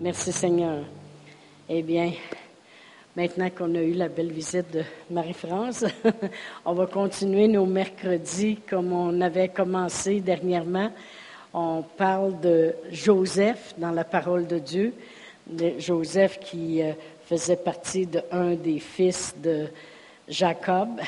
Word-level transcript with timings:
Merci 0.00 0.32
Seigneur. 0.32 0.84
Eh 1.68 1.82
bien, 1.82 2.12
maintenant 3.14 3.50
qu'on 3.50 3.74
a 3.74 3.80
eu 3.80 3.92
la 3.92 4.08
belle 4.08 4.32
visite 4.32 4.72
de 4.72 4.82
Marie-France, 5.10 5.84
on 6.64 6.72
va 6.72 6.86
continuer 6.86 7.46
nos 7.46 7.66
mercredis 7.66 8.58
comme 8.68 8.92
on 8.92 9.20
avait 9.20 9.48
commencé 9.48 10.20
dernièrement. 10.20 10.90
On 11.54 11.82
parle 11.82 12.40
de 12.40 12.74
Joseph 12.90 13.74
dans 13.78 13.90
la 13.90 14.04
parole 14.04 14.46
de 14.46 14.58
Dieu. 14.58 14.94
Joseph 15.78 16.40
qui 16.40 16.82
euh, 16.82 16.92
faisait 17.26 17.56
partie 17.56 18.06
d'un 18.06 18.54
des 18.54 18.80
fils 18.80 19.34
de 19.40 19.68
Jacob 20.28 21.00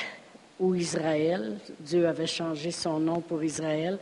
ou 0.60 0.74
Israël. 0.74 1.58
Dieu 1.80 2.06
avait 2.06 2.26
changé 2.26 2.70
son 2.70 3.00
nom 3.00 3.20
pour 3.20 3.42
Israël. 3.42 3.98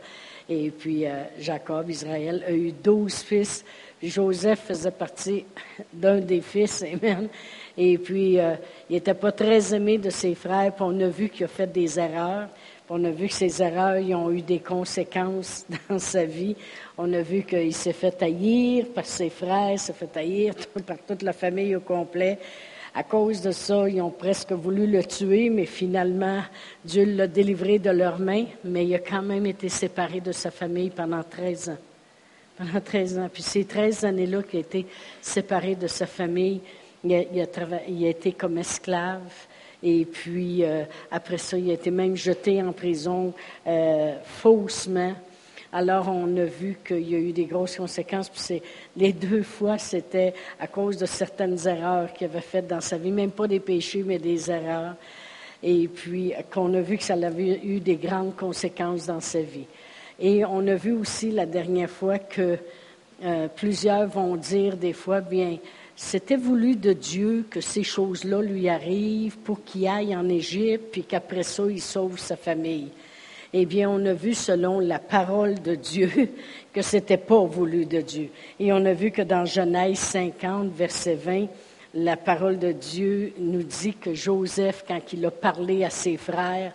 Et 0.49 0.71
puis 0.71 1.05
euh, 1.07 1.23
Jacob, 1.39 1.89
Israël, 1.89 2.43
a 2.47 2.51
eu 2.51 2.71
douze 2.71 3.21
fils. 3.23 3.63
Joseph 4.09 4.65
faisait 4.67 4.91
partie 4.91 5.45
d'un 5.93 6.19
des 6.19 6.41
fils, 6.41 6.83
Amen. 6.93 7.29
Et 7.77 7.97
puis, 7.97 8.39
euh, 8.39 8.55
il 8.89 8.93
n'était 8.93 9.13
pas 9.13 9.31
très 9.31 9.73
aimé 9.73 9.97
de 9.97 10.09
ses 10.09 10.35
frères, 10.35 10.73
puis 10.73 10.85
on 10.85 10.99
a 10.99 11.07
vu 11.07 11.29
qu'il 11.29 11.45
a 11.45 11.47
fait 11.47 11.71
des 11.71 11.97
erreurs. 11.97 12.49
Puis 12.85 12.89
on 12.89 13.03
a 13.05 13.11
vu 13.11 13.27
que 13.27 13.33
ces 13.33 13.63
erreurs 13.63 13.97
ils 13.97 14.13
ont 14.13 14.29
eu 14.29 14.41
des 14.41 14.59
conséquences 14.59 15.65
dans 15.89 15.99
sa 15.99 16.25
vie. 16.25 16.55
On 16.97 17.11
a 17.13 17.21
vu 17.21 17.43
qu'il 17.43 17.73
s'est 17.73 17.93
fait 17.93 18.11
taillir 18.11 18.87
par 18.93 19.05
ses 19.05 19.29
frères, 19.29 19.79
s'est 19.79 19.93
fait 19.93 20.07
taillir 20.07 20.53
par 20.85 20.97
toute 21.07 21.21
la 21.21 21.33
famille 21.33 21.75
au 21.75 21.79
complet. 21.79 22.37
À 22.93 23.01
cause 23.01 23.41
de 23.41 23.51
ça, 23.51 23.89
ils 23.89 24.01
ont 24.01 24.11
presque 24.11 24.51
voulu 24.51 24.85
le 24.85 25.03
tuer, 25.03 25.49
mais 25.49 25.65
finalement, 25.65 26.41
Dieu 26.85 27.05
l'a 27.05 27.25
délivré 27.25 27.79
de 27.79 27.89
leurs 27.89 28.19
mains, 28.19 28.45
mais 28.63 28.85
il 28.85 28.93
a 28.93 28.99
quand 28.99 29.23
même 29.23 29.47
été 29.47 29.67
séparé 29.67 30.21
de 30.21 30.31
sa 30.31 30.51
famille 30.51 30.91
pendant 30.91 31.23
13 31.23 31.69
ans. 31.69 31.77
Pendant 32.57 32.81
13 32.81 33.17
ans. 33.17 33.29
Puis 33.33 33.41
ces 33.41 33.65
13 33.65 34.05
années-là 34.05 34.43
qu'il 34.43 34.57
a 34.57 34.61
été 34.61 34.85
séparé 35.21 35.75
de 35.75 35.87
sa 35.87 36.05
famille, 36.05 36.61
il 37.03 37.13
a, 37.13 38.09
été 38.09 38.31
comme 38.31 38.57
esclave. 38.57 39.47
Et 39.81 40.05
puis, 40.05 40.63
euh, 40.63 40.83
après 41.11 41.37
ça, 41.37 41.57
il 41.57 41.69
a 41.71 41.73
été 41.73 41.91
même 41.91 42.15
jeté 42.15 42.61
en 42.61 42.71
prison 42.71 43.33
euh, 43.67 44.15
faussement. 44.23 45.13
Alors, 45.73 46.07
on 46.07 46.37
a 46.37 46.45
vu 46.45 46.77
qu'il 46.85 47.09
y 47.09 47.15
a 47.15 47.17
eu 47.17 47.33
des 47.33 47.45
grosses 47.45 47.75
conséquences. 47.75 48.29
Puis 48.29 48.61
les 48.95 49.11
deux 49.11 49.41
fois, 49.41 49.79
c'était 49.79 50.33
à 50.59 50.67
cause 50.67 50.97
de 50.97 51.07
certaines 51.07 51.67
erreurs 51.67 52.13
qu'il 52.13 52.27
avait 52.27 52.39
faites 52.39 52.67
dans 52.67 52.81
sa 52.81 52.97
vie, 52.97 53.11
même 53.11 53.31
pas 53.31 53.47
des 53.47 53.59
péchés, 53.59 54.03
mais 54.05 54.19
des 54.19 54.51
erreurs. 54.51 54.95
Et 55.63 55.87
puis, 55.87 56.33
qu'on 56.51 56.73
a 56.75 56.81
vu 56.81 56.97
que 56.97 57.03
ça 57.03 57.15
avait 57.15 57.59
eu 57.63 57.79
des 57.79 57.95
grandes 57.95 58.35
conséquences 58.35 59.07
dans 59.07 59.21
sa 59.21 59.41
vie. 59.41 59.65
Et 60.19 60.45
on 60.45 60.67
a 60.67 60.75
vu 60.75 60.91
aussi 60.91 61.31
la 61.31 61.45
dernière 61.45 61.89
fois 61.89 62.19
que 62.19 62.57
euh, 63.23 63.47
plusieurs 63.55 64.07
vont 64.07 64.35
dire 64.35 64.77
des 64.77 64.93
fois, 64.93 65.21
bien, 65.21 65.57
c'était 65.95 66.35
voulu 66.35 66.75
de 66.75 66.93
Dieu 66.93 67.45
que 67.49 67.61
ces 67.61 67.83
choses-là 67.83 68.41
lui 68.41 68.69
arrivent 68.69 69.37
pour 69.37 69.63
qu'il 69.63 69.87
aille 69.87 70.15
en 70.15 70.27
Égypte, 70.29 70.85
puis 70.91 71.03
qu'après 71.03 71.43
ça, 71.43 71.63
il 71.69 71.81
sauve 71.81 72.19
sa 72.19 72.35
famille 72.35 72.89
eh 73.53 73.67
bien, 73.67 73.87
on 73.87 74.03
a 74.07 74.13
vu 74.13 74.33
selon 74.33 74.79
la 74.79 74.97
parole 74.97 75.61
de 75.61 75.75
Dieu 75.75 76.09
que 76.73 76.81
c'était 76.81 77.17
pas 77.17 77.45
voulu 77.45 77.85
de 77.85 78.01
Dieu. 78.01 78.29
Et 78.59 78.73
on 78.73 78.83
a 78.85 78.93
vu 78.93 79.11
que 79.11 79.21
dans 79.21 79.45
Genèse 79.45 79.99
50, 79.99 80.73
verset 80.73 81.15
20, 81.15 81.45
la 81.93 82.17
parole 82.17 82.57
de 82.57 82.71
Dieu 82.71 83.33
nous 83.37 83.61
dit 83.61 83.93
que 83.93 84.15
Joseph, 84.15 84.83
quand 84.87 85.13
il 85.13 85.23
a 85.25 85.31
parlé 85.31 85.83
à 85.83 85.91
ses 85.91 86.17
frères, 86.17 86.73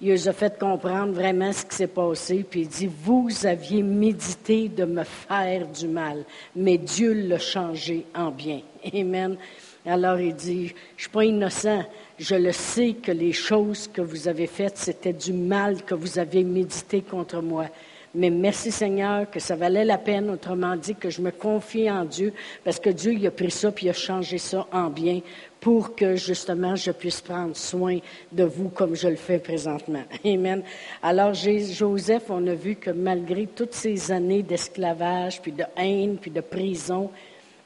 il 0.00 0.08
les 0.08 0.28
a 0.28 0.32
fait 0.32 0.58
comprendre 0.58 1.12
vraiment 1.12 1.52
ce 1.52 1.64
qui 1.64 1.76
s'est 1.76 1.86
passé, 1.86 2.44
puis 2.48 2.62
il 2.62 2.68
dit, 2.68 2.90
vous 3.04 3.28
aviez 3.44 3.82
médité 3.82 4.68
de 4.68 4.84
me 4.84 5.04
faire 5.04 5.66
du 5.66 5.88
mal, 5.88 6.24
mais 6.56 6.78
Dieu 6.78 7.12
l'a 7.12 7.38
changé 7.38 8.06
en 8.14 8.30
bien. 8.30 8.60
Amen. 8.94 9.36
Alors 9.84 10.18
il 10.18 10.34
dit, 10.34 10.68
je 10.68 10.72
ne 10.72 10.98
suis 10.98 11.08
pas 11.10 11.24
innocent, 11.24 11.84
je 12.18 12.34
le 12.34 12.52
sais 12.52 12.94
que 12.94 13.12
les 13.12 13.32
choses 13.32 13.88
que 13.88 14.02
vous 14.02 14.28
avez 14.28 14.46
faites, 14.46 14.76
c'était 14.76 15.12
du 15.12 15.32
mal 15.32 15.82
que 15.82 15.94
vous 15.94 16.18
avez 16.18 16.44
médité 16.44 17.02
contre 17.02 17.40
moi. 17.40 17.66
Mais 18.12 18.30
merci 18.30 18.72
Seigneur 18.72 19.30
que 19.30 19.38
ça 19.38 19.54
valait 19.54 19.84
la 19.84 19.96
peine, 19.96 20.30
autrement 20.30 20.74
dit 20.74 20.96
que 20.96 21.10
je 21.10 21.22
me 21.22 21.30
confie 21.30 21.88
en 21.88 22.04
Dieu, 22.04 22.32
parce 22.64 22.80
que 22.80 22.90
Dieu 22.90 23.12
il 23.12 23.24
a 23.24 23.30
pris 23.30 23.52
ça 23.52 23.70
puis 23.70 23.88
a 23.88 23.92
changé 23.92 24.38
ça 24.38 24.66
en 24.72 24.90
bien 24.90 25.20
pour 25.60 25.94
que 25.94 26.16
justement 26.16 26.74
je 26.74 26.90
puisse 26.90 27.20
prendre 27.20 27.54
soin 27.56 27.98
de 28.32 28.42
vous 28.42 28.68
comme 28.68 28.96
je 28.96 29.06
le 29.06 29.14
fais 29.14 29.38
présentement. 29.38 30.02
Amen. 30.24 30.64
Alors 31.04 31.34
Joseph, 31.34 32.24
on 32.30 32.44
a 32.48 32.54
vu 32.54 32.74
que 32.74 32.90
malgré 32.90 33.46
toutes 33.46 33.74
ces 33.74 34.10
années 34.10 34.42
d'esclavage, 34.42 35.40
puis 35.40 35.52
de 35.52 35.64
haine, 35.76 36.16
puis 36.20 36.32
de 36.32 36.40
prison, 36.40 37.10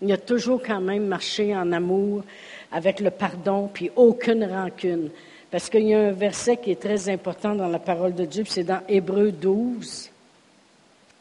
il 0.02 0.12
a 0.12 0.18
toujours 0.18 0.62
quand 0.62 0.80
même 0.80 1.06
marché 1.06 1.56
en 1.56 1.72
amour 1.72 2.22
avec 2.70 3.00
le 3.00 3.10
pardon, 3.10 3.70
puis 3.72 3.90
aucune 3.96 4.44
rancune. 4.44 5.08
Parce 5.50 5.70
qu'il 5.70 5.88
y 5.88 5.94
a 5.94 6.00
un 6.00 6.12
verset 6.12 6.58
qui 6.58 6.72
est 6.72 6.80
très 6.80 7.08
important 7.08 7.54
dans 7.54 7.68
la 7.68 7.78
parole 7.78 8.14
de 8.14 8.26
Dieu, 8.26 8.44
c'est 8.46 8.64
dans 8.64 8.80
Hébreu 8.88 9.30
12. 9.32 10.10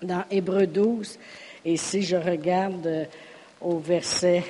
Dans 0.03 0.25
Hébreu 0.30 0.68
12. 0.68 1.18
Et 1.66 1.78
si 1.78 2.02
je 2.02 2.18
regarde 2.18 2.86
euh, 2.86 3.06
au 3.62 3.78
verset 3.78 4.44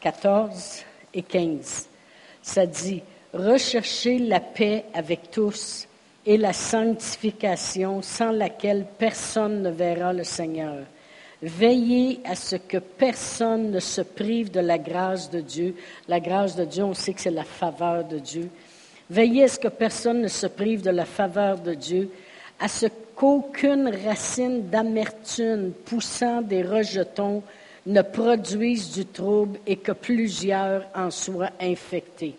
14 0.00 0.82
et 1.12 1.22
15, 1.22 1.88
ça 2.42 2.64
dit, 2.64 3.02
Recherchez 3.34 4.18
la 4.18 4.40
paix 4.40 4.84
avec 4.94 5.30
tous 5.30 5.86
et 6.24 6.38
la 6.38 6.52
sanctification 6.52 8.00
sans 8.00 8.30
laquelle 8.30 8.86
personne 8.96 9.60
ne 9.62 9.70
verra 9.70 10.12
le 10.12 10.24
Seigneur. 10.24 10.84
Veillez 11.42 12.20
à 12.24 12.34
ce 12.34 12.56
que 12.56 12.78
personne 12.78 13.70
ne 13.72 13.80
se 13.80 14.00
prive 14.00 14.50
de 14.50 14.60
la 14.60 14.78
grâce 14.78 15.30
de 15.30 15.40
Dieu. 15.40 15.74
La 16.08 16.20
grâce 16.20 16.56
de 16.56 16.64
Dieu, 16.64 16.84
on 16.84 16.94
sait 16.94 17.12
que 17.12 17.20
c'est 17.20 17.30
la 17.30 17.44
faveur 17.44 18.04
de 18.04 18.18
Dieu. 18.18 18.48
Veillez 19.10 19.44
à 19.44 19.48
ce 19.48 19.58
que 19.58 19.68
personne 19.68 20.22
ne 20.22 20.28
se 20.28 20.46
prive 20.46 20.80
de 20.80 20.90
la 20.90 21.04
faveur 21.04 21.58
de 21.58 21.74
Dieu, 21.74 22.10
à 22.58 22.68
ce 22.68 22.86
qu'aucune 23.14 23.92
racine 24.06 24.68
d'amertume 24.68 25.72
poussant 25.84 26.42
des 26.42 26.62
rejetons 26.62 27.42
ne 27.86 28.02
produise 28.02 28.92
du 28.92 29.06
trouble 29.06 29.58
et 29.66 29.76
que 29.76 29.92
plusieurs 29.92 30.86
en 30.94 31.10
soient 31.10 31.52
infectés. 31.60 32.36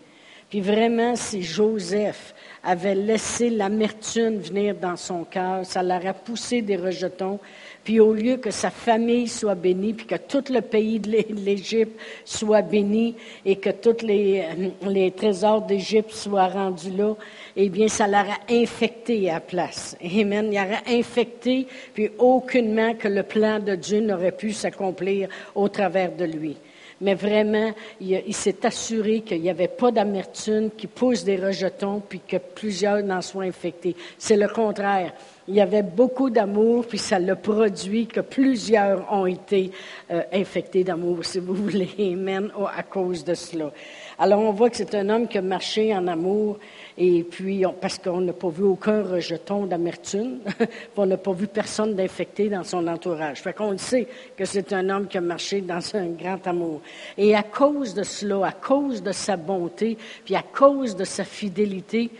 Puis 0.48 0.60
vraiment, 0.60 1.16
si 1.16 1.42
Joseph 1.42 2.34
avait 2.62 2.94
laissé 2.94 3.50
l'amertume 3.50 4.38
venir 4.38 4.76
dans 4.76 4.96
son 4.96 5.24
cœur, 5.24 5.66
ça 5.66 5.82
l'aurait 5.82 6.14
poussé 6.24 6.62
des 6.62 6.76
rejetons, 6.76 7.40
puis 7.86 8.00
au 8.00 8.12
lieu 8.12 8.38
que 8.38 8.50
sa 8.50 8.70
famille 8.70 9.28
soit 9.28 9.54
bénie, 9.54 9.92
puis 9.92 10.06
que 10.06 10.16
tout 10.16 10.42
le 10.52 10.60
pays 10.60 10.98
de 10.98 11.22
l'Égypte 11.36 11.96
soit 12.24 12.62
béni 12.62 13.14
et 13.44 13.54
que 13.54 13.70
tous 13.70 14.04
les, 14.04 14.44
les 14.82 15.12
trésors 15.12 15.62
d'Égypte 15.62 16.10
soient 16.10 16.48
rendus 16.48 16.90
là, 16.90 17.14
eh 17.54 17.68
bien, 17.68 17.86
ça 17.86 18.08
l'aurait 18.08 18.40
infecté 18.50 19.30
à 19.30 19.38
place. 19.38 19.96
Amen. 20.04 20.48
Il 20.50 20.58
aurait 20.58 20.98
infecté, 20.98 21.68
puis 21.94 22.10
aucunement 22.18 22.94
que 22.94 23.06
le 23.06 23.22
plan 23.22 23.60
de 23.60 23.76
Dieu 23.76 24.00
n'aurait 24.00 24.32
pu 24.32 24.50
s'accomplir 24.50 25.28
au 25.54 25.68
travers 25.68 26.10
de 26.10 26.24
lui 26.24 26.56
mais 27.00 27.14
vraiment, 27.14 27.74
il, 28.00 28.34
s'est 28.34 28.64
assuré 28.64 29.20
qu'il 29.20 29.42
n'y 29.42 29.50
avait 29.50 29.68
pas 29.68 29.90
d'amertume 29.90 30.70
qui 30.70 30.86
pousse 30.86 31.24
des 31.24 31.36
rejetons, 31.36 32.00
puis 32.00 32.22
que 32.26 32.38
plusieurs 32.38 33.02
n'en 33.02 33.20
soient 33.20 33.44
infectés. 33.44 33.94
C'est 34.16 34.38
le 34.38 34.48
contraire. 34.48 35.12
Il 35.48 35.54
y 35.54 35.60
avait 35.60 35.84
beaucoup 35.84 36.28
d'amour, 36.28 36.86
puis 36.86 36.98
ça 36.98 37.20
l'a 37.20 37.36
produit 37.36 38.08
que 38.08 38.20
plusieurs 38.20 39.12
ont 39.12 39.26
été 39.26 39.70
euh, 40.10 40.22
infectés 40.32 40.82
d'amour, 40.82 41.24
si 41.24 41.38
vous 41.38 41.54
voulez, 41.54 42.16
même 42.16 42.50
à 42.76 42.82
cause 42.82 43.24
de 43.24 43.34
cela. 43.34 43.70
Alors 44.18 44.40
on 44.40 44.50
voit 44.50 44.70
que 44.70 44.76
c'est 44.76 44.94
un 44.96 45.08
homme 45.08 45.28
qui 45.28 45.38
a 45.38 45.42
marché 45.42 45.94
en 45.94 46.08
amour, 46.08 46.58
et 46.98 47.22
puis 47.22 47.62
parce 47.80 47.98
qu'on 47.98 48.22
n'a 48.22 48.32
pas 48.32 48.48
vu 48.48 48.64
aucun 48.64 49.02
rejeton 49.02 49.66
d'amertume, 49.66 50.40
on 50.96 51.06
n'a 51.06 51.16
pas 51.16 51.32
vu 51.32 51.46
personne 51.46 51.94
d'infecté 51.94 52.48
dans 52.48 52.64
son 52.64 52.86
entourage. 52.88 53.40
Fait 53.40 53.52
qu'on 53.52 53.70
le 53.70 53.78
sait 53.78 54.08
que 54.36 54.44
c'est 54.44 54.72
un 54.72 54.88
homme 54.88 55.06
qui 55.06 55.18
a 55.18 55.20
marché 55.20 55.60
dans 55.60 55.80
un 55.94 56.06
grand 56.06 56.44
amour. 56.46 56.80
Et 57.16 57.36
à 57.36 57.44
cause 57.44 57.94
de 57.94 58.02
cela, 58.02 58.46
à 58.46 58.52
cause 58.52 59.00
de 59.00 59.12
sa 59.12 59.36
bonté, 59.36 59.96
puis 60.24 60.34
à 60.34 60.42
cause 60.42 60.96
de 60.96 61.04
sa 61.04 61.24
fidélité, 61.24 62.10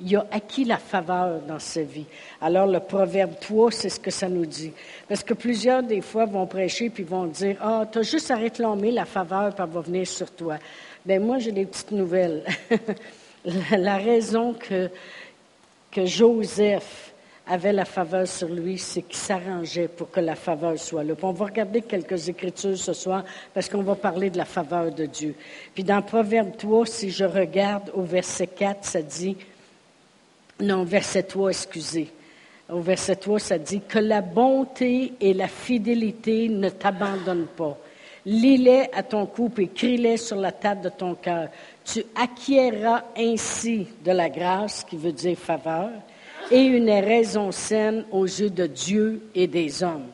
il 0.00 0.16
a 0.16 0.26
acquis 0.30 0.64
la 0.64 0.76
faveur 0.76 1.40
dans 1.40 1.58
sa 1.58 1.82
vie. 1.82 2.04
Alors, 2.40 2.66
le 2.66 2.80
proverbe 2.80 3.32
3, 3.40 3.70
c'est 3.70 3.88
ce 3.88 4.00
que 4.00 4.10
ça 4.10 4.28
nous 4.28 4.44
dit. 4.44 4.72
Parce 5.08 5.22
que 5.22 5.34
plusieurs, 5.34 5.82
des 5.82 6.02
fois, 6.02 6.26
vont 6.26 6.46
prêcher 6.46 6.90
puis 6.90 7.02
vont 7.02 7.26
dire 7.26 7.56
Ah, 7.60 7.84
tu 7.90 7.98
as 7.98 8.02
juste 8.02 8.30
à 8.30 8.36
réclamer 8.36 8.90
la 8.90 9.06
faveur, 9.06 9.54
puis 9.54 9.64
elle 9.64 9.70
va 9.70 9.80
venir 9.80 10.06
sur 10.06 10.30
toi. 10.30 10.58
Bien, 11.04 11.20
moi, 11.20 11.38
j'ai 11.38 11.52
des 11.52 11.64
petites 11.64 11.92
nouvelles. 11.92 12.44
la, 13.70 13.96
raison 13.96 14.54
que, 14.54 14.90
Joseph 16.04 17.12
avait 17.46 17.72
la 17.72 17.86
faveur 17.86 18.28
sur 18.28 18.48
lui, 18.48 18.76
c'est 18.76 19.00
qu'il 19.02 19.16
s'arrangeait 19.16 19.88
pour 19.88 20.10
que 20.10 20.20
la 20.20 20.34
faveur 20.34 20.78
soit 20.78 21.04
là. 21.04 21.14
on 21.22 21.32
va 21.32 21.46
regarder 21.46 21.80
quelques 21.80 22.28
écritures 22.28 22.76
ce 22.76 22.92
soir 22.92 23.24
parce 23.54 23.68
qu'on 23.68 23.82
va 23.82 23.94
parler 23.94 24.28
de 24.28 24.36
la 24.36 24.44
faveur 24.44 24.90
de 24.90 25.06
Dieu. 25.06 25.34
Puis 25.72 25.84
dans 25.84 26.02
Proverbe 26.02 26.56
3, 26.58 26.84
si 26.84 27.10
je 27.10 27.24
regarde 27.24 27.90
au 27.94 28.02
verset 28.02 28.48
4, 28.48 28.84
ça 28.84 29.00
dit 29.00 29.36
non, 30.60 30.84
verset 30.84 31.24
3, 31.24 31.50
excusez. 31.50 32.12
au 32.70 32.80
verset 32.80 33.16
3, 33.16 33.38
ça 33.38 33.58
dit 33.58 33.82
que 33.86 33.98
la 33.98 34.22
bonté 34.22 35.12
et 35.20 35.34
la 35.34 35.48
fidélité 35.48 36.48
ne 36.48 36.68
t'abandonnent 36.68 37.48
pas. 37.56 37.76
Lis-les 38.24 38.88
à 38.92 39.02
ton 39.02 39.26
cou 39.26 39.52
et 39.58 39.68
crie-les 39.68 40.16
sur 40.16 40.36
la 40.36 40.50
table 40.50 40.80
de 40.80 40.88
ton 40.88 41.14
cœur. 41.14 41.48
Tu 41.84 42.04
acquierras 42.16 43.04
ainsi 43.16 43.86
de 44.04 44.10
la 44.10 44.28
grâce, 44.28 44.82
qui 44.82 44.96
veut 44.96 45.12
dire 45.12 45.38
faveur, 45.38 45.90
et 46.50 46.62
une 46.62 46.90
raison 46.90 47.52
saine 47.52 48.04
aux 48.10 48.24
yeux 48.24 48.50
de 48.50 48.66
Dieu 48.66 49.22
et 49.34 49.46
des 49.46 49.82
hommes. 49.82 50.08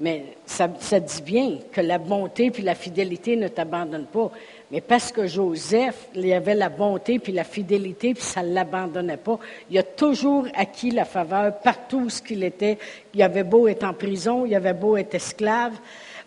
Mais 0.00 0.24
ça, 0.46 0.66
dit 0.68 1.22
bien 1.22 1.58
que 1.70 1.80
la 1.80 1.98
bonté 1.98 2.50
puis 2.50 2.62
la 2.62 2.74
fidélité 2.74 3.36
ne 3.36 3.48
t'abandonnent 3.48 4.06
pas. 4.06 4.32
Mais 4.72 4.80
parce 4.80 5.12
que 5.12 5.26
Joseph, 5.26 6.08
il 6.14 6.32
avait 6.32 6.54
la 6.54 6.70
bonté 6.70 7.18
puis 7.18 7.30
la 7.30 7.44
fidélité, 7.44 8.14
puis 8.14 8.22
ça 8.22 8.42
ne 8.42 8.54
l'abandonnait 8.54 9.18
pas, 9.18 9.38
il 9.70 9.76
a 9.76 9.82
toujours 9.82 10.46
acquis 10.54 10.90
la 10.90 11.04
faveur 11.04 11.58
partout 11.58 12.04
où 12.06 12.08
ce 12.08 12.22
qu'il 12.22 12.42
était. 12.42 12.78
Il 13.12 13.22
avait 13.22 13.44
beau 13.44 13.68
être 13.68 13.84
en 13.84 13.92
prison, 13.92 14.46
il 14.46 14.54
avait 14.54 14.72
beau 14.72 14.96
être 14.96 15.14
esclave, 15.14 15.74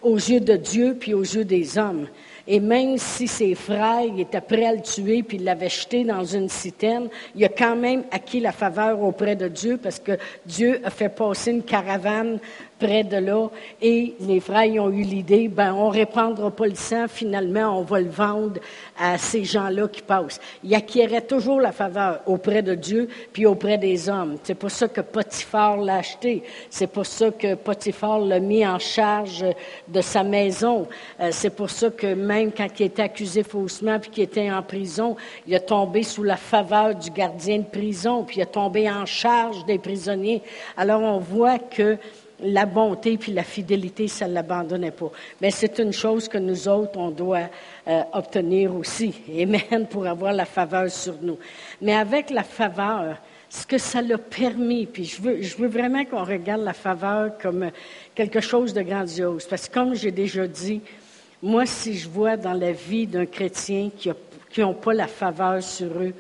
aux 0.03 0.17
yeux 0.17 0.41
de 0.41 0.55
Dieu 0.57 0.95
puis 0.99 1.15
aux 1.15 1.23
yeux 1.23 1.43
des 1.43 1.79
hommes. 1.79 2.07
Et 2.47 2.59
même 2.59 2.99
si 2.99 3.27
ses 3.27 3.55
frères 3.55 4.03
étaient 4.15 4.39
prêts 4.39 4.67
à 4.67 4.73
le 4.73 4.81
tuer 4.81 5.23
puis 5.23 5.39
l'avaient 5.39 5.67
jeté 5.67 6.03
dans 6.03 6.23
une 6.23 6.47
citerne, 6.47 7.09
il 7.35 7.43
a 7.43 7.49
quand 7.49 7.75
même 7.75 8.03
acquis 8.11 8.39
la 8.39 8.51
faveur 8.51 9.01
auprès 9.01 9.35
de 9.35 9.47
Dieu 9.47 9.79
parce 9.81 9.97
que 9.97 10.19
Dieu 10.45 10.79
a 10.83 10.91
fait 10.91 11.09
passer 11.09 11.49
une 11.49 11.63
caravane 11.63 12.37
près 12.79 13.03
de 13.03 13.17
là. 13.17 13.47
Et 13.81 14.15
les 14.19 14.39
frères 14.39 14.71
ont 14.83 14.89
eu 14.89 15.03
l'idée, 15.03 15.47
ben, 15.47 15.73
on 15.73 15.89
répandra 15.89 16.51
pas 16.51 16.67
le 16.67 16.75
sang, 16.75 17.05
finalement, 17.07 17.79
on 17.79 17.83
va 17.83 17.99
le 17.99 18.09
vendre 18.09 18.59
à 18.99 19.17
ces 19.17 19.43
gens-là 19.43 19.87
qui 19.87 20.01
passent. 20.01 20.39
Il 20.63 20.73
acquérait 20.73 21.21
toujours 21.21 21.61
la 21.61 21.71
faveur 21.71 22.21
auprès 22.25 22.61
de 22.61 22.75
Dieu 22.75 23.07
puis 23.33 23.45
auprès 23.45 23.77
des 23.77 24.09
hommes. 24.09 24.37
C'est 24.43 24.55
pour 24.55 24.71
ça 24.71 24.87
que 24.87 25.01
Potiphar 25.01 25.77
l'a 25.77 25.97
acheté. 25.97 26.43
C'est 26.69 26.87
pour 26.87 27.05
ça 27.05 27.31
que 27.31 27.55
Potiphar 27.55 28.19
l'a 28.19 28.39
mis 28.39 28.65
en 28.65 28.79
charge 28.79 29.45
de 29.87 30.01
sa 30.01 30.23
maison. 30.23 30.87
Euh, 31.19 31.29
c'est 31.31 31.49
pour 31.49 31.69
ça 31.69 31.89
que 31.89 32.13
même 32.13 32.51
quand 32.51 32.67
il 32.79 32.85
était 32.85 33.03
accusé 33.03 33.43
faussement 33.43 33.99
puis 33.99 34.09
qu'il 34.09 34.23
était 34.23 34.51
en 34.51 34.61
prison, 34.61 35.15
il 35.47 35.55
a 35.55 35.59
tombé 35.59 36.03
sous 36.03 36.23
la 36.23 36.37
faveur 36.37 36.95
du 36.95 37.09
gardien 37.09 37.59
de 37.59 37.63
prison 37.63 38.23
puis 38.23 38.37
il 38.37 38.41
a 38.41 38.47
tombé 38.47 38.89
en 38.89 39.05
charge 39.05 39.65
des 39.65 39.77
prisonniers. 39.77 40.41
Alors 40.77 41.01
on 41.01 41.19
voit 41.19 41.59
que 41.59 41.97
la 42.41 42.65
bonté 42.65 43.17
puis 43.17 43.31
la 43.31 43.43
fidélité, 43.43 44.07
ça 44.07 44.27
l'abandonnait 44.27 44.91
pas. 44.91 45.11
Mais 45.41 45.51
c'est 45.51 45.79
une 45.79 45.93
chose 45.93 46.27
que 46.27 46.37
nous 46.37 46.67
autres, 46.67 46.97
on 46.99 47.09
doit 47.09 47.49
euh, 47.87 48.01
obtenir 48.13 48.75
aussi. 48.75 49.13
Amen, 49.29 49.87
pour 49.89 50.05
avoir 50.05 50.33
la 50.33 50.45
faveur 50.45 50.89
sur 50.89 51.15
nous. 51.21 51.37
Mais 51.81 51.93
avec 51.93 52.29
la 52.29 52.43
faveur, 52.43 53.17
ce 53.49 53.65
que 53.65 53.77
ça 53.77 54.01
l'a 54.01 54.17
permis, 54.17 54.85
puis 54.85 55.05
je 55.05 55.21
veux, 55.21 55.41
je 55.41 55.55
veux 55.55 55.67
vraiment 55.67 56.03
qu'on 56.03 56.23
regarde 56.23 56.61
la 56.61 56.73
faveur 56.73 57.37
comme 57.37 57.71
quelque 58.13 58.41
chose 58.41 58.73
de 58.73 58.81
grandiose. 58.81 59.45
Parce 59.45 59.67
que 59.67 59.73
comme 59.73 59.95
j'ai 59.95 60.11
déjà 60.11 60.47
dit, 60.47 60.81
moi, 61.41 61.65
si 61.65 61.97
je 61.97 62.09
vois 62.09 62.37
dans 62.37 62.53
la 62.53 62.71
vie 62.71 63.07
d'un 63.07 63.25
chrétien 63.25 63.89
qui 63.97 64.09
n'a 64.57 64.73
pas 64.73 64.93
la 64.93 65.07
faveur 65.07 65.61
sur 65.63 65.87
eux, 65.87 66.13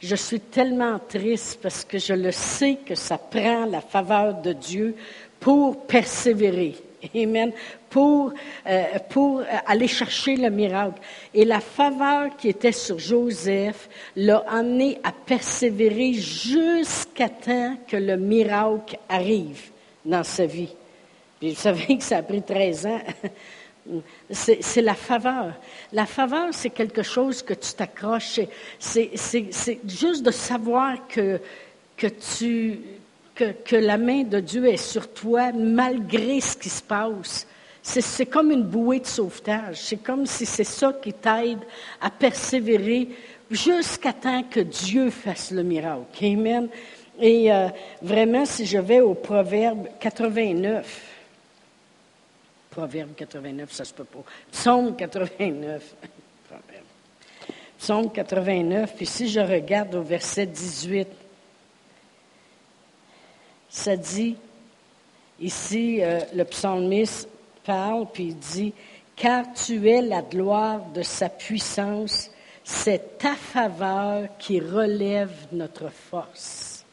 je 0.00 0.14
suis 0.14 0.38
tellement 0.38 0.98
triste 1.00 1.58
parce 1.60 1.84
que 1.84 1.98
je 1.98 2.12
le 2.12 2.30
sais 2.30 2.78
que 2.86 2.94
ça 2.94 3.18
prend 3.18 3.66
la 3.66 3.80
faveur 3.80 4.34
de 4.34 4.52
Dieu 4.52 4.94
pour 5.40 5.86
persévérer. 5.86 6.76
Amen. 7.14 7.52
Pour, 7.90 8.32
euh, 8.66 8.84
pour 9.08 9.42
aller 9.66 9.88
chercher 9.88 10.36
le 10.36 10.50
miracle. 10.50 11.00
Et 11.32 11.44
la 11.44 11.60
faveur 11.60 12.36
qui 12.36 12.48
était 12.48 12.72
sur 12.72 12.98
Joseph 12.98 13.88
l'a 14.16 14.44
amené 14.48 14.98
à 15.04 15.12
persévérer 15.12 16.12
jusqu'à 16.12 17.28
temps 17.28 17.76
que 17.86 17.96
le 17.96 18.16
miracle 18.16 18.98
arrive 19.08 19.70
dans 20.04 20.24
sa 20.24 20.44
vie. 20.44 20.74
Puis 21.38 21.50
vous 21.50 21.60
savez 21.60 21.96
que 21.96 22.04
ça 22.04 22.18
a 22.18 22.22
pris 22.22 22.42
13 22.42 22.86
ans. 22.86 23.00
C'est 24.30 24.82
la 24.82 24.94
faveur. 24.94 25.54
La 25.92 26.04
faveur, 26.04 26.48
c'est 26.52 26.68
quelque 26.68 27.02
chose 27.02 27.42
que 27.42 27.54
tu 27.54 27.72
t'accroches. 27.72 28.40
C'est 28.78 29.10
juste 29.86 30.22
de 30.22 30.30
savoir 30.30 31.08
que, 31.08 31.40
que 31.96 32.06
tu 32.06 32.80
que, 33.64 33.76
la 33.76 33.98
main 33.98 34.22
de 34.22 34.40
Dieu 34.40 34.66
est 34.66 34.76
sur 34.76 35.12
toi 35.12 35.52
malgré 35.52 36.40
ce 36.40 36.56
qui 36.56 36.68
se 36.68 36.82
passe. 36.82 37.46
C'est 37.82 38.26
comme 38.26 38.50
une 38.50 38.64
bouée 38.64 39.00
de 39.00 39.06
sauvetage. 39.06 39.76
C'est 39.76 40.02
comme 40.02 40.26
si 40.26 40.44
c'est 40.44 40.64
ça 40.64 40.92
qui 40.92 41.12
t'aide 41.12 41.60
à 42.00 42.10
persévérer 42.10 43.08
jusqu'à 43.50 44.12
temps 44.12 44.42
que 44.42 44.60
Dieu 44.60 45.10
fasse 45.10 45.52
le 45.52 45.62
miracle. 45.62 46.24
Amen. 46.24 46.68
Et 47.20 47.50
euh, 47.52 47.68
vraiment, 48.02 48.44
si 48.44 48.66
je 48.66 48.78
vais 48.78 49.00
au 49.00 49.14
Proverbe 49.14 49.88
89, 49.98 51.04
Proverbe 52.70 53.14
89, 53.16 53.72
ça 53.72 53.84
se 53.84 53.94
peut 53.94 54.04
pas. 54.04 54.22
Psaume 54.52 54.94
89. 54.94 55.94
Psaume 57.78 58.10
89, 58.10 58.94
puis 58.96 59.06
si 59.06 59.28
je 59.28 59.38
regarde 59.38 59.94
au 59.94 60.02
verset 60.02 60.46
18, 60.46 61.06
ça 63.68 63.96
dit, 63.96 64.36
ici, 65.40 66.02
euh, 66.02 66.20
le 66.34 66.44
psalmiste 66.44 67.28
parle, 67.64 68.06
puis 68.12 68.28
il 68.28 68.36
dit, 68.36 68.72
car 69.16 69.44
tu 69.52 69.88
es 69.88 70.00
la 70.00 70.22
gloire 70.22 70.80
de 70.94 71.02
sa 71.02 71.28
puissance, 71.28 72.30
c'est 72.64 73.18
ta 73.18 73.34
faveur 73.34 74.28
qui 74.38 74.60
relève 74.60 75.32
notre 75.52 75.90
force. 75.90 76.84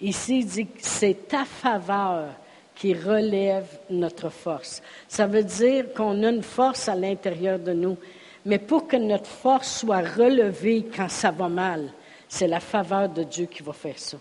Ici, 0.00 0.40
il 0.40 0.46
dit, 0.46 0.68
c'est 0.78 1.28
ta 1.28 1.44
faveur 1.44 2.28
qui 2.74 2.92
relève 2.94 3.66
notre 3.90 4.28
force. 4.28 4.82
Ça 5.08 5.26
veut 5.26 5.42
dire 5.42 5.92
qu'on 5.94 6.22
a 6.22 6.28
une 6.28 6.42
force 6.42 6.88
à 6.88 6.94
l'intérieur 6.94 7.58
de 7.58 7.72
nous. 7.72 7.96
Mais 8.44 8.58
pour 8.58 8.86
que 8.86 8.96
notre 8.96 9.26
force 9.26 9.80
soit 9.80 10.02
relevée 10.02 10.86
quand 10.94 11.08
ça 11.08 11.30
va 11.30 11.48
mal, 11.48 11.90
c'est 12.28 12.46
la 12.46 12.60
faveur 12.60 13.08
de 13.08 13.24
Dieu 13.24 13.46
qui 13.46 13.62
va 13.62 13.72
faire 13.72 13.98
ça. 13.98 14.18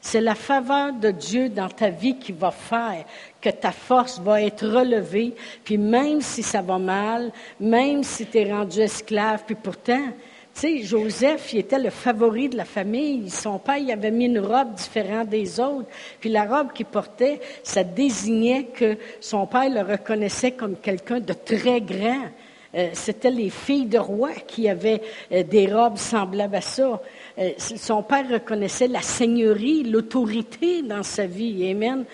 C'est 0.00 0.20
la 0.20 0.34
faveur 0.34 0.92
de 0.92 1.10
Dieu 1.10 1.48
dans 1.48 1.68
ta 1.68 1.90
vie 1.90 2.18
qui 2.18 2.32
va 2.32 2.50
faire 2.50 3.04
que 3.40 3.50
ta 3.50 3.72
force 3.72 4.20
va 4.20 4.42
être 4.42 4.66
relevée, 4.66 5.34
puis 5.64 5.78
même 5.78 6.20
si 6.20 6.42
ça 6.42 6.62
va 6.62 6.78
mal, 6.78 7.32
même 7.60 8.02
si 8.02 8.26
tu 8.26 8.38
es 8.38 8.52
rendu 8.52 8.80
esclave, 8.80 9.42
puis 9.46 9.54
pourtant, 9.54 10.02
tu 10.60 10.60
sais, 10.60 10.82
Joseph, 10.82 11.52
il 11.52 11.60
était 11.60 11.78
le 11.78 11.90
favori 11.90 12.48
de 12.48 12.56
la 12.56 12.64
famille. 12.64 13.30
Son 13.30 13.60
père, 13.60 13.76
il 13.76 13.92
avait 13.92 14.10
mis 14.10 14.24
une 14.24 14.40
robe 14.40 14.74
différente 14.74 15.28
des 15.28 15.60
autres. 15.60 15.88
Puis 16.18 16.30
la 16.30 16.46
robe 16.46 16.72
qu'il 16.72 16.86
portait, 16.86 17.40
ça 17.62 17.84
désignait 17.84 18.64
que 18.64 18.96
son 19.20 19.46
père 19.46 19.70
le 19.70 19.82
reconnaissait 19.82 20.50
comme 20.50 20.74
quelqu'un 20.76 21.20
de 21.20 21.32
très 21.32 21.80
grand. 21.80 22.24
Euh, 22.74 22.90
c'était 22.92 23.30
les 23.30 23.48
filles 23.48 23.86
de 23.86 23.98
roi 23.98 24.30
qui 24.46 24.68
avaient 24.68 25.00
euh, 25.32 25.42
des 25.42 25.72
robes 25.72 25.96
semblables 25.96 26.56
à 26.56 26.60
ça. 26.60 27.00
Euh, 27.38 27.50
son 27.56 28.02
père 28.02 28.28
reconnaissait 28.28 28.88
la 28.88 29.00
seigneurie, 29.00 29.84
l'autorité 29.84 30.82
dans 30.82 31.02
sa 31.02 31.26
vie. 31.26 31.70
Amen. 31.70 32.04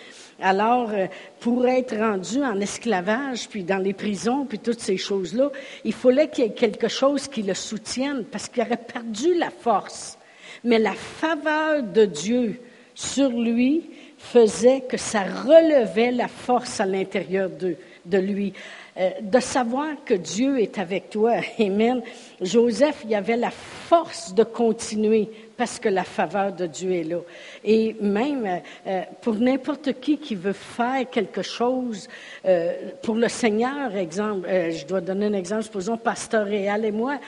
Alors, 0.40 0.90
pour 1.38 1.66
être 1.66 1.96
rendu 1.96 2.42
en 2.42 2.60
esclavage, 2.60 3.48
puis 3.48 3.62
dans 3.62 3.78
les 3.78 3.94
prisons, 3.94 4.44
puis 4.44 4.58
toutes 4.58 4.80
ces 4.80 4.96
choses-là, 4.96 5.50
il 5.84 5.92
fallait 5.92 6.28
qu'il 6.28 6.44
y 6.44 6.48
ait 6.48 6.52
quelque 6.52 6.88
chose 6.88 7.28
qui 7.28 7.42
le 7.42 7.54
soutienne, 7.54 8.24
parce 8.24 8.48
qu'il 8.48 8.62
aurait 8.62 8.76
perdu 8.76 9.34
la 9.34 9.50
force. 9.50 10.18
Mais 10.64 10.80
la 10.80 10.92
faveur 10.92 11.84
de 11.84 12.04
Dieu 12.04 12.60
sur 12.96 13.30
lui 13.30 13.90
faisait 14.18 14.80
que 14.80 14.96
ça 14.96 15.22
relevait 15.22 16.10
la 16.10 16.28
force 16.28 16.80
à 16.80 16.86
l'intérieur 16.86 17.48
de 17.48 18.18
lui. 18.18 18.54
Euh, 18.96 19.10
de 19.20 19.40
savoir 19.40 19.88
que 20.04 20.14
Dieu 20.14 20.60
est 20.60 20.78
avec 20.78 21.10
toi. 21.10 21.34
Amen. 21.58 22.00
Joseph, 22.40 23.04
il 23.04 23.14
avait 23.14 23.36
la 23.36 23.50
force 23.50 24.34
de 24.34 24.42
continuer 24.42 25.30
parce 25.56 25.78
que 25.78 25.88
la 25.88 26.02
faveur 26.02 26.52
de 26.52 26.66
Dieu 26.66 26.92
est 26.92 27.04
là. 27.04 27.20
Et 27.64 27.94
même 28.00 28.44
euh, 28.44 28.58
euh, 28.88 29.02
pour 29.20 29.34
n'importe 29.34 30.00
qui 30.00 30.18
qui 30.18 30.34
veut 30.34 30.52
faire 30.52 31.08
quelque 31.08 31.42
chose 31.42 32.08
euh, 32.44 32.90
pour 33.02 33.14
le 33.14 33.28
Seigneur, 33.28 33.94
exemple, 33.94 34.48
je 34.48 34.84
dois 34.84 35.00
donner 35.00 35.26
un 35.26 35.32
exemple, 35.34 35.62
supposons 35.62 35.96
Pasteur 35.96 36.46
Réal 36.46 36.84
et 36.84 36.92
moi, 36.92 37.18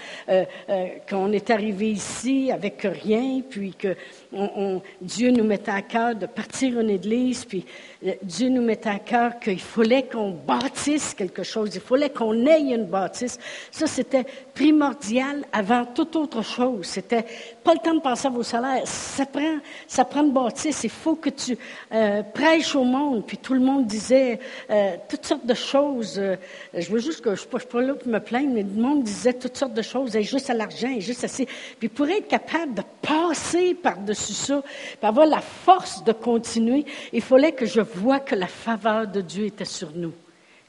qu'on 1.08 1.32
est 1.32 1.50
arrivé 1.50 1.90
ici 1.90 2.50
avec 2.52 2.82
rien, 2.82 3.42
puis 3.48 3.74
que 3.74 3.94
Dieu 5.00 5.30
nous 5.30 5.44
mettait 5.44 5.70
à 5.70 5.82
cœur 5.82 6.14
de 6.14 6.26
partir 6.26 6.78
en 6.78 6.88
église, 6.88 7.44
puis 7.44 7.64
Dieu 8.22 8.48
nous 8.48 8.62
mettait 8.62 8.90
à 8.90 8.98
cœur 8.98 9.38
qu'il 9.38 9.60
fallait 9.60 10.04
qu'on 10.04 10.30
bâtisse 10.30 11.14
quelque 11.14 11.42
chose, 11.42 11.70
il 11.74 11.80
fallait 11.80 12.10
qu'on 12.10 12.46
ait 12.46 12.60
une 12.60 12.86
bâtisse. 12.86 13.38
Ça, 13.70 13.86
c'était 13.86 14.24
primordial 14.54 14.95
avant 15.52 15.84
toute 15.84 16.16
autre 16.16 16.42
chose. 16.42 16.86
C'était 16.86 17.24
pas 17.62 17.74
le 17.74 17.80
temps 17.80 17.94
de 17.94 18.00
penser 18.00 18.26
à 18.26 18.30
vos 18.30 18.42
salaires. 18.42 18.82
Ça 18.86 19.26
prend, 19.26 19.58
ça 19.86 20.04
prend 20.04 20.22
de 20.22 20.32
bâtisse. 20.32 20.84
Il 20.84 20.90
faut 20.90 21.16
que 21.16 21.30
tu 21.30 21.56
euh, 21.92 22.22
prêches 22.22 22.74
au 22.74 22.84
monde. 22.84 23.24
Puis 23.26 23.38
tout 23.38 23.54
le 23.54 23.60
monde 23.60 23.86
disait 23.86 24.38
euh, 24.70 24.96
toutes 25.08 25.26
sortes 25.26 25.46
de 25.46 25.54
choses. 25.54 26.18
Euh, 26.18 26.36
je 26.74 26.90
veux 26.90 26.98
juste 26.98 27.20
que 27.20 27.30
je 27.34 27.42
ne 27.42 27.58
suis 27.58 27.68
pas 27.68 27.80
là 27.80 27.94
pour 27.94 28.08
me 28.08 28.18
plaindre, 28.18 28.50
mais 28.52 28.62
le 28.62 28.82
monde 28.82 29.02
disait 29.02 29.32
toutes 29.32 29.56
sortes 29.56 29.74
de 29.74 29.82
choses. 29.82 30.16
Et 30.16 30.22
juste 30.22 30.50
à 30.50 30.54
l'argent, 30.54 30.90
et 30.90 31.00
juste 31.00 31.24
assez. 31.24 31.46
Puis 31.78 31.88
pour 31.88 32.08
être 32.08 32.28
capable 32.28 32.74
de 32.74 32.82
passer 33.02 33.74
par-dessus 33.74 34.32
ça, 34.32 34.62
pour 35.00 35.08
avoir 35.08 35.26
la 35.26 35.40
force 35.40 36.02
de 36.04 36.12
continuer, 36.12 36.84
il 37.12 37.22
fallait 37.22 37.52
que 37.52 37.66
je 37.66 37.80
vois 37.80 38.20
que 38.20 38.34
la 38.34 38.46
faveur 38.46 39.06
de 39.06 39.20
Dieu 39.20 39.46
était 39.46 39.64
sur 39.64 39.90
nous. 39.94 40.12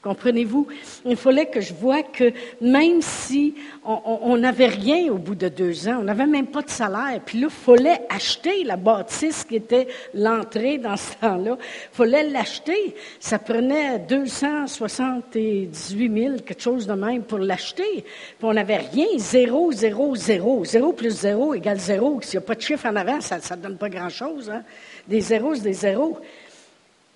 Comprenez-vous? 0.00 0.68
Il 1.04 1.16
fallait 1.16 1.46
que 1.46 1.60
je 1.60 1.74
vois 1.74 2.04
que 2.04 2.32
même 2.60 3.02
si 3.02 3.54
on 3.84 4.36
n'avait 4.36 4.68
rien 4.68 5.12
au 5.12 5.18
bout 5.18 5.34
de 5.34 5.48
deux 5.48 5.88
ans, 5.88 5.98
on 6.00 6.04
n'avait 6.04 6.26
même 6.26 6.46
pas 6.46 6.62
de 6.62 6.70
salaire, 6.70 7.20
puis 7.26 7.40
là, 7.40 7.48
il 7.50 7.52
fallait 7.52 8.00
acheter 8.08 8.62
la 8.62 8.76
bâtisse 8.76 9.42
qui 9.42 9.56
était 9.56 9.88
l'entrée 10.14 10.78
dans 10.78 10.96
ce 10.96 11.14
temps-là. 11.20 11.58
Il 11.60 11.96
fallait 11.96 12.30
l'acheter. 12.30 12.94
Ça 13.18 13.40
prenait 13.40 13.98
278 13.98 15.72
000, 15.74 16.36
quelque 16.46 16.62
chose 16.62 16.86
de 16.86 16.92
même, 16.92 17.24
pour 17.24 17.38
l'acheter. 17.38 18.04
Puis 18.04 18.42
on 18.42 18.54
n'avait 18.54 18.76
rien. 18.76 19.06
Zéro, 19.16 19.72
zéro, 19.72 20.14
zéro. 20.14 20.64
Zéro 20.64 20.92
plus 20.92 21.10
zéro 21.10 21.54
égale 21.54 21.80
zéro. 21.80 22.20
S'il 22.22 22.38
n'y 22.38 22.44
a 22.44 22.46
pas 22.46 22.54
de 22.54 22.60
chiffre 22.60 22.86
en 22.86 22.94
avant, 22.94 23.20
ça 23.20 23.38
ne 23.56 23.62
donne 23.62 23.76
pas 23.76 23.88
grand-chose. 23.88 24.48
Hein? 24.48 24.62
Des 25.08 25.20
zéros, 25.20 25.56
c'est 25.56 25.62
des 25.62 25.72
zéros. 25.72 26.18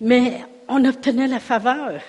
Mais 0.01 0.41
on 0.67 0.83
obtenait 0.83 1.27
la 1.27 1.39
faveur. 1.39 2.01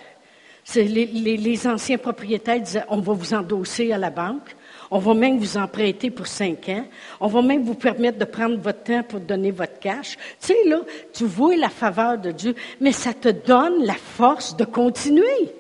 Les, 0.75 1.67
anciens 1.67 1.99
propriétaires 1.99 2.61
disaient, 2.61 2.85
on 2.89 3.01
va 3.01 3.13
vous 3.13 3.35
endosser 3.35 3.93
à 3.93 3.99
la 3.99 4.11
banque, 4.11 4.57
on 4.91 4.99
va 4.99 5.15
même 5.15 5.39
vous 5.39 5.57
en 5.57 5.67
prêter 5.67 6.11
pour 6.11 6.27
cinq 6.27 6.69
ans, 6.71 6.87
on 7.21 7.27
va 7.27 7.43
même 7.43 7.65
vous 7.65 7.75
permettre 7.75 8.19
de 8.19 8.25
prendre 8.25 8.57
votre 8.57 8.83
temps 8.83 9.03
pour 9.03 9.21
donner 9.21 9.51
votre 9.51 9.79
cash. 9.79 10.17
Tu 10.41 10.47
sais, 10.47 10.65
là, 10.67 10.79
tu 11.13 11.25
vois 11.27 11.57
la 11.57 11.69
faveur 11.69 12.17
de 12.19 12.31
Dieu, 12.31 12.55
mais 12.81 12.93
ça 12.93 13.13
te 13.13 13.29
donne 13.29 13.85
la 13.85 13.95
force 13.95 14.57
de 14.57 14.65
continuer. 14.65 15.53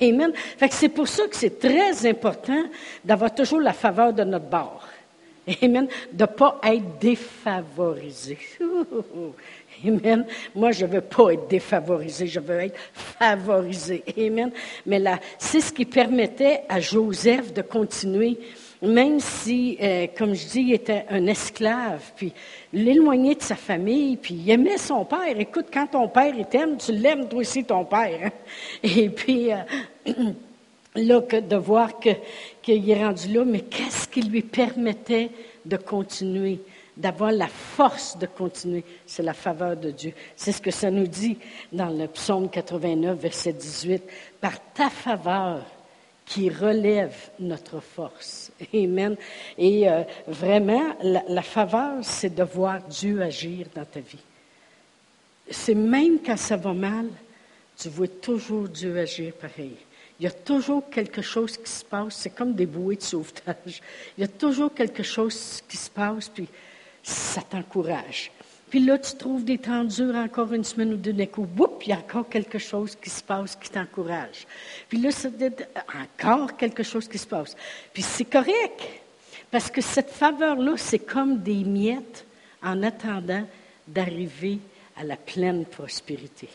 Amen. 0.00 0.32
Fait 0.34 0.68
que 0.68 0.74
c'est 0.74 0.88
pour 0.88 1.08
ça 1.08 1.26
que 1.26 1.36
c'est 1.36 1.58
très 1.58 2.06
important 2.06 2.64
d'avoir 3.04 3.34
toujours 3.34 3.60
la 3.60 3.72
faveur 3.72 4.12
de 4.12 4.24
notre 4.24 4.46
bord. 4.46 4.87
Amen. 5.62 5.88
De 6.12 6.22
ne 6.22 6.26
pas 6.26 6.60
être 6.64 6.98
défavorisé. 7.00 8.38
Amen. 9.86 10.26
Moi, 10.54 10.72
je 10.72 10.86
ne 10.86 10.90
veux 10.92 11.00
pas 11.00 11.30
être 11.30 11.48
défavorisé, 11.48 12.26
je 12.26 12.40
veux 12.40 12.60
être 12.60 12.78
favorisé. 12.92 14.02
Amen. 14.18 14.50
Mais 14.86 14.98
là, 14.98 15.18
c'est 15.38 15.60
ce 15.60 15.72
qui 15.72 15.84
permettait 15.84 16.62
à 16.68 16.80
Joseph 16.80 17.52
de 17.52 17.62
continuer, 17.62 18.38
même 18.82 19.20
si, 19.20 19.78
euh, 19.80 20.06
comme 20.16 20.34
je 20.34 20.46
dis, 20.46 20.60
il 20.60 20.74
était 20.74 21.04
un 21.10 21.26
esclave, 21.26 22.02
puis 22.16 22.32
l'éloigner 22.72 23.34
de 23.36 23.42
sa 23.42 23.56
famille, 23.56 24.16
puis 24.16 24.34
il 24.34 24.50
aimait 24.50 24.78
son 24.78 25.04
père. 25.04 25.38
Écoute, 25.38 25.66
quand 25.72 25.86
ton 25.86 26.08
père 26.08 26.34
t'aime, 26.50 26.76
tu 26.76 26.92
l'aimes 26.92 27.28
toi 27.28 27.40
aussi, 27.40 27.64
ton 27.64 27.84
père. 27.84 28.30
Et 28.82 29.08
puis, 29.08 29.52
euh, 29.52 29.62
là, 30.98 31.20
de 31.20 31.56
voir 31.56 31.98
qu'il 31.98 32.90
est 32.90 33.04
rendu 33.04 33.32
là, 33.32 33.44
mais 33.44 33.60
qu'est-ce 33.60 34.08
qui 34.08 34.22
lui 34.22 34.42
permettait 34.42 35.30
de 35.64 35.76
continuer? 35.76 36.60
d'avoir 36.98 37.30
la 37.30 37.46
force 37.46 38.18
de 38.18 38.26
continuer, 38.26 38.84
c'est 39.06 39.22
la 39.22 39.32
faveur 39.32 39.76
de 39.76 39.92
Dieu. 39.92 40.12
C'est 40.34 40.50
ce 40.50 40.60
que 40.60 40.72
ça 40.72 40.90
nous 40.90 41.06
dit 41.06 41.38
dans 41.72 41.90
le 41.90 42.08
psaume 42.08 42.50
89, 42.50 43.16
verset 43.18 43.52
18. 43.52 44.02
Par 44.40 44.54
ta 44.74 44.90
faveur 44.90 45.64
qui 46.26 46.50
relève 46.50 47.14
notre 47.38 47.80
force. 47.80 48.50
Amen. 48.74 49.16
Et 49.56 49.88
euh, 49.88 50.02
vraiment, 50.26 50.96
la, 51.02 51.22
la 51.28 51.42
faveur, 51.42 51.98
c'est 52.02 52.34
de 52.34 52.42
voir 52.42 52.82
Dieu 52.82 53.22
agir 53.22 53.66
dans 53.74 53.84
ta 53.84 54.00
vie. 54.00 54.18
C'est 55.50 55.76
même 55.76 56.18
quand 56.24 56.36
ça 56.36 56.56
va 56.56 56.74
mal, 56.74 57.06
tu 57.78 57.88
vois 57.88 58.08
toujours 58.08 58.68
Dieu 58.68 58.98
agir 58.98 59.32
pareil. 59.34 59.76
Il 60.20 60.24
y 60.24 60.26
a 60.26 60.32
toujours 60.32 60.88
quelque 60.90 61.22
chose 61.22 61.56
qui 61.56 61.70
se 61.70 61.84
passe. 61.84 62.16
C'est 62.16 62.30
comme 62.30 62.54
des 62.54 62.66
bouées 62.66 62.96
de 62.96 63.02
sauvetage. 63.02 63.82
Il 64.16 64.22
y 64.22 64.24
a 64.24 64.28
toujours 64.28 64.74
quelque 64.74 65.02
chose 65.02 65.62
qui 65.68 65.76
se 65.76 65.90
passe, 65.90 66.28
puis 66.28 66.48
ça 67.02 67.40
t'encourage. 67.42 68.32
Puis 68.70 68.80
là, 68.80 68.98
tu 68.98 69.16
trouves 69.16 69.44
des 69.44 69.58
temps 69.58 69.84
durs 69.84 70.14
encore 70.14 70.52
une 70.52 70.64
semaine 70.64 70.92
ou 70.92 70.96
deux 70.96 71.12
d'un 71.12 71.26
coup. 71.26 71.46
il 71.82 71.88
y 71.88 71.92
a 71.92 71.98
encore 71.98 72.28
quelque 72.28 72.58
chose 72.58 72.96
qui 72.96 73.08
se 73.08 73.22
passe 73.22 73.56
qui 73.56 73.70
t'encourage. 73.70 74.46
Puis 74.88 74.98
là, 74.98 75.10
ça, 75.10 75.28
encore 76.18 76.56
quelque 76.56 76.82
chose 76.82 77.08
qui 77.08 77.16
se 77.16 77.26
passe. 77.26 77.56
Puis 77.92 78.02
c'est 78.02 78.26
correct. 78.26 78.82
Parce 79.50 79.70
que 79.70 79.80
cette 79.80 80.10
faveur-là, 80.10 80.74
c'est 80.76 80.98
comme 80.98 81.38
des 81.38 81.64
miettes 81.64 82.26
en 82.62 82.82
attendant 82.82 83.46
d'arriver 83.86 84.58
à 84.96 85.04
la 85.04 85.16
pleine 85.16 85.64
prospérité. 85.64 86.48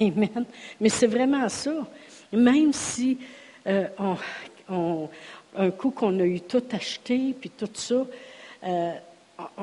Amen. 0.00 0.44
Mais 0.80 0.90
c'est 0.90 1.06
vraiment 1.06 1.48
ça. 1.48 1.86
Même 2.36 2.72
si 2.72 3.18
euh, 3.66 3.86
un 5.56 5.70
coup 5.70 5.90
qu'on 5.90 6.18
a 6.20 6.24
eu 6.24 6.40
tout 6.40 6.62
acheté, 6.72 7.34
puis 7.38 7.50
tout 7.50 7.68
ça, 7.72 8.06
euh, 8.64 8.92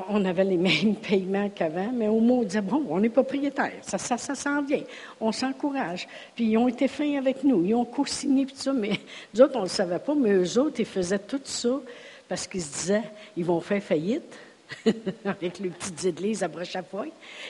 on 0.08 0.24
avait 0.24 0.44
les 0.44 0.56
mêmes 0.58 0.96
paiements 0.96 1.50
qu'avant, 1.50 1.90
mais 1.92 2.08
au 2.08 2.20
moins 2.20 2.38
on 2.38 2.42
disait, 2.42 2.60
bon, 2.60 2.84
on 2.88 3.02
est 3.02 3.08
propriétaire, 3.08 3.72
ça, 3.82 3.98
ça, 3.98 4.16
ça 4.16 4.34
s'en 4.34 4.62
vient, 4.62 4.82
on 5.20 5.32
s'encourage. 5.32 6.08
Puis 6.34 6.44
ils 6.44 6.56
ont 6.56 6.68
été 6.68 6.88
fins 6.88 7.18
avec 7.18 7.44
nous, 7.44 7.64
ils 7.64 7.74
ont 7.74 7.84
co-signé, 7.84 8.46
tout 8.46 8.56
ça, 8.56 8.72
mais 8.72 9.00
nous 9.34 9.42
autres, 9.42 9.56
on 9.56 9.60
ne 9.60 9.64
le 9.64 9.70
savait 9.70 9.98
pas, 9.98 10.14
mais 10.14 10.32
eux 10.32 10.58
autres, 10.58 10.80
ils 10.80 10.86
faisaient 10.86 11.18
tout 11.18 11.40
ça 11.44 11.80
parce 12.28 12.46
qu'ils 12.46 12.62
se 12.62 12.72
disaient, 12.72 13.02
ils 13.36 13.44
vont 13.44 13.60
faire 13.60 13.82
faillite. 13.82 14.38
avec 15.24 15.58
les 15.58 15.70
petites 15.70 16.04
églises 16.04 16.42
à 16.42 16.48
broche 16.48 16.76
à 16.76 16.82
foin. 16.82 17.06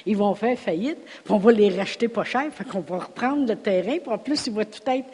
Ils 0.06 0.16
vont 0.16 0.34
faire 0.34 0.58
faillite, 0.58 0.98
puis 1.24 1.32
on 1.32 1.38
va 1.38 1.52
les 1.52 1.70
racheter 1.70 2.08
pas 2.08 2.24
cher, 2.24 2.44
fait 2.52 2.64
qu'on 2.64 2.80
va 2.80 2.98
reprendre 2.98 3.46
le 3.48 3.56
terrain, 3.56 3.98
puis 3.98 4.12
en 4.12 4.18
plus, 4.18 4.46
il 4.46 4.52
va 4.54 4.64
tout 4.64 4.80
être, 4.86 5.08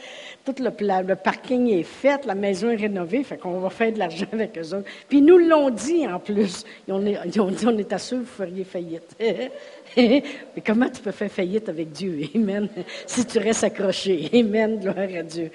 tout 0.44 0.54
le, 0.58 1.02
le 1.02 1.14
parking 1.16 1.68
est 1.68 1.82
fait, 1.82 2.24
la 2.24 2.34
maison 2.34 2.70
est 2.70 2.76
rénovée, 2.76 3.22
fait 3.22 3.36
qu'on 3.36 3.58
va 3.58 3.70
faire 3.70 3.92
de 3.92 3.98
l'argent 3.98 4.26
avec 4.32 4.56
eux 4.58 4.74
autres. 4.74 4.88
Puis 5.08 5.20
nous 5.20 5.38
l'ont 5.38 5.70
dit 5.70 6.06
en 6.06 6.18
plus. 6.18 6.64
Ils 6.86 6.94
ont, 6.94 7.00
dit, 7.00 7.66
on 7.66 7.78
est 7.78 7.92
assuré 7.92 8.22
que 8.22 8.26
vous 8.26 8.32
feriez 8.32 8.64
faillite. 8.64 9.16
Mais 9.96 10.22
comment 10.64 10.88
tu 10.88 11.00
peux 11.00 11.10
faire 11.10 11.30
faillite 11.30 11.68
avec 11.68 11.92
Dieu? 11.92 12.20
Amen. 12.34 12.68
Si 13.06 13.24
tu 13.24 13.38
restes 13.38 13.64
accroché. 13.64 14.30
Amen. 14.32 14.78
Gloire 14.78 14.96
à 14.98 15.22
Dieu. 15.22 15.50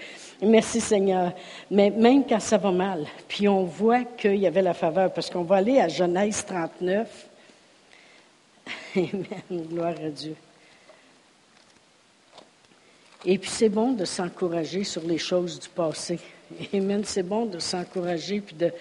Merci 0.46 0.82
Seigneur. 0.82 1.32
Mais 1.72 1.90
même 1.90 2.26
quand 2.28 2.40
ça 2.40 2.58
va 2.58 2.72
mal, 2.72 3.06
puis 3.28 3.48
on 3.48 3.64
voit 3.64 4.04
qu'il 4.04 4.36
y 4.36 4.48
avait 4.48 4.62
la 4.62 4.74
faveur, 4.74 5.12
parce 5.12 5.30
qu'on 5.30 5.44
va 5.44 5.58
aller 5.58 5.80
à 5.80 5.88
Genèse 5.88 6.46
39. 6.46 7.30
Amen. 8.96 9.66
Gloire 9.68 9.96
à 10.04 10.10
Dieu. 10.10 10.36
Et 13.26 13.38
puis 13.38 13.50
c'est 13.50 13.70
bon 13.70 13.94
de 13.94 14.04
s'encourager 14.04 14.84
sur 14.84 15.02
les 15.04 15.18
choses 15.18 15.60
du 15.60 15.70
passé. 15.70 16.20
Amen. 16.74 17.04
C'est 17.06 17.24
bon 17.24 17.46
de 17.46 17.60
s'encourager 17.60 18.42
puis 18.42 18.56
de, 18.56 18.72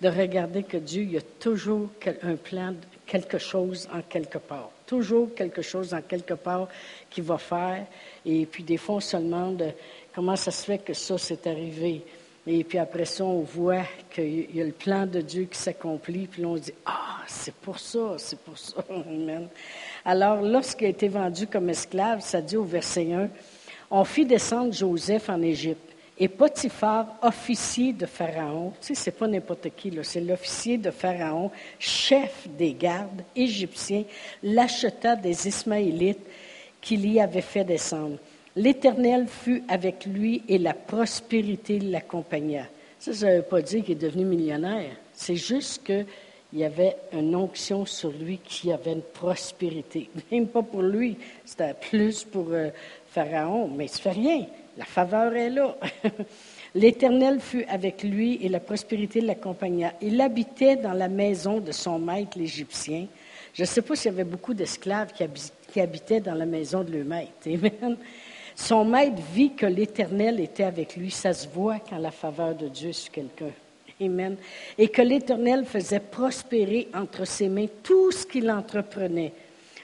de 0.00 0.08
regarder 0.08 0.62
que 0.62 0.78
Dieu, 0.78 1.02
il 1.02 1.12
y 1.12 1.18
a 1.18 1.22
toujours 1.38 1.90
un 2.22 2.36
plan, 2.36 2.74
quelque 3.06 3.38
chose 3.38 3.88
en 3.92 4.00
quelque 4.00 4.38
part. 4.38 4.70
Toujours 4.86 5.34
quelque 5.34 5.60
chose 5.60 5.92
en 5.92 6.00
quelque 6.00 6.34
part 6.34 6.68
qui 7.10 7.20
va 7.20 7.36
faire. 7.36 7.84
Et 8.24 8.46
puis 8.46 8.62
des 8.62 8.78
fois, 8.78 8.96
on 8.96 9.00
se 9.00 9.16
demande 9.16 9.74
comment 10.14 10.36
ça 10.36 10.50
se 10.50 10.64
fait 10.64 10.78
que 10.78 10.94
ça 10.94 11.18
s'est 11.18 11.48
arrivé? 11.48 12.02
Et 12.46 12.64
puis 12.64 12.78
après 12.78 13.04
ça, 13.04 13.24
on 13.24 13.40
voit 13.40 13.84
qu'il 14.10 14.56
y 14.56 14.60
a 14.60 14.64
le 14.64 14.72
plan 14.72 15.06
de 15.06 15.20
Dieu 15.20 15.44
qui 15.44 15.58
s'accomplit, 15.58 16.26
puis 16.26 16.44
on 16.44 16.56
dit, 16.56 16.72
ah, 16.86 17.18
c'est 17.26 17.54
pour 17.54 17.78
ça, 17.78 18.14
c'est 18.16 18.38
pour 18.38 18.58
ça. 18.58 18.82
Alors, 20.04 20.40
lorsqu'il 20.40 20.86
a 20.86 20.90
été 20.90 21.08
vendu 21.08 21.46
comme 21.46 21.68
esclave, 21.68 22.20
ça 22.20 22.40
dit 22.40 22.56
au 22.56 22.64
verset 22.64 23.12
1, 23.12 23.28
on 23.90 24.04
fit 24.04 24.24
descendre 24.24 24.72
Joseph 24.72 25.28
en 25.28 25.42
Égypte. 25.42 25.90
Et 26.18 26.28
Potiphar, 26.28 27.06
officier 27.22 27.92
de 27.92 28.04
Pharaon, 28.04 28.72
tu 28.80 28.88
sais, 28.88 28.94
c'est 28.94 29.10
pas 29.10 29.26
n'importe 29.26 29.68
qui, 29.74 29.90
c'est 30.02 30.20
l'officier 30.20 30.76
de 30.76 30.90
Pharaon, 30.90 31.50
chef 31.78 32.46
des 32.46 32.74
gardes 32.74 33.22
égyptiens, 33.34 34.04
l'acheta 34.42 35.16
des 35.16 35.48
Ismaélites 35.48 36.26
qu'il 36.80 37.10
y 37.10 37.20
avait 37.20 37.40
fait 37.40 37.64
descendre. 37.64 38.18
L'Éternel 38.56 39.26
fut 39.28 39.62
avec 39.68 40.06
lui 40.06 40.42
et 40.48 40.58
la 40.58 40.74
prospérité 40.74 41.78
l'accompagna. 41.78 42.66
Ça, 42.98 43.14
ça 43.14 43.30
ne 43.30 43.36
veut 43.36 43.42
pas 43.42 43.62
dire 43.62 43.84
qu'il 43.84 43.92
est 43.92 44.02
devenu 44.02 44.24
millionnaire. 44.24 44.90
C'est 45.12 45.36
juste 45.36 45.84
qu'il 45.84 46.06
y 46.52 46.64
avait 46.64 46.96
une 47.12 47.34
onction 47.36 47.86
sur 47.86 48.10
lui 48.10 48.38
qui 48.38 48.72
avait 48.72 48.92
une 48.92 49.02
prospérité. 49.02 50.10
Même 50.32 50.48
pas 50.48 50.62
pour 50.62 50.82
lui, 50.82 51.16
c'était 51.44 51.74
plus 51.74 52.24
pour 52.24 52.48
euh, 52.50 52.70
Pharaon, 53.08 53.68
mais 53.68 53.86
ça 53.86 54.00
fait 54.00 54.10
rien. 54.10 54.46
La 54.76 54.84
faveur 54.84 55.34
est 55.34 55.50
là. 55.50 55.76
L'Éternel 56.74 57.40
fut 57.40 57.64
avec 57.68 58.02
lui 58.02 58.38
et 58.42 58.48
la 58.48 58.60
prospérité 58.60 59.20
l'accompagna. 59.20 59.92
Il 60.00 60.20
habitait 60.20 60.76
dans 60.76 60.92
la 60.92 61.08
maison 61.08 61.60
de 61.60 61.72
son 61.72 61.98
maître 61.98 62.38
l'Égyptien. 62.38 63.06
Je 63.54 63.62
ne 63.62 63.66
sais 63.66 63.82
pas 63.82 63.96
s'il 63.96 64.12
y 64.12 64.14
avait 64.14 64.24
beaucoup 64.24 64.54
d'esclaves 64.54 65.12
qui, 65.12 65.80
habitaient 65.80 66.20
dans 66.20 66.34
la 66.34 66.46
maison 66.46 66.84
de 66.84 66.92
leur 66.92 67.04
maître. 67.04 67.32
Amen. 67.46 67.96
Son 68.54 68.84
maître 68.84 69.22
vit 69.32 69.54
que 69.54 69.66
l'Éternel 69.66 70.40
était 70.40 70.64
avec 70.64 70.96
lui. 70.96 71.10
Ça 71.10 71.32
se 71.32 71.48
voit 71.48 71.78
quand 71.78 71.98
la 71.98 72.10
faveur 72.10 72.54
de 72.54 72.68
Dieu 72.68 72.90
est 72.90 72.92
sur 72.92 73.12
quelqu'un. 73.12 73.50
Amen. 74.00 74.36
Et 74.78 74.88
que 74.88 75.02
l'Éternel 75.02 75.64
faisait 75.64 76.00
prospérer 76.00 76.88
entre 76.94 77.26
ses 77.26 77.48
mains 77.48 77.66
tout 77.82 78.10
ce 78.10 78.24
qu'il 78.24 78.50
entreprenait. 78.50 79.32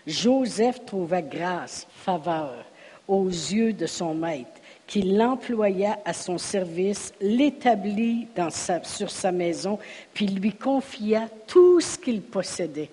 Joseph 0.07 0.85
trouva 0.87 1.21
grâce, 1.21 1.87
faveur 1.91 2.65
aux 3.09 3.29
yeux 3.29 3.73
de 3.73 3.87
son 3.87 4.15
maître, 4.15 4.61
qui 4.87 5.03
l'employa 5.03 5.99
à 6.05 6.13
son 6.13 6.39
service, 6.39 7.13
l'établit 7.21 8.27
sur 8.83 9.11
sa 9.11 9.33
maison, 9.33 9.79
puis 10.15 10.27
lui 10.27 10.53
confia 10.53 11.29
tout 11.47 11.81
ce 11.81 11.99
qu'il 11.99 12.23
possédait. 12.23 12.91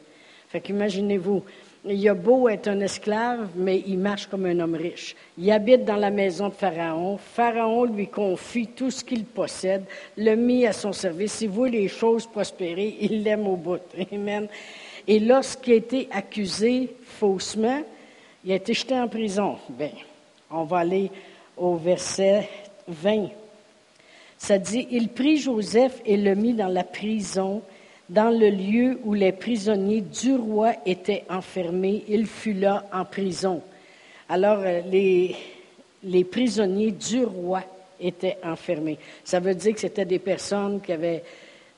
Fait 0.49 0.61
qu'imaginez-vous, 0.61 1.43
il 1.85 2.07
a 2.07 2.13
beau 2.13 2.47
un 2.47 2.79
esclave, 2.79 3.49
mais 3.55 3.83
il 3.85 3.99
marche 3.99 4.27
comme 4.27 4.45
un 4.45 4.59
homme 4.59 4.75
riche. 4.75 5.15
Il 5.37 5.51
habite 5.51 5.83
dans 5.83 5.97
la 5.97 6.11
maison 6.11 6.47
de 6.47 6.53
Pharaon. 6.53 7.17
Pharaon 7.17 7.85
lui 7.85 8.07
confie 8.07 8.67
tout 8.67 8.89
ce 8.89 9.03
qu'il 9.03 9.25
possède, 9.25 9.83
le 10.17 10.35
mit 10.35 10.65
à 10.65 10.71
son 10.71 10.93
service. 10.93 11.41
Il 11.41 11.49
voit 11.49 11.69
les 11.69 11.89
choses 11.89 12.25
prospérer, 12.25 12.95
il 13.01 13.23
l'aime 13.23 13.47
au 13.47 13.57
bout. 13.57 13.81
Amen. 14.13 14.47
Et 15.07 15.19
lorsqu'il 15.19 15.73
a 15.73 15.77
été 15.77 16.07
accusé 16.11 16.95
faussement, 17.03 17.81
il 18.45 18.53
a 18.53 18.55
été 18.55 18.73
jeté 18.73 18.97
en 18.97 19.09
prison. 19.09 19.57
Bien, 19.67 19.91
on 20.49 20.63
va 20.63 20.79
aller 20.79 21.11
au 21.57 21.75
verset 21.75 22.49
20. 22.87 23.27
Ça 24.37 24.57
dit, 24.57 24.87
il 24.91 25.09
prit 25.09 25.37
Joseph 25.37 26.01
et 26.05 26.15
le 26.15 26.35
mit 26.35 26.53
dans 26.53 26.67
la 26.67 26.83
prison 26.83 27.61
dans 28.09 28.29
le 28.29 28.49
lieu 28.49 28.99
où 29.03 29.13
les 29.13 29.31
prisonniers 29.31 30.01
du 30.01 30.35
roi 30.35 30.73
étaient 30.85 31.23
enfermés. 31.29 32.03
Il 32.07 32.27
fut 32.27 32.53
là 32.53 32.85
en 32.91 33.05
prison. 33.05 33.61
Alors, 34.29 34.59
euh, 34.61 34.81
les, 34.91 36.23
prisonniers 36.25 36.91
du 36.91 37.23
roi 37.23 37.63
étaient 37.99 38.37
enfermés. 38.43 38.97
Ça 39.23 39.39
veut 39.39 39.55
dire 39.55 39.73
que 39.73 39.79
c'était 39.79 40.05
des 40.05 40.19
personnes 40.19 40.81
qui 40.81 40.91
avaient 40.91 41.23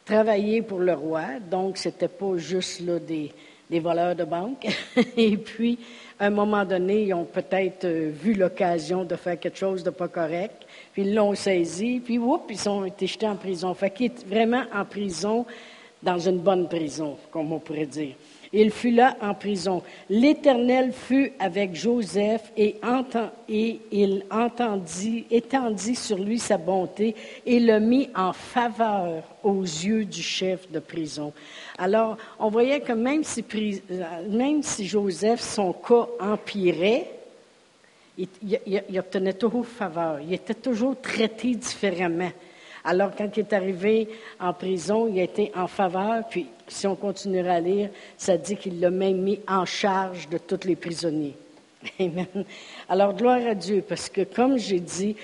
travaillé 0.03 0.62
pour 0.62 0.79
le 0.79 0.94
roi, 0.94 1.24
donc 1.50 1.77
ce 1.77 1.89
n'était 1.89 2.08
pas 2.08 2.38
juste 2.38 2.82
des, 2.82 3.32
voleurs 3.79 4.15
de 4.15 4.24
banque. 4.24 4.67
Et 5.17 5.38
puis, 5.38 5.77
à 6.20 6.27
un 6.27 6.29
moment 6.29 6.63
donné, 6.63 7.03
ils 7.03 7.13
ont 7.13 7.25
peut-être 7.25 7.86
euh, 7.86 8.12
vu 8.13 8.34
l'occasion 8.34 9.03
de 9.03 9.15
faire 9.15 9.39
quelque 9.39 9.58
chose 9.58 9.84
de 9.84 9.89
pas 9.89 10.08
correct, 10.08 10.65
puis 10.94 11.03
ils 11.03 11.13
l'ont 11.13 11.36
saisi, 11.36 12.00
puis 12.03 12.17
oups, 12.17 12.46
ils 12.50 12.70
ont 12.70 12.86
été 12.86 13.05
jetés 13.05 13.27
en 13.27 13.36
prison. 13.36 13.74
Fait 13.74 13.89
qu'il 13.89 14.08
est 14.08 14.27
vraiment 14.27 14.63
en 14.74 14.86
prison 14.86 15.46
dans 16.06 16.20
une 16.20 16.38
bonne 16.38 16.70
prison, 16.70 17.18
comme 17.32 17.52
on 17.52 17.60
pourrait 17.60 17.88
dire. 17.88 18.14
Il 18.54 18.72
fut 18.72 18.92
là 18.92 19.18
en 19.22 19.34
prison. 19.34 19.82
L'Éternel 20.10 20.94
fut 20.94 21.34
avec 21.40 21.76
Joseph 21.76 22.54
et, 22.56 22.76
il 23.92 24.24
entendit, 24.32 25.26
étendit 25.30 25.96
sur 25.96 26.18
lui 26.18 26.40
sa 26.40 26.58
bonté 26.58 27.16
et 27.46 27.60
le 27.60 27.80
mit 27.80 28.10
en 28.16 28.32
faveur 28.32 29.24
aux 29.44 29.64
yeux 29.64 30.06
du 30.06 30.22
chef 30.22 30.72
de 30.72 30.80
prison. 30.80 31.34
Alors, 31.78 32.18
on 32.40 32.50
voyait 32.50 32.80
que 32.80 32.94
même 32.94 33.24
si, 33.24 33.44
si 34.62 34.86
Joseph, 34.86 35.42
son 35.42 35.74
cas 35.74 36.08
empirait, 36.20 37.10
il 38.18 39.00
obtenait 39.00 39.34
toujours 39.34 39.66
faveur. 39.66 40.20
Il 40.22 40.34
était 40.34 40.54
toujours 40.54 40.96
traité 41.02 41.56
différemment. 41.56 42.32
Alors, 42.86 43.12
quand 43.18 43.36
il 43.36 43.39
est 43.39 43.54
arrivé 43.54 44.08
en 44.39 44.54
prison, 44.54 45.08
il 45.08 45.20
a 45.20 45.24
été 45.24 45.51
en 45.56 45.65
faveur, 45.65 46.24
puis 46.30 46.46
si 46.68 46.86
on 46.86 46.96
continuera 46.96 47.54
à 47.54 47.60
lire, 47.60 47.89
ça 48.15 48.38
dit 48.38 48.56
qu'il 48.56 48.80
l'a 48.80 48.92
même 48.92 49.22
mis 49.22 49.39
en 49.48 49.65
charge 49.65 50.30
de 50.30 50.38
tous 50.38 50.68
les 50.68 50.75
prisonniers. 50.75 51.36
Amen. 52.00 52.46
Alors, 52.88 53.15
gloire 53.15 53.42
à 53.48 53.56
Dieu, 53.56 53.84
parce 53.88 54.08
que 54.08 54.22
comme 54.22 54.60
j'ai 54.60 54.80
dit, 54.80 55.15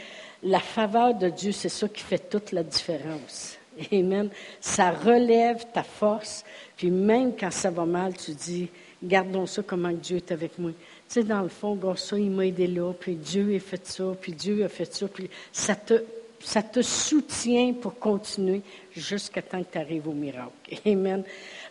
la 0.41 0.59
faveur 0.59 1.13
de 1.13 1.29
Dieu, 1.29 1.51
c'est 1.51 1.69
ça 1.69 1.87
qui 1.87 2.01
fait 2.01 2.29
toute 2.29 2.51
la 2.51 2.63
différence. 2.63 3.59
Amen. 3.91 4.29
Ça 4.59 4.89
relève 4.89 5.63
ta 5.71 5.83
force, 5.83 6.43
puis 6.75 6.89
même 6.89 7.33
quand 7.39 7.51
ça 7.51 7.69
va 7.69 7.85
mal, 7.85 8.17
tu 8.17 8.31
dis, 8.31 8.69
gardons 9.03 9.45
ça 9.45 9.61
comment 9.61 9.91
Dieu 9.91 10.17
est 10.17 10.31
avec 10.31 10.57
moi. 10.57 10.71
Tu 10.71 11.21
sais, 11.21 11.23
dans 11.23 11.41
le 11.41 11.49
fond, 11.49 11.77
ça, 11.95 12.17
il 12.17 12.31
m'a 12.31 12.47
aidé 12.47 12.65
là, 12.65 12.91
puis 12.99 13.13
Dieu 13.13 13.55
a 13.55 13.59
fait 13.59 13.85
ça, 13.85 14.03
puis 14.19 14.31
Dieu 14.31 14.65
a 14.65 14.67
fait 14.67 14.91
ça, 14.91 15.07
puis 15.07 15.29
ça 15.51 15.75
te 15.75 16.01
ça 16.43 16.61
te 16.61 16.81
soutient 16.81 17.73
pour 17.73 17.97
continuer 17.97 18.61
jusqu'à 18.95 19.41
temps 19.41 19.63
que 19.63 19.71
tu 19.71 19.77
arrives 19.77 20.07
au 20.07 20.13
miracle. 20.13 20.51
Amen. 20.85 21.23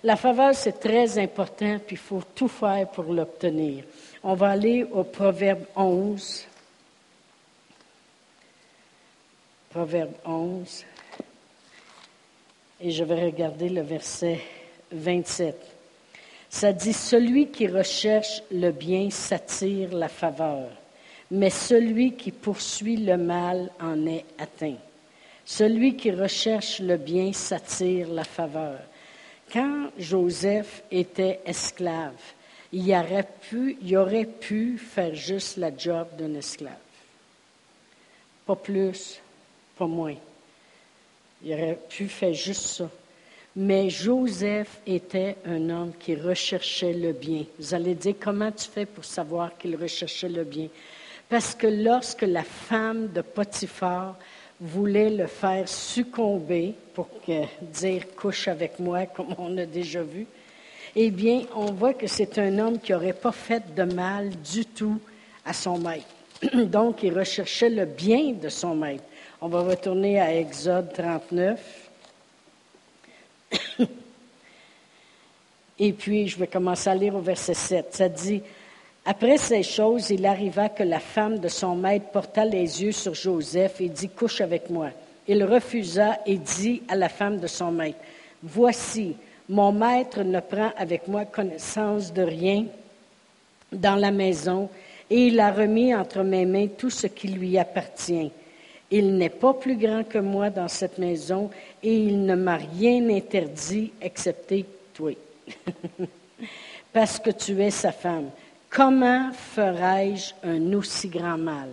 La 0.02 0.16
faveur, 0.16 0.54
c'est 0.54 0.80
très 0.80 1.18
important, 1.18 1.78
puis 1.84 1.96
il 1.96 1.98
faut 1.98 2.22
tout 2.34 2.48
faire 2.48 2.88
pour 2.88 3.04
l'obtenir. 3.04 3.84
On 4.22 4.34
va 4.34 4.50
aller 4.50 4.84
au 4.84 5.04
Proverbe 5.04 5.64
11. 5.76 6.46
Proverbe 9.70 10.12
11. 10.24 10.84
Et 12.82 12.90
je 12.90 13.04
vais 13.04 13.24
regarder 13.26 13.68
le 13.68 13.82
verset 13.82 14.40
27. 14.90 15.56
Ça 16.48 16.72
dit, 16.72 16.92
Celui 16.92 17.48
qui 17.48 17.66
recherche 17.66 18.42
le 18.50 18.70
bien 18.70 19.10
s'attire 19.10 19.92
la 19.92 20.08
faveur 20.08 20.68
mais 21.30 21.50
celui 21.50 22.14
qui 22.14 22.32
poursuit 22.32 22.96
le 22.96 23.16
mal 23.16 23.70
en 23.80 24.06
est 24.06 24.24
atteint. 24.38 24.76
Celui 25.44 25.96
qui 25.96 26.10
recherche 26.10 26.80
le 26.80 26.96
bien 26.96 27.32
s'attire 27.32 28.08
la 28.08 28.24
faveur. 28.24 28.78
Quand 29.52 29.90
Joseph 29.98 30.82
était 30.90 31.40
esclave, 31.44 32.14
il 32.72 32.94
aurait 33.96 34.28
pu, 34.38 34.78
faire 34.78 35.14
juste 35.14 35.56
la 35.56 35.76
job 35.76 36.08
d'un 36.16 36.34
esclave. 36.34 36.72
Pas 38.46 38.56
plus, 38.56 39.20
pas 39.76 39.86
moins. 39.86 40.14
Il 41.42 41.52
aurait 41.52 41.78
pu 41.88 42.08
faire 42.08 42.34
juste 42.34 42.66
ça. 42.66 42.90
Mais 43.56 43.90
Joseph 43.90 44.80
était 44.86 45.36
un 45.44 45.68
homme 45.70 45.92
qui 45.98 46.14
recherchait 46.14 46.92
le 46.92 47.12
bien. 47.12 47.44
Vous 47.58 47.74
allez 47.74 47.96
dire, 47.96 48.14
comment 48.20 48.52
tu 48.52 48.68
fais 48.68 48.86
pour 48.86 49.04
savoir 49.04 49.56
qu'il 49.58 49.74
recherchait 49.74 50.28
le 50.28 50.44
bien? 50.44 50.68
Parce 51.30 51.54
que 51.54 51.68
lorsque 51.68 52.22
la 52.22 52.42
femme 52.42 53.12
de 53.12 53.20
Potiphar 53.20 54.16
voulait 54.60 55.10
le 55.10 55.28
faire 55.28 55.68
succomber 55.68 56.74
pour 56.92 57.08
dire 57.72 58.02
couche 58.16 58.48
avec 58.48 58.80
moi, 58.80 59.06
comme 59.06 59.36
on 59.38 59.56
a 59.56 59.64
déjà 59.64 60.02
vu, 60.02 60.26
eh 60.96 61.10
bien, 61.10 61.42
on 61.54 61.66
voit 61.66 61.94
que 61.94 62.08
c'est 62.08 62.36
un 62.38 62.58
homme 62.58 62.80
qui 62.80 62.90
n'aurait 62.90 63.12
pas 63.12 63.30
fait 63.30 63.62
de 63.76 63.84
mal 63.84 64.30
du 64.42 64.66
tout 64.66 65.00
à 65.44 65.52
son 65.52 65.78
maître. 65.78 66.04
Donc, 66.66 67.04
il 67.04 67.16
recherchait 67.16 67.70
le 67.70 67.84
bien 67.84 68.32
de 68.32 68.48
son 68.48 68.74
maître. 68.74 69.04
On 69.40 69.46
va 69.46 69.62
retourner 69.62 70.20
à 70.20 70.34
Exode 70.34 70.92
39. 70.92 71.90
Et 75.78 75.92
puis, 75.92 76.26
je 76.26 76.36
vais 76.38 76.48
commencer 76.48 76.90
à 76.90 76.94
lire 76.96 77.14
au 77.14 77.20
verset 77.20 77.54
7. 77.54 77.94
Ça 77.94 78.08
dit, 78.08 78.42
après 79.04 79.38
ces 79.38 79.62
choses, 79.62 80.10
il 80.10 80.26
arriva 80.26 80.68
que 80.68 80.82
la 80.82 81.00
femme 81.00 81.38
de 81.38 81.48
son 81.48 81.74
maître 81.74 82.06
porta 82.12 82.44
les 82.44 82.82
yeux 82.82 82.92
sur 82.92 83.14
Joseph 83.14 83.80
et 83.80 83.88
dit, 83.88 84.08
couche 84.08 84.40
avec 84.40 84.68
moi. 84.68 84.90
Il 85.26 85.44
refusa 85.44 86.18
et 86.26 86.36
dit 86.36 86.82
à 86.88 86.96
la 86.96 87.08
femme 87.08 87.38
de 87.38 87.46
son 87.46 87.72
maître, 87.72 87.98
Voici, 88.42 89.16
mon 89.48 89.72
maître 89.72 90.22
ne 90.22 90.40
prend 90.40 90.70
avec 90.76 91.08
moi 91.08 91.24
connaissance 91.24 92.12
de 92.12 92.22
rien 92.22 92.66
dans 93.72 93.96
la 93.96 94.10
maison, 94.10 94.68
et 95.08 95.26
il 95.26 95.40
a 95.40 95.50
remis 95.50 95.94
entre 95.94 96.22
mes 96.22 96.46
mains 96.46 96.68
tout 96.68 96.90
ce 96.90 97.06
qui 97.06 97.28
lui 97.28 97.58
appartient. 97.58 98.30
Il 98.90 99.16
n'est 99.16 99.28
pas 99.28 99.54
plus 99.54 99.76
grand 99.76 100.04
que 100.04 100.18
moi 100.18 100.50
dans 100.50 100.68
cette 100.68 100.98
maison, 100.98 101.50
et 101.82 101.94
il 101.94 102.24
ne 102.24 102.34
m'a 102.34 102.56
rien 102.56 103.08
interdit 103.10 103.92
excepté 104.00 104.64
toi, 104.94 105.12
parce 106.92 107.18
que 107.18 107.30
tu 107.30 107.60
es 107.62 107.70
sa 107.70 107.92
femme. 107.92 108.30
Comment 108.70 109.32
ferai-je 109.32 110.32
un 110.44 110.72
aussi 110.74 111.08
grand 111.08 111.38
mal? 111.38 111.70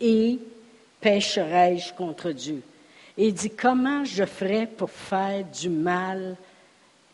Et 0.00 0.38
pécherai-je 1.00 1.92
contre 1.92 2.30
Dieu? 2.30 2.62
Il 3.18 3.34
dit, 3.34 3.50
comment 3.50 4.04
je 4.04 4.24
ferai 4.24 4.66
pour 4.66 4.90
faire 4.90 5.44
du 5.44 5.68
mal 5.68 6.36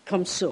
comme 0.06 0.24
ça? 0.24 0.46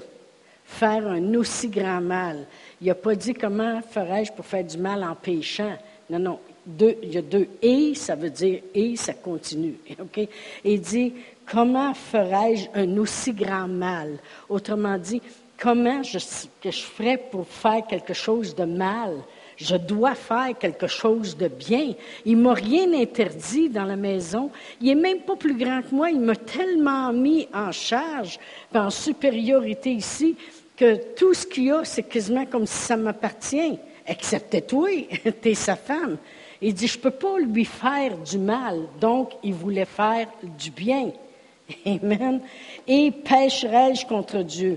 Faire 0.64 1.06
un 1.06 1.34
aussi 1.34 1.68
grand 1.68 2.00
mal. 2.00 2.46
Il 2.80 2.88
n'a 2.88 2.94
pas 2.96 3.14
dit 3.14 3.34
comment 3.34 3.80
ferai-je 3.80 4.32
pour 4.32 4.44
faire 4.44 4.64
du 4.64 4.78
mal 4.78 5.04
en 5.04 5.14
péchant. 5.14 5.76
Non, 6.10 6.18
non. 6.18 6.40
il 6.80 7.12
y 7.12 7.18
a 7.18 7.22
deux 7.22 7.46
et, 7.60 7.94
ça 7.94 8.16
veut 8.16 8.30
dire 8.30 8.60
et, 8.74 8.96
ça 8.96 9.12
continue. 9.14 9.76
Il 10.64 10.80
dit, 10.80 11.12
comment 11.46 11.94
ferai-je 11.94 12.68
un 12.74 12.96
aussi 12.98 13.32
grand 13.32 13.68
mal? 13.68 14.18
Autrement 14.48 14.98
dit, 14.98 15.20
comment 15.62 16.02
je, 16.02 16.18
que 16.60 16.72
ferais 16.72 17.16
pour 17.16 17.46
faire 17.46 17.86
quelque 17.86 18.12
chose 18.12 18.54
de 18.54 18.64
mal? 18.64 19.12
Je 19.56 19.76
dois 19.76 20.16
faire 20.16 20.58
quelque 20.58 20.88
chose 20.88 21.36
de 21.36 21.46
bien. 21.46 21.94
Il 22.24 22.38
m'a 22.38 22.54
rien 22.54 22.92
interdit 22.94 23.68
dans 23.68 23.84
la 23.84 23.94
maison. 23.94 24.50
Il 24.80 24.88
est 24.88 24.96
même 24.96 25.20
pas 25.20 25.36
plus 25.36 25.56
grand 25.56 25.82
que 25.82 25.94
moi. 25.94 26.10
Il 26.10 26.18
m'a 26.18 26.34
tellement 26.34 27.12
mis 27.12 27.46
en 27.54 27.70
charge, 27.70 28.40
en 28.74 28.90
supériorité 28.90 29.92
ici, 29.92 30.34
que 30.76 31.14
tout 31.14 31.32
ce 31.32 31.46
qu'il 31.46 31.64
y 31.64 31.70
a, 31.70 31.84
c'est 31.84 32.02
quasiment 32.02 32.46
comme 32.46 32.66
si 32.66 32.78
ça 32.78 32.96
m'appartient. 32.96 33.78
Excepté 34.04 34.62
toi, 34.62 34.88
tu 35.42 35.48
es 35.48 35.54
sa 35.54 35.76
femme. 35.76 36.16
Il 36.60 36.74
dit, 36.74 36.88
je 36.88 36.98
ne 36.98 37.02
peux 37.02 37.10
pas 37.12 37.38
lui 37.38 37.64
faire 37.64 38.16
du 38.18 38.38
mal. 38.38 38.80
Donc, 39.00 39.30
il 39.44 39.54
voulait 39.54 39.84
faire 39.84 40.26
du 40.58 40.72
bien. 40.72 41.12
Amen. 41.86 42.40
Et 42.88 43.12
pécherai-je 43.12 44.06
contre 44.06 44.38
Dieu? 44.42 44.76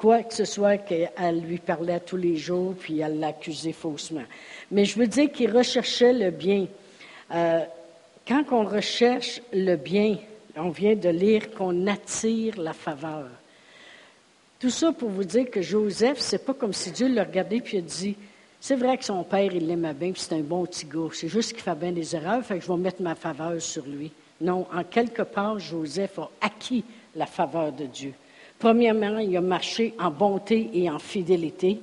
Quoi 0.00 0.22
que 0.22 0.32
ce 0.32 0.46
soit 0.46 0.78
qu'elle 0.78 1.40
lui 1.40 1.58
parlait 1.58 2.00
tous 2.00 2.16
les 2.16 2.38
jours, 2.38 2.74
puis 2.74 3.00
elle 3.00 3.20
l'accusait 3.20 3.74
faussement. 3.74 4.22
Mais 4.70 4.86
je 4.86 4.98
veux 4.98 5.06
dire 5.06 5.30
qu'il 5.30 5.54
recherchait 5.54 6.14
le 6.14 6.30
bien. 6.30 6.68
Euh, 7.34 7.60
quand 8.26 8.44
on 8.50 8.64
recherche 8.64 9.42
le 9.52 9.76
bien, 9.76 10.16
on 10.56 10.70
vient 10.70 10.96
de 10.96 11.10
lire 11.10 11.50
qu'on 11.50 11.86
attire 11.86 12.58
la 12.58 12.72
faveur. 12.72 13.26
Tout 14.58 14.70
ça 14.70 14.90
pour 14.90 15.10
vous 15.10 15.24
dire 15.24 15.50
que 15.50 15.60
Joseph, 15.60 16.18
c'est 16.18 16.46
pas 16.46 16.54
comme 16.54 16.72
si 16.72 16.92
Dieu 16.92 17.06
le 17.06 17.20
regardait 17.20 17.60
puis 17.60 17.76
a 17.76 17.82
dit, 17.82 18.16
c'est 18.58 18.76
vrai 18.76 18.96
que 18.96 19.04
son 19.04 19.22
père, 19.22 19.52
il 19.52 19.66
l'aimait 19.66 19.92
bien, 19.92 20.12
puis 20.12 20.22
c'est 20.22 20.34
un 20.34 20.40
bon 20.40 20.64
petit. 20.64 20.86
C'est 21.12 21.28
juste 21.28 21.52
qu'il 21.52 21.60
fait 21.60 21.74
bien 21.74 21.92
des 21.92 22.16
erreurs, 22.16 22.42
fait 22.42 22.56
que 22.58 22.64
je 22.64 22.72
vais 22.72 22.78
mettre 22.78 23.02
ma 23.02 23.14
faveur 23.14 23.60
sur 23.60 23.84
lui. 23.84 24.10
Non, 24.40 24.66
en 24.72 24.82
quelque 24.82 25.20
part, 25.20 25.58
Joseph 25.58 26.18
a 26.20 26.30
acquis 26.40 26.84
la 27.14 27.26
faveur 27.26 27.70
de 27.70 27.84
Dieu. 27.84 28.14
Premièrement, 28.60 29.18
il 29.18 29.36
a 29.36 29.40
marché 29.40 29.94
en 29.98 30.10
bonté 30.10 30.70
et 30.74 30.90
en 30.90 30.98
fidélité. 30.98 31.80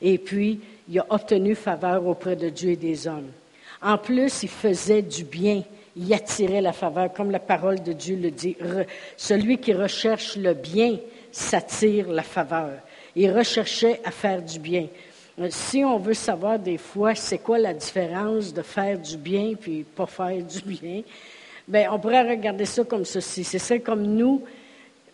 Et 0.00 0.18
puis, 0.18 0.60
il 0.88 1.00
a 1.00 1.06
obtenu 1.10 1.56
faveur 1.56 2.06
auprès 2.06 2.36
de 2.36 2.48
Dieu 2.48 2.70
et 2.70 2.76
des 2.76 3.08
hommes. 3.08 3.30
En 3.82 3.98
plus, 3.98 4.44
il 4.44 4.48
faisait 4.48 5.02
du 5.02 5.24
bien. 5.24 5.64
Il 5.96 6.12
attirait 6.14 6.60
la 6.60 6.72
faveur, 6.72 7.12
comme 7.12 7.32
la 7.32 7.40
parole 7.40 7.82
de 7.82 7.92
Dieu 7.92 8.16
le 8.16 8.30
dit. 8.30 8.56
celui 9.16 9.58
qui 9.58 9.72
recherche 9.72 10.36
le 10.36 10.54
bien 10.54 10.96
s'attire 11.32 12.08
la 12.08 12.22
faveur. 12.22 12.78
Il 13.16 13.36
recherchait 13.36 14.00
à 14.04 14.12
faire 14.12 14.42
du 14.42 14.60
bien. 14.60 14.86
Euh, 15.40 15.48
si 15.50 15.84
on 15.84 15.98
veut 15.98 16.14
savoir 16.14 16.58
des 16.58 16.78
fois 16.78 17.14
c'est 17.14 17.38
quoi 17.38 17.58
la 17.58 17.74
différence 17.74 18.54
de 18.54 18.62
faire 18.62 18.98
du 18.98 19.18
bien 19.18 19.52
puis 19.54 19.84
pas 19.84 20.06
faire 20.06 20.42
du 20.42 20.60
bien, 20.62 21.02
ben 21.68 21.88
on 21.90 21.98
pourrait 21.98 22.28
regarder 22.28 22.64
ça 22.64 22.84
comme 22.84 23.04
ceci. 23.04 23.44
C'est 23.44 23.58
ça 23.58 23.78
comme 23.78 24.02
nous, 24.02 24.42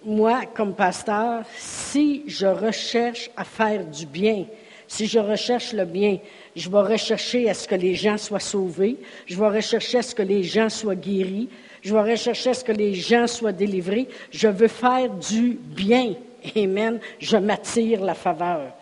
moi 0.04 0.42
comme 0.54 0.74
pasteur, 0.74 1.42
si 1.56 2.24
je 2.26 2.46
recherche 2.46 3.30
à 3.36 3.44
faire 3.44 3.84
du 3.84 4.06
bien, 4.06 4.46
si 4.88 5.06
je 5.06 5.18
recherche 5.18 5.72
le 5.72 5.84
bien, 5.84 6.18
je 6.54 6.68
vais 6.68 6.80
rechercher 6.80 7.48
à 7.48 7.54
ce 7.54 7.66
que 7.66 7.74
les 7.74 7.94
gens 7.94 8.18
soient 8.18 8.40
sauvés, 8.40 8.96
je 9.26 9.38
vais 9.38 9.48
rechercher 9.48 9.98
à 9.98 10.02
ce 10.02 10.14
que 10.14 10.22
les 10.22 10.42
gens 10.42 10.68
soient 10.68 10.94
guéris, 10.94 11.48
je 11.82 11.92
vais 11.92 12.12
rechercher 12.12 12.50
à 12.50 12.54
ce 12.54 12.64
que 12.64 12.72
les 12.72 12.94
gens 12.94 13.26
soient 13.26 13.52
délivrés. 13.52 14.08
Je 14.30 14.48
veux 14.48 14.68
faire 14.68 15.10
du 15.10 15.58
bien. 15.60 16.14
Amen. 16.56 17.00
Je 17.18 17.36
m'attire 17.36 18.04
la 18.04 18.14
faveur. 18.14 18.72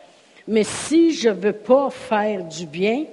Mais 0.46 0.64
si 0.64 1.14
je 1.14 1.30
ne 1.30 1.34
veux 1.34 1.52
pas 1.52 1.88
faire 1.90 2.44
du 2.44 2.66
bien, 2.66 3.04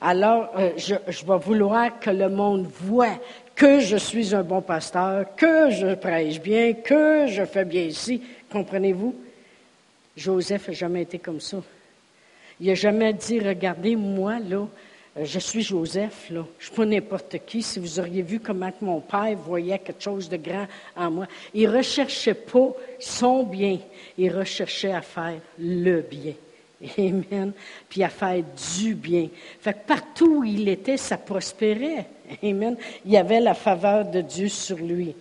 alors 0.00 0.50
euh, 0.58 0.70
je, 0.76 0.94
je 1.08 1.24
vais 1.24 1.38
vouloir 1.38 1.98
que 2.00 2.10
le 2.10 2.28
monde 2.28 2.66
voit 2.80 3.18
que 3.60 3.78
je 3.78 3.98
suis 3.98 4.34
un 4.34 4.42
bon 4.42 4.62
pasteur, 4.62 5.26
que 5.36 5.68
je 5.68 5.94
prêche 5.94 6.40
bien, 6.40 6.72
que 6.72 7.26
je 7.26 7.44
fais 7.44 7.66
bien 7.66 7.82
ici. 7.82 8.22
Comprenez-vous? 8.50 9.14
Joseph 10.16 10.68
n'a 10.68 10.72
jamais 10.72 11.02
été 11.02 11.18
comme 11.18 11.40
ça. 11.40 11.58
Il 12.58 12.68
n'a 12.68 12.74
jamais 12.74 13.12
dit, 13.12 13.38
regardez, 13.38 13.96
moi, 13.96 14.38
là, 14.38 14.66
euh, 15.18 15.24
je 15.26 15.38
suis 15.38 15.60
Joseph. 15.60 16.28
Je 16.30 16.38
ne 16.38 16.44
suis 16.58 16.74
pas 16.74 16.86
n'importe 16.86 17.36
qui. 17.44 17.60
Si 17.60 17.78
vous 17.78 18.00
auriez 18.00 18.22
vu 18.22 18.40
comment 18.40 18.72
mon 18.80 19.02
père 19.02 19.36
voyait 19.36 19.78
quelque 19.78 20.02
chose 20.02 20.30
de 20.30 20.38
grand 20.38 20.66
en 20.96 21.10
moi. 21.10 21.26
Il 21.52 21.68
ne 21.68 21.76
recherchait 21.76 22.32
pas 22.32 22.74
son 22.98 23.42
bien. 23.42 23.78
Il 24.16 24.34
recherchait 24.34 24.92
à 24.92 25.02
faire 25.02 25.38
le 25.58 26.00
bien. 26.00 26.32
Amen. 26.98 27.52
Puis 27.88 28.02
à 28.02 28.08
faire 28.08 28.42
du 28.78 28.94
bien. 28.94 29.28
Fait 29.60 29.74
que 29.74 29.86
partout 29.86 30.38
où 30.38 30.44
il 30.44 30.68
était, 30.68 30.96
ça 30.96 31.16
prospérait. 31.16 32.06
Amen. 32.42 32.76
Il 33.04 33.12
y 33.12 33.16
avait 33.16 33.40
la 33.40 33.54
faveur 33.54 34.04
de 34.04 34.20
Dieu 34.20 34.48
sur 34.48 34.78
lui. 34.78 35.14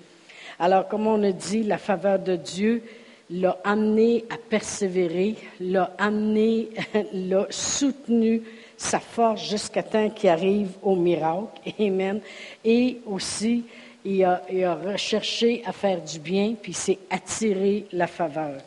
Alors, 0.57 0.87
comme 0.87 1.07
on 1.07 1.23
a 1.23 1.31
dit, 1.31 1.63
la 1.63 1.77
faveur 1.77 2.19
de 2.19 2.35
Dieu 2.35 2.83
l'a 3.29 3.57
amené 3.63 4.25
à 4.29 4.37
persévérer, 4.37 5.35
l'a 5.59 5.93
amené, 5.97 6.69
l'a 7.13 7.47
soutenu 7.49 8.41
sa 8.75 8.99
force 8.99 9.47
jusqu'à 9.49 9.83
temps 9.83 10.09
qu'il 10.09 10.29
arrive 10.29 10.71
au 10.81 10.95
miracle. 10.95 11.47
Amen. 11.79 12.21
Et 12.63 12.97
aussi, 13.05 13.63
il 14.05 14.23
a, 14.23 14.41
il 14.51 14.63
a 14.63 14.75
recherché 14.75 15.61
à 15.65 15.71
faire 15.71 16.01
du 16.01 16.19
bien, 16.19 16.55
puis 16.61 16.73
s'est 16.73 16.99
attiré 17.09 17.85
la 17.91 18.07
faveur. 18.07 18.57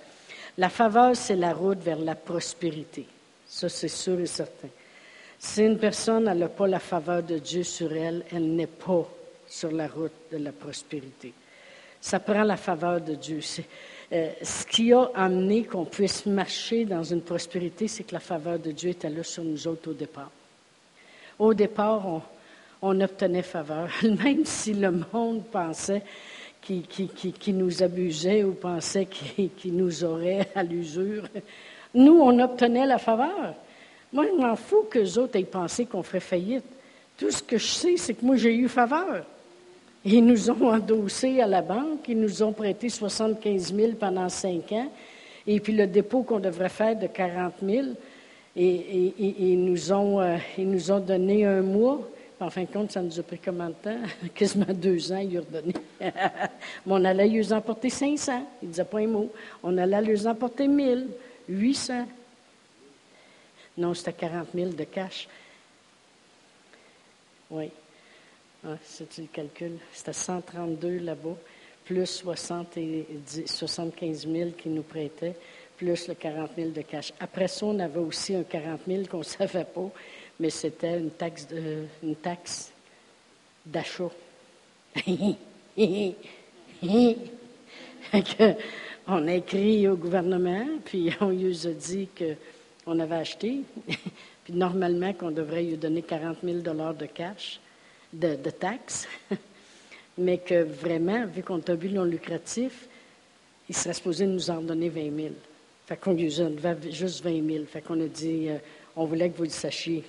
La 0.58 0.68
faveur, 0.68 1.16
c'est 1.16 1.36
la 1.36 1.54
route 1.54 1.78
vers 1.78 1.98
la 1.98 2.14
prospérité. 2.14 3.06
Ça, 3.46 3.68
c'est 3.68 3.88
sûr 3.88 4.20
et 4.20 4.26
certain. 4.26 4.68
Si 5.38 5.62
une 5.62 5.78
personne 5.78 6.24
n'a 6.24 6.48
pas 6.48 6.66
la 6.66 6.78
faveur 6.78 7.22
de 7.22 7.38
Dieu 7.38 7.62
sur 7.62 7.92
elle, 7.92 8.24
elle 8.32 8.54
n'est 8.54 8.66
pas 8.66 9.08
sur 9.48 9.72
la 9.72 9.88
route 9.88 10.12
de 10.30 10.38
la 10.38 10.52
prospérité. 10.52 11.32
Ça 12.00 12.20
prend 12.20 12.42
la 12.42 12.56
faveur 12.56 13.00
de 13.00 13.14
Dieu. 13.14 13.40
Euh, 14.12 14.30
ce 14.42 14.66
qui 14.66 14.92
a 14.92 15.10
amené 15.14 15.64
qu'on 15.64 15.84
puisse 15.84 16.26
marcher 16.26 16.84
dans 16.84 17.02
une 17.02 17.22
prospérité, 17.22 17.88
c'est 17.88 18.04
que 18.04 18.14
la 18.14 18.20
faveur 18.20 18.58
de 18.58 18.72
Dieu 18.72 18.90
était 18.90 19.10
là 19.10 19.22
sur 19.22 19.44
nous 19.44 19.66
autres 19.66 19.90
au 19.90 19.94
départ. 19.94 20.30
Au 21.38 21.54
départ, 21.54 22.06
on, 22.06 22.22
on 22.82 23.00
obtenait 23.00 23.42
faveur, 23.42 23.88
même 24.02 24.44
si 24.44 24.74
le 24.74 24.90
monde 25.12 25.44
pensait 25.50 26.02
qui, 26.62 27.52
nous 27.52 27.82
abusait 27.82 28.44
ou 28.44 28.52
pensait 28.52 29.06
qu'il 29.06 29.76
nous 29.76 30.04
aurait 30.04 30.48
à 30.54 30.62
l'usure. 30.62 31.24
Nous, 31.94 32.18
on 32.20 32.38
obtenait 32.38 32.86
la 32.86 32.98
faveur. 32.98 33.54
Moi, 34.12 34.26
je 34.26 34.40
m'en 34.40 34.56
fous 34.56 34.86
que 34.88 35.00
les 35.00 35.18
autres 35.18 35.36
aient 35.38 35.44
pensé 35.44 35.86
qu'on 35.86 36.02
ferait 36.02 36.20
faillite. 36.20 36.64
Tout 37.16 37.30
ce 37.30 37.42
que 37.42 37.58
je 37.58 37.66
sais, 37.66 37.96
c'est 37.96 38.14
que 38.14 38.24
moi, 38.24 38.36
j'ai 38.36 38.54
eu 38.54 38.68
faveur. 38.68 39.24
Ils 40.04 40.24
nous 40.24 40.50
ont 40.50 40.72
endossés 40.72 41.40
à 41.40 41.46
la 41.46 41.62
banque, 41.62 42.08
ils 42.08 42.18
nous 42.18 42.42
ont 42.42 42.52
prêté 42.52 42.88
75 42.88 43.74
000 43.74 43.92
pendant 43.92 44.28
cinq 44.28 44.72
ans, 44.72 44.90
et 45.46 45.60
puis 45.60 45.72
le 45.72 45.86
dépôt 45.86 46.22
qu'on 46.22 46.40
devrait 46.40 46.68
faire 46.68 46.98
de 46.98 47.06
40 47.06 47.54
000, 47.64 47.86
et, 48.56 49.14
ils, 49.18 49.64
nous 49.64 49.92
ont, 49.92 50.20
euh, 50.20 50.36
ils 50.58 50.68
nous 50.68 50.90
ont 50.90 51.00
donné 51.00 51.46
un 51.46 51.62
mois. 51.62 52.00
En 52.42 52.50
fin 52.50 52.62
de 52.62 52.72
compte, 52.72 52.90
ça 52.90 53.00
nous 53.00 53.20
a 53.20 53.22
pris 53.22 53.38
combien 53.38 53.68
de 53.68 53.74
temps? 53.74 53.98
Quasiment 54.34 54.72
deux 54.74 55.12
ans, 55.12 55.18
ils 55.18 55.38
ont 55.38 55.42
redonné. 55.42 55.74
Mais 56.00 56.12
on 56.86 57.04
allait 57.04 57.28
lui 57.28 57.52
emporter 57.52 57.88
500. 57.88 58.46
Il 58.62 58.66
ne 58.66 58.72
disait 58.72 58.84
pas 58.84 58.98
un 58.98 59.06
mot. 59.06 59.32
On 59.62 59.78
allait 59.78 60.02
lui 60.02 60.26
emporter 60.26 60.66
1000, 60.66 61.06
800. 61.48 62.06
Non, 63.78 63.94
c'était 63.94 64.12
40 64.12 64.48
000 64.52 64.70
de 64.70 64.84
cash. 64.84 65.28
Oui. 67.48 67.70
Ah, 68.66 68.76
c'est 68.82 69.18
le 69.18 69.26
calcul. 69.26 69.78
C'était 69.92 70.12
132 70.12 70.98
là-bas, 70.98 71.36
plus 71.84 72.06
70, 72.06 73.46
75 73.46 74.26
000 74.26 74.50
qu'ils 74.50 74.74
nous 74.74 74.82
prêtaient, 74.82 75.36
plus 75.76 76.08
le 76.08 76.14
40 76.14 76.50
000 76.56 76.70
de 76.70 76.82
cash. 76.82 77.12
Après 77.20 77.46
ça, 77.46 77.66
on 77.66 77.78
avait 77.78 78.00
aussi 78.00 78.34
un 78.34 78.42
40 78.42 78.80
000 78.88 79.04
qu'on 79.08 79.18
ne 79.18 79.22
savait 79.22 79.64
pas 79.64 79.90
mais 80.42 80.50
c'était 80.50 80.98
une 80.98 81.12
taxe, 82.16 82.72
d'achat. 83.64 84.10
on 89.06 89.28
a 89.28 89.34
écrit 89.34 89.86
au 89.86 89.94
gouvernement, 89.94 90.66
puis 90.84 91.12
on 91.20 91.28
lui 91.28 91.56
a 91.64 91.70
dit 91.70 92.08
qu'on 92.18 92.98
avait 92.98 93.14
acheté, 93.14 93.60
puis 94.44 94.52
normalement 94.52 95.12
qu'on 95.12 95.30
devrait 95.30 95.62
lui 95.62 95.76
donner 95.76 96.02
40 96.02 96.38
000 96.42 96.58
de 96.58 97.06
cash, 97.06 97.60
de, 98.12 98.34
de 98.34 98.50
taxes, 98.50 99.06
mais 100.18 100.38
que 100.38 100.64
vraiment, 100.64 101.24
vu 101.24 101.44
qu'on 101.44 101.60
a 101.60 101.74
vu 101.76 101.90
non 101.90 102.02
lucratif, 102.02 102.88
il 103.68 103.76
serait 103.76 103.94
supposé 103.94 104.26
nous 104.26 104.50
en 104.50 104.60
donner 104.60 104.88
20 104.88 105.16
000. 105.16 105.28
Fait 105.86 105.96
qu'on 105.96 106.14
lui 106.14 106.26
a 106.40 106.80
juste 106.90 107.22
20 107.22 107.46
000. 107.48 107.64
Fait 107.66 107.80
qu'on 107.80 108.00
a 108.00 108.08
dit, 108.08 108.48
euh, 108.48 108.58
on 108.96 109.04
voulait 109.04 109.30
que 109.30 109.36
vous 109.36 109.44
le 109.44 109.50
sachiez. 109.50 110.02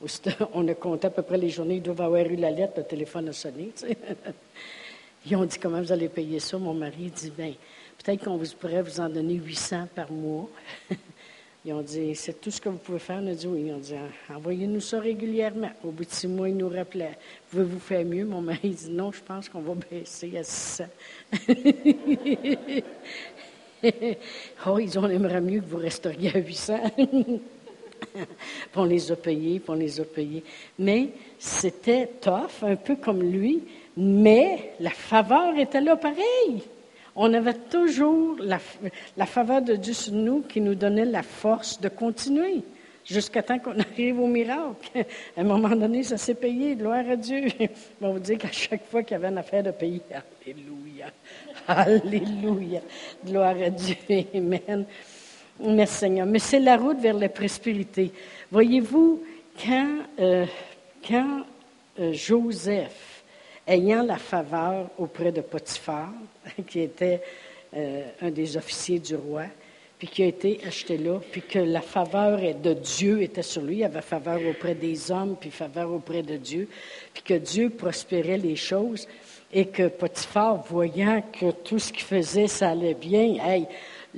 On 0.54 0.66
a 0.68 0.74
compté 0.74 1.06
à 1.06 1.10
peu 1.10 1.22
près 1.22 1.38
les 1.38 1.50
journées, 1.50 1.76
ils 1.76 1.82
doivent 1.82 2.00
avoir 2.00 2.22
eu 2.22 2.36
la 2.36 2.50
lettre, 2.50 2.74
le 2.76 2.84
téléphone 2.84 3.28
a 3.28 3.32
sonné. 3.32 3.72
Ils 5.26 5.36
ont 5.36 5.44
dit 5.44 5.58
comment 5.58 5.80
vous 5.80 5.92
allez 5.92 6.08
payer 6.08 6.38
ça? 6.38 6.56
Mon 6.58 6.72
mari 6.72 7.10
dit 7.14 7.32
bien, 7.36 7.52
peut-être 7.98 8.24
qu'on 8.24 8.38
pourrait 8.38 8.82
vous 8.82 9.00
en 9.00 9.08
donner 9.08 9.34
800 9.34 9.88
par 9.94 10.10
mois. 10.12 10.48
Ils 11.64 11.72
ont 11.72 11.82
dit 11.82 12.14
c'est 12.14 12.40
tout 12.40 12.52
ce 12.52 12.60
que 12.60 12.68
vous 12.68 12.78
pouvez 12.78 13.00
faire. 13.00 13.18
On 13.20 13.26
a 13.26 13.34
dit 13.34 13.46
oui. 13.48 13.64
Ils 13.66 13.72
ont 13.74 13.78
dit 13.78 13.94
envoyez-nous 14.30 14.80
ça 14.80 15.00
régulièrement. 15.00 15.70
Au 15.82 15.90
bout 15.90 16.04
de 16.04 16.10
six 16.10 16.28
mois, 16.28 16.48
ils 16.48 16.56
nous 16.56 16.68
rappelaient 16.68 17.18
pouvez-vous 17.50 17.80
faire 17.80 18.04
mieux? 18.04 18.24
Mon 18.24 18.40
mari 18.40 18.70
dit 18.70 18.90
non, 18.90 19.10
je 19.10 19.20
pense 19.20 19.48
qu'on 19.48 19.60
va 19.60 19.74
baisser 19.90 20.38
à 20.38 20.44
600. 20.44 20.84
oh, 24.66 24.78
ils 24.78 24.98
ont 24.98 25.08
aimerait 25.08 25.40
mieux 25.40 25.60
que 25.60 25.66
vous 25.66 25.78
resteriez 25.78 26.30
à 26.34 26.38
800. 26.38 26.80
on 28.76 28.84
les 28.84 29.10
a 29.12 29.16
payés, 29.16 29.60
on 29.68 29.74
les 29.74 30.00
a 30.00 30.04
payés. 30.04 30.42
Mais 30.78 31.10
c'était 31.38 32.08
tough, 32.20 32.62
un 32.62 32.76
peu 32.76 32.96
comme 32.96 33.22
lui, 33.22 33.62
mais 33.96 34.72
la 34.80 34.90
faveur 34.90 35.56
était 35.58 35.80
là 35.80 35.96
pareil. 35.96 36.62
On 37.20 37.34
avait 37.34 37.54
toujours 37.54 38.36
la, 38.38 39.26
faveur 39.26 39.60
de 39.60 39.74
Dieu 39.74 39.92
sur 39.92 40.12
nous 40.12 40.42
qui 40.42 40.60
nous 40.60 40.76
donnait 40.76 41.04
la 41.04 41.24
force 41.24 41.80
de 41.80 41.88
continuer. 41.88 42.62
jusqu'à 43.04 43.42
temps 43.42 43.58
qu'on 43.58 43.76
arrive 43.92 44.20
au 44.20 44.28
miracle. 44.28 45.04
À 45.36 45.40
un 45.40 45.44
moment 45.44 45.74
donné, 45.74 46.04
ça 46.04 46.16
s'est 46.16 46.34
payé, 46.34 46.76
gloire 46.76 47.04
à 47.10 47.16
Dieu. 47.16 47.48
On 48.00 48.12
vous 48.12 48.20
dire 48.20 48.38
qu'à 48.38 48.52
chaque 48.52 48.84
fois 48.84 49.02
qu'il 49.02 49.12
y 49.12 49.14
avait 49.16 49.28
une 49.28 49.38
affaire 49.38 49.64
de 49.64 49.72
payer, 49.72 50.00
Alléluia, 50.46 51.10
Alléluia, 51.66 52.82
gloire 53.26 53.56
à 53.60 53.70
Dieu, 53.70 53.96
Amen. 54.32 54.86
Merci 55.60 55.94
Seigneur. 55.94 56.26
Mais 56.26 56.38
c'est 56.38 56.60
la 56.60 56.76
route 56.76 57.00
vers 57.00 57.18
la 57.18 57.28
prospérité. 57.28 58.12
Voyez-vous, 58.52 59.22
quand, 59.60 59.98
euh, 60.20 60.46
euh, 61.10 62.12
Joseph, 62.12 63.24
ayant 63.66 64.02
la 64.02 64.18
faveur 64.18 64.88
auprès 64.98 65.32
de 65.32 65.40
Potiphar, 65.40 66.10
qui 66.66 66.80
était 66.80 67.20
euh, 67.76 68.02
un 68.22 68.30
des 68.30 68.56
officiers 68.56 69.00
du 69.00 69.16
roi, 69.16 69.46
puis 69.98 70.06
qui 70.06 70.22
a 70.22 70.26
été 70.26 70.60
acheté 70.64 70.96
là, 70.96 71.18
puis 71.32 71.42
que 71.42 71.58
la 71.58 71.80
faveur 71.80 72.38
de 72.38 72.72
Dieu 72.74 73.20
était 73.20 73.42
sur 73.42 73.62
lui. 73.62 73.78
Il 73.78 73.84
avait 73.84 74.00
faveur 74.00 74.40
auprès 74.48 74.76
des 74.76 75.10
hommes, 75.10 75.36
puis 75.40 75.50
faveur 75.50 75.90
auprès 75.92 76.22
de 76.22 76.36
Dieu, 76.36 76.68
puis 77.12 77.24
que 77.24 77.34
Dieu 77.34 77.70
prospérait 77.70 78.38
les 78.38 78.54
choses, 78.54 79.08
et 79.52 79.66
que 79.66 79.88
Potiphar, 79.88 80.62
voyant 80.68 81.20
que 81.32 81.50
tout 81.50 81.80
ce 81.80 81.92
qu'il 81.92 82.04
faisait, 82.04 82.46
ça 82.46 82.70
allait 82.70 82.94
bien, 82.94 83.44
hey, 83.44 83.66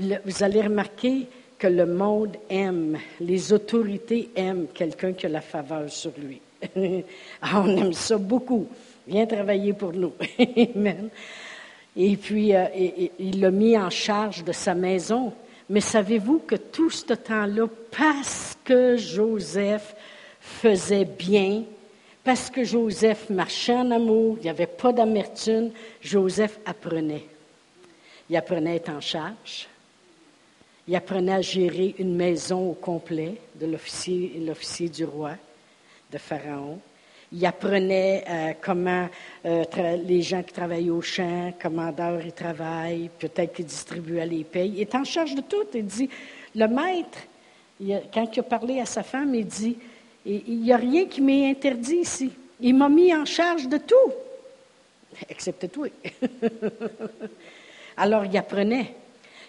vous 0.01 0.43
allez 0.43 0.63
remarquer 0.63 1.27
que 1.59 1.67
le 1.67 1.85
monde 1.85 2.37
aime, 2.49 2.99
les 3.21 3.53
autorités 3.53 4.31
aiment 4.35 4.67
quelqu'un 4.73 5.13
qui 5.13 5.27
a 5.27 5.29
la 5.29 5.43
faveur 5.43 5.91
sur 5.91 6.13
lui. 6.19 6.41
Ah, 7.43 7.63
on 7.65 7.77
aime 7.77 7.93
ça 7.93 8.19
beaucoup. 8.19 8.67
Viens 9.07 9.27
travailler 9.27 9.73
pour 9.73 9.93
nous. 9.93 10.13
Et 11.97 12.17
puis, 12.17 12.55
euh, 12.55 12.67
il 13.19 13.41
l'a 13.41 13.51
mis 13.51 13.77
en 13.77 13.91
charge 13.91 14.45
de 14.45 14.53
sa 14.53 14.75
maison. 14.75 15.33
Mais 15.69 15.81
savez-vous 15.81 16.41
que 16.41 16.57
tout 16.57 16.91
ce 16.91 17.15
temps-là, 17.15 17.67
parce 17.97 18.57
que 18.65 18.97
Joseph 18.97 19.95
faisait 20.41 21.05
bien, 21.05 21.63
parce 22.25 22.51
que 22.51 22.65
Joseph 22.65 23.31
marchait 23.31 23.77
en 23.77 23.91
amour, 23.91 24.37
il 24.41 24.45
n'y 24.45 24.51
avait 24.51 24.67
pas 24.67 24.93
d'amertume, 24.93 25.71
Joseph 26.03 26.59
apprenait. 26.67 27.25
Il 28.29 28.37
apprenait 28.37 28.73
à 28.73 28.75
être 28.75 28.91
en 28.91 29.01
charge. 29.01 29.70
Il 30.91 30.97
apprenait 30.97 31.35
à 31.35 31.41
gérer 31.41 31.95
une 32.01 32.17
maison 32.17 32.71
au 32.71 32.73
complet 32.73 33.37
de 33.55 33.67
l'officier, 33.67 34.43
l'officier 34.45 34.89
du 34.89 35.05
roi, 35.05 35.35
de 36.11 36.19
Pharaon. 36.19 36.81
Il 37.33 37.47
apprenait 37.47 38.25
euh, 38.29 38.53
comment 38.61 39.09
euh, 39.47 39.65
les 40.05 40.21
gens 40.21 40.43
qui 40.43 40.53
travaillent 40.53 40.91
au 40.91 41.01
champ, 41.01 41.53
commandeurs, 41.63 42.21
ils 42.25 42.33
travaillent, 42.33 43.09
peut-être 43.21 43.53
qu'ils 43.53 43.67
distribuent 43.67 44.19
les 44.29 44.43
payes. 44.43 44.73
Il 44.75 44.81
est 44.81 44.95
en 44.97 45.05
charge 45.05 45.37
de 45.37 45.43
tout. 45.43 45.63
Il 45.75 45.87
dit, 45.87 46.11
le 46.57 46.67
maître, 46.67 47.21
quand 48.13 48.29
il 48.37 48.41
a 48.41 48.43
parlé 48.43 48.81
à 48.81 48.85
sa 48.85 49.05
femme, 49.05 49.33
il 49.33 49.47
dit, 49.47 49.77
il 50.27 50.61
n'y 50.61 50.73
a 50.73 50.77
rien 50.77 51.07
qui 51.07 51.21
m'est 51.21 51.51
interdit 51.51 51.99
ici. 51.99 52.33
Il 52.61 52.75
m'a 52.75 52.89
mis 52.89 53.15
en 53.15 53.25
charge 53.27 53.69
de 53.69 53.77
tout, 53.77 54.13
excepté 55.29 55.69
toi. 55.69 55.87
Alors 57.97 58.25
il 58.25 58.37
apprenait. 58.37 58.97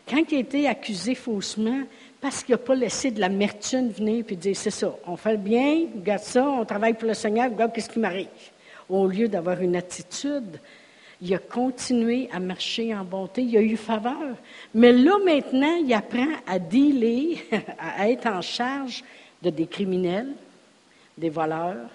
Quand 0.08 0.24
il 0.32 0.36
a 0.36 0.40
été 0.40 0.68
accusé 0.68 1.16
faussement, 1.16 1.82
parce 2.22 2.44
qu'il 2.44 2.54
n'a 2.54 2.60
pas 2.60 2.76
laissé 2.76 3.10
de 3.10 3.20
l'amertume 3.20 3.90
venir 3.90 4.24
puis 4.24 4.38
dire 4.38 4.56
c'est 4.56 4.70
ça, 4.70 4.96
on 5.08 5.18
fait 5.18 5.32
le 5.32 5.38
bien, 5.38 5.88
regarde 5.96 6.22
ça, 6.22 6.48
on 6.48 6.64
travaille 6.66 6.94
pour 6.94 7.08
le 7.08 7.16
Seigneur, 7.16 7.50
regarde 7.50 7.74
qu'est-ce 7.74 7.90
qui 7.90 8.00
m'arrive. 8.00 8.28
Au 8.88 9.08
lieu 9.08 9.28
d'avoir 9.28 9.60
une 9.62 9.76
attitude, 9.76 10.60
il 11.20 11.34
a 11.34 11.40
continué 11.40 12.30
à 12.32 12.40
marcher 12.40 12.94
en 12.94 13.04
bonté, 13.04 13.42
il 13.42 13.58
a 13.58 13.62
eu 13.62 13.76
faveur. 13.76 14.36
Mais 14.74 14.92
là 14.92 15.18
maintenant, 15.24 15.76
il 15.84 15.94
apprend 15.94 16.28
à 16.46 16.60
dealer, 16.60 17.38
à 17.80 18.10
être 18.10 18.28
en 18.28 18.42
charge 18.42 19.04
de 19.42 19.50
des 19.50 19.66
criminels, 19.66 20.34
des 21.18 21.30
voleurs, 21.30 21.90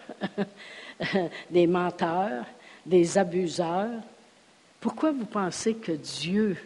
des 1.51 1.67
menteurs, 1.67 2.47
des 2.85 3.17
abuseurs. 3.17 4.01
Pourquoi 4.81 5.13
vous 5.13 5.27
pensez 5.27 5.75
que 5.75 5.93
Dieu 5.93 6.57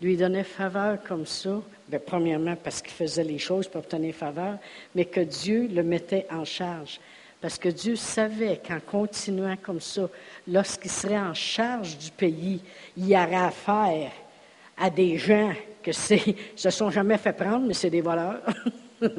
lui 0.00 0.16
donnait 0.16 0.44
faveur 0.44 0.98
comme 1.02 1.26
ça, 1.26 1.60
bien, 1.88 2.00
premièrement 2.04 2.56
parce 2.56 2.80
qu'il 2.80 2.92
faisait 2.92 3.24
les 3.24 3.38
choses 3.38 3.68
pour 3.68 3.80
obtenir 3.80 4.14
faveur, 4.14 4.58
mais 4.94 5.04
que 5.04 5.20
Dieu 5.20 5.68
le 5.72 5.82
mettait 5.82 6.26
en 6.30 6.44
charge. 6.44 7.00
Parce 7.40 7.58
que 7.58 7.68
Dieu 7.70 7.96
savait 7.96 8.60
qu'en 8.66 8.80
continuant 8.80 9.56
comme 9.60 9.80
ça, 9.80 10.08
lorsqu'il 10.46 10.90
serait 10.90 11.18
en 11.18 11.34
charge 11.34 11.96
du 11.96 12.10
pays, 12.10 12.60
il 12.96 13.08
y 13.08 13.16
aurait 13.16 13.34
affaire 13.34 14.12
à 14.76 14.90
des 14.90 15.16
gens 15.16 15.52
que 15.82 15.92
c'est, 15.92 16.36
se 16.56 16.70
sont 16.70 16.90
jamais 16.90 17.18
fait 17.18 17.32
prendre, 17.32 17.66
mais 17.66 17.74
c'est 17.74 17.90
des 17.90 18.02
voleurs. 18.02 18.40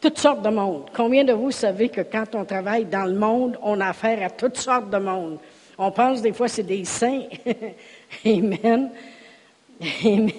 toutes 0.00 0.18
sortes 0.18 0.42
de 0.42 0.48
monde. 0.48 0.86
Combien 0.94 1.24
de 1.24 1.34
vous 1.34 1.50
savez 1.50 1.90
que 1.90 2.00
quand 2.00 2.34
on 2.34 2.44
travaille 2.44 2.86
dans 2.86 3.04
le 3.04 3.14
monde, 3.14 3.58
on 3.62 3.80
a 3.80 3.88
affaire 3.88 4.24
à 4.24 4.30
toutes 4.30 4.56
sortes 4.56 4.88
de 4.90 4.98
monde? 4.98 5.38
On 5.78 5.90
pense 5.90 6.22
des 6.22 6.32
fois 6.32 6.48
c'est 6.48 6.62
des 6.62 6.84
saints. 6.86 7.24
Amen. 8.24 8.90
Amen. 10.04 10.30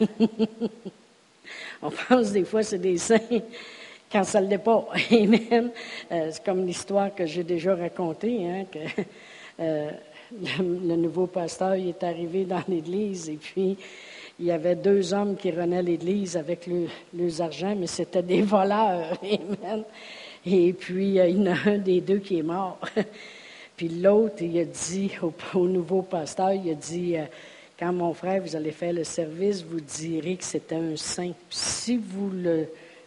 On 1.82 1.90
pense 1.90 2.32
des 2.32 2.44
fois 2.44 2.62
c'est 2.62 2.78
des 2.78 2.98
saints 2.98 3.18
quand 4.10 4.24
ça 4.24 4.40
ne 4.40 4.48
l'est 4.48 4.58
pas. 4.58 4.88
Amen. 5.10 5.70
Euh, 6.10 6.28
c'est 6.32 6.44
comme 6.44 6.66
l'histoire 6.66 7.14
que 7.14 7.26
j'ai 7.26 7.44
déjà 7.44 7.74
racontée, 7.74 8.46
hein, 8.46 8.64
que 8.70 8.78
euh, 9.60 9.90
le, 10.58 10.96
nouveau 10.96 11.26
pasteur 11.26 11.74
est 11.74 12.02
arrivé 12.02 12.44
dans 12.44 12.62
l'église 12.68 13.28
et 13.28 13.36
puis 13.36 13.76
il 14.38 14.46
y 14.46 14.50
avait 14.52 14.76
deux 14.76 15.12
hommes 15.12 15.36
qui 15.36 15.50
renaient 15.50 15.82
l'église 15.82 16.36
avec 16.36 16.66
le, 16.66 16.86
leurs 17.14 17.42
argent, 17.42 17.76
mais 17.76 17.86
c'était 17.86 18.22
des 18.22 18.42
voleurs. 18.42 19.18
Amen. 19.22 19.84
Et 20.46 20.72
puis, 20.72 21.20
euh, 21.20 21.28
il 21.28 21.36
y 21.44 21.48
en 21.48 21.52
a 21.52 21.70
un 21.70 21.78
des 21.78 22.00
deux 22.00 22.18
qui 22.18 22.38
est 22.38 22.42
mort. 22.42 22.78
Puis 23.80 23.88
l'autre, 23.88 24.42
il 24.42 24.58
a 24.58 24.64
dit 24.66 25.10
au, 25.54 25.66
nouveau 25.66 26.02
pasteur, 26.02 26.52
il 26.52 26.70
a 26.70 26.74
dit, 26.74 27.16
euh, 27.16 27.24
quand 27.78 27.90
mon 27.94 28.12
frère, 28.12 28.42
vous 28.42 28.54
allez 28.54 28.72
faire 28.72 28.92
le 28.92 29.04
service, 29.04 29.62
vous 29.62 29.80
direz 29.80 30.36
que 30.36 30.44
c'était 30.44 30.74
un 30.74 30.96
saint. 30.96 31.32
si 31.48 31.96
vous 31.96 32.28
le 32.28 32.66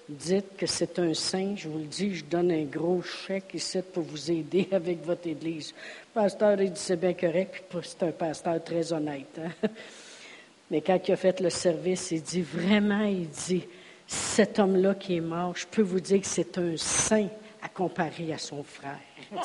dites 0.10 0.58
que 0.58 0.66
c'est 0.66 0.98
un 0.98 1.14
saint, 1.14 1.54
je 1.56 1.70
vous 1.70 1.78
le 1.78 1.86
dis, 1.86 2.16
je 2.16 2.26
donne 2.26 2.52
un 2.52 2.64
gros 2.64 3.04
chèque 3.04 3.52
ici 3.54 3.82
pour 3.94 4.02
vous 4.02 4.32
aider 4.32 4.68
avec 4.72 5.06
votre 5.06 5.28
église. 5.28 5.76
Le 6.16 6.22
pasteur, 6.22 6.60
il 6.60 6.72
dit, 6.72 6.82
c'est 6.82 7.00
bien 7.00 7.14
correct, 7.14 7.66
puis 7.70 7.80
c'est 7.84 8.02
un 8.02 8.12
pasteur 8.12 8.64
très 8.64 8.92
honnête. 8.92 9.40
Hein. 9.40 9.68
Mais 10.72 10.82
quand 10.82 11.00
il 11.08 11.12
a 11.12 11.18
fait 11.18 11.40
le 11.40 11.52
service, 11.52 12.10
il 12.10 12.24
dit, 12.24 12.42
vraiment, 12.42 13.04
il 13.04 13.30
dit, 13.30 13.64
cet 14.08 14.58
homme-là 14.58 14.96
qui 14.96 15.18
est 15.18 15.22
mort, 15.22 15.56
je 15.56 15.68
peux 15.68 15.84
vous 15.84 16.00
dire 16.00 16.20
que 16.20 16.26
c'est 16.26 16.58
un 16.58 16.76
saint 16.78 17.28
à 17.62 17.70
comparer 17.70 18.34
à 18.34 18.40
son 18.40 18.64
frère. 18.64 18.98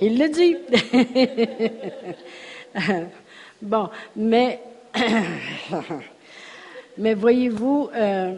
Il 0.00 0.18
le 0.18 0.28
dit. 0.28 0.56
bon, 3.62 3.88
mais, 4.16 4.60
mais 6.98 7.14
voyez-vous, 7.14 7.90
euh, 7.94 8.34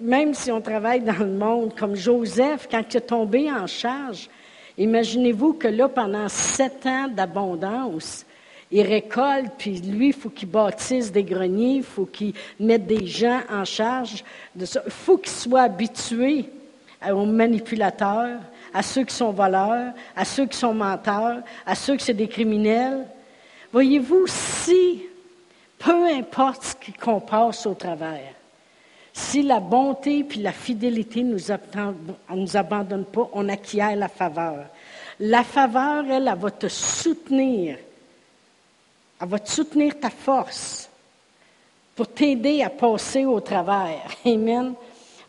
même 0.00 0.34
si 0.34 0.50
on 0.50 0.60
travaille 0.60 1.00
dans 1.00 1.18
le 1.18 1.26
monde 1.32 1.74
comme 1.78 1.94
Joseph, 1.94 2.68
quand 2.70 2.82
il 2.90 2.96
est 2.96 3.00
tombé 3.00 3.50
en 3.50 3.66
charge, 3.66 4.28
imaginez-vous 4.78 5.54
que 5.54 5.68
là, 5.68 5.88
pendant 5.88 6.28
sept 6.28 6.86
ans 6.86 7.08
d'abondance, 7.08 8.26
il 8.72 8.82
récolte, 8.86 9.52
puis 9.58 9.78
lui, 9.80 10.08
il 10.08 10.12
faut 10.14 10.30
qu'il 10.30 10.48
bâtisse 10.48 11.12
des 11.12 11.22
greniers, 11.22 11.76
il 11.76 11.82
faut 11.82 12.06
qu'il 12.06 12.32
mette 12.58 12.86
des 12.86 13.06
gens 13.06 13.42
en 13.50 13.66
charge 13.66 14.24
de 14.56 14.64
ça. 14.64 14.82
Il 14.86 14.90
faut 14.90 15.18
qu'il 15.18 15.30
soit 15.30 15.60
habitué 15.60 16.46
aux 17.06 17.26
manipulateurs, 17.26 18.40
à 18.72 18.82
ceux 18.82 19.04
qui 19.04 19.14
sont 19.14 19.30
voleurs, 19.30 19.92
à 20.16 20.24
ceux 20.24 20.46
qui 20.46 20.56
sont 20.56 20.72
menteurs, 20.72 21.42
à 21.66 21.74
ceux 21.74 21.96
qui 21.96 22.04
sont 22.06 22.14
des 22.14 22.28
criminels. 22.28 23.06
Voyez-vous, 23.72 24.24
si, 24.26 25.02
peu 25.78 26.06
importe 26.06 26.64
ce 26.64 27.04
qu'on 27.04 27.20
passe 27.20 27.66
au 27.66 27.74
travers, 27.74 28.32
si 29.12 29.42
la 29.42 29.60
bonté 29.60 30.24
puis 30.24 30.40
la 30.40 30.52
fidélité 30.52 31.22
ne 31.22 31.34
nous, 31.34 32.34
nous 32.34 32.56
abandonnent 32.56 33.04
pas, 33.04 33.28
on 33.34 33.50
acquiert 33.50 33.94
la 33.96 34.08
faveur. 34.08 34.64
La 35.20 35.44
faveur, 35.44 36.06
elle, 36.08 36.26
elle 36.26 36.38
va 36.38 36.50
te 36.50 36.68
soutenir 36.68 37.76
elle 39.22 39.28
va 39.28 39.38
te 39.38 39.48
soutenir 39.48 40.00
ta 40.00 40.10
force 40.10 40.90
pour 41.94 42.08
t'aider 42.08 42.62
à 42.62 42.70
passer 42.70 43.24
au 43.24 43.38
travers. 43.38 44.10
Amen. 44.26 44.74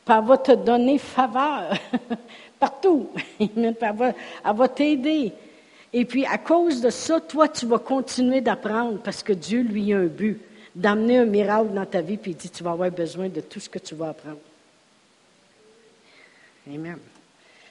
Puis 0.04 0.16
elle 0.18 0.26
va 0.26 0.38
te 0.38 0.52
donner 0.54 0.98
faveur 0.98 1.78
partout. 2.60 3.10
Amen. 3.40 3.76
elle 3.80 4.56
va, 4.56 4.68
t'aider. 4.68 5.32
Et 5.94 6.06
puis, 6.06 6.26
à 6.26 6.40
cause 6.40 6.82
de 6.82 6.90
ça, 6.90 7.22
toi, 7.22 7.48
tu 7.48 7.68
vas 7.68 7.78
continuer 7.78 8.42
d'apprendre 8.42 9.00
parce 9.04 9.22
que 9.22 9.32
Dieu, 9.32 9.62
lui, 9.62 9.94
a 9.94 10.00
un 10.00 10.06
but 10.06 10.42
d'amener 10.74 11.20
un 11.20 11.26
miracle 11.26 11.72
dans 11.72 11.86
ta 11.86 12.02
vie, 12.02 12.18
puis 12.18 12.32
il 12.32 12.38
dit, 12.38 12.50
tu 12.50 12.64
vas 12.64 12.72
avoir 12.72 12.90
besoin 12.90 13.30
de 13.30 13.42
tout 13.42 13.60
ce 13.60 13.70
que 13.70 13.78
tu 13.78 13.94
vas 13.94 14.10
apprendre. 14.10 14.40
Amen. 16.68 16.98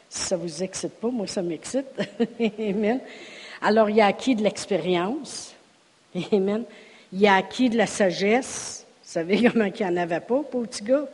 Si 0.09 0.21
ça 0.21 0.37
ne 0.37 0.43
vous 0.43 0.63
excite 0.63 0.93
pas, 1.01 1.09
moi, 1.09 1.27
ça 1.27 1.43
m'excite. 1.43 1.89
Amen. 2.61 3.01
Alors, 3.61 3.91
il 3.91 3.97
y 3.97 4.01
a 4.01 4.07
acquis 4.07 4.37
de 4.37 4.45
l'expérience. 4.45 5.52
Amen. 6.33 6.65
Il 7.13 7.27
a 7.27 7.37
acquis 7.37 7.71
de 7.71 7.77
la 7.77 7.87
sagesse. 7.87 8.87
Vous 9.03 9.11
savez 9.11 9.43
comment 9.53 9.65
il 9.65 9.85
en 9.85 9.97
avait 9.97 10.21
pas, 10.21 10.43
pour 10.43 10.63
petit 10.63 10.85
gars? 10.85 11.07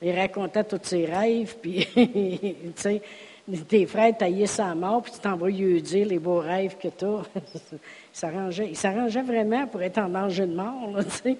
Il 0.00 0.16
racontait 0.16 0.64
tous 0.64 0.78
ses 0.82 1.06
rêves, 1.06 1.56
puis, 1.60 1.88
tu 1.94 2.72
sais, 2.76 3.02
tes 3.66 3.84
frères 3.86 4.16
taillaient 4.16 4.46
sa 4.46 4.72
mort, 4.76 5.02
puis 5.02 5.12
tu 5.12 5.18
t'envoyais 5.18 5.64
eux 5.64 5.80
dire 5.80 6.06
les 6.06 6.20
beaux 6.20 6.38
rêves 6.38 6.76
que 6.80 6.86
tu 6.86 7.04
as. 7.04 8.62
il 8.62 8.76
s'arrangeait 8.76 9.22
vraiment 9.22 9.66
pour 9.66 9.82
être 9.82 9.98
en 9.98 10.08
danger 10.08 10.46
de 10.46 10.54
mort, 10.54 10.98
tu 11.02 11.10
sais. 11.10 11.36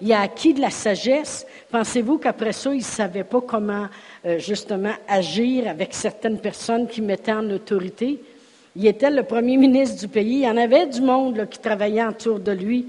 Il 0.00 0.12
a 0.12 0.22
acquis 0.22 0.54
de 0.54 0.60
la 0.60 0.70
sagesse. 0.70 1.46
Pensez-vous 1.70 2.18
qu'après 2.18 2.52
ça, 2.52 2.72
il 2.72 2.78
ne 2.78 2.82
savait 2.82 3.24
pas 3.24 3.42
comment, 3.42 3.88
euh, 4.24 4.38
justement, 4.38 4.92
agir 5.06 5.68
avec 5.68 5.92
certaines 5.92 6.38
personnes 6.38 6.86
qui 6.86 7.02
mettaient 7.02 7.32
en 7.32 7.50
autorité? 7.50 8.20
Il 8.80 8.86
était 8.86 9.10
le 9.10 9.24
premier 9.24 9.56
ministre 9.56 9.98
du 9.98 10.06
pays. 10.06 10.34
Il 10.34 10.44
y 10.44 10.48
en 10.48 10.56
avait 10.56 10.86
du 10.86 11.00
monde 11.00 11.48
qui 11.50 11.58
travaillait 11.58 12.06
autour 12.06 12.38
de 12.38 12.52
lui. 12.52 12.86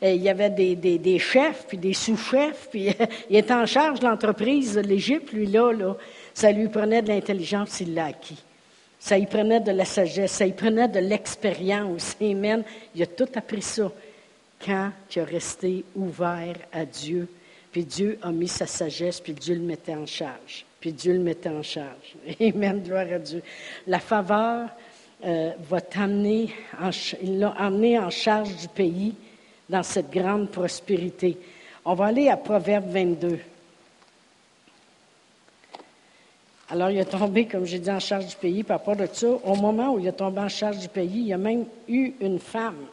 il 0.00 0.22
y 0.22 0.28
avait 0.28 0.50
des, 0.50 1.18
chefs, 1.18 1.66
puis 1.66 1.78
des 1.78 1.94
sous-chefs, 1.94 2.68
il 2.74 2.94
était 3.36 3.52
en 3.52 3.66
charge 3.66 3.98
de 3.98 4.06
l'entreprise 4.06 4.76
de 4.76 4.82
l'Égypte, 4.82 5.32
lui, 5.32 5.46
là, 5.46 5.72
là. 5.72 5.96
Ça 6.32 6.52
lui 6.52 6.68
prenait 6.68 7.02
de 7.02 7.08
l'intelligence, 7.08 7.80
il 7.80 7.92
l'a 7.92 8.06
acquis. 8.06 8.40
Ça 9.00 9.18
lui 9.18 9.26
prenait 9.26 9.58
de 9.58 9.72
la 9.72 9.84
sagesse, 9.84 10.30
ça 10.30 10.44
lui 10.44 10.52
prenait 10.52 10.86
de 10.86 11.00
l'expérience. 11.00 12.16
Amen. 12.22 12.62
Il 12.94 13.02
a 13.02 13.06
tout 13.06 13.28
appris 13.34 13.62
ça 13.62 13.90
quand 14.64 14.92
il 15.16 15.22
a 15.22 15.24
resté 15.24 15.84
ouvert 15.96 16.54
à 16.72 16.84
Dieu. 16.84 17.26
Puis 17.72 17.84
Dieu 17.84 18.16
a 18.22 18.30
mis 18.30 18.46
sa 18.46 18.68
sagesse, 18.68 19.18
puis 19.18 19.32
Dieu 19.32 19.56
le 19.56 19.62
mettait 19.62 19.96
en 19.96 20.06
charge. 20.06 20.64
Puis 20.78 20.92
Dieu 20.92 21.14
le 21.14 21.18
mettait 21.18 21.48
en 21.48 21.64
charge. 21.64 22.14
Amen, 22.40 22.80
gloire 22.80 23.06
à 23.12 23.18
Dieu. 23.18 23.42
La 23.88 23.98
faveur 23.98 24.68
euh, 25.24 25.52
va 25.68 25.80
t'amener, 25.80 26.50
il 27.22 27.38
l'a 27.38 27.50
amené 27.50 27.98
en 27.98 28.10
charge 28.10 28.56
du 28.56 28.68
pays 28.68 29.14
dans 29.68 29.82
cette 29.82 30.10
grande 30.10 30.50
prospérité. 30.50 31.38
On 31.84 31.94
va 31.94 32.06
aller 32.06 32.28
à 32.28 32.36
Proverbe 32.36 32.88
22. 32.88 33.38
Alors, 36.70 36.90
il 36.90 36.98
a 37.00 37.04
tombé, 37.04 37.46
comme 37.46 37.66
j'ai 37.66 37.78
dit, 37.78 37.90
en 37.90 38.00
charge 38.00 38.26
du 38.26 38.36
pays. 38.36 38.62
Par 38.62 38.78
rapport 38.78 38.96
de 38.96 39.06
ça, 39.12 39.28
au 39.28 39.54
moment 39.56 39.92
où 39.92 39.98
il 39.98 40.08
a 40.08 40.12
tombé 40.12 40.40
en 40.40 40.48
charge 40.48 40.78
du 40.78 40.88
pays, 40.88 41.24
il 41.26 41.32
a 41.32 41.38
même 41.38 41.66
eu 41.86 42.12
une 42.20 42.38
femme. 42.38 42.86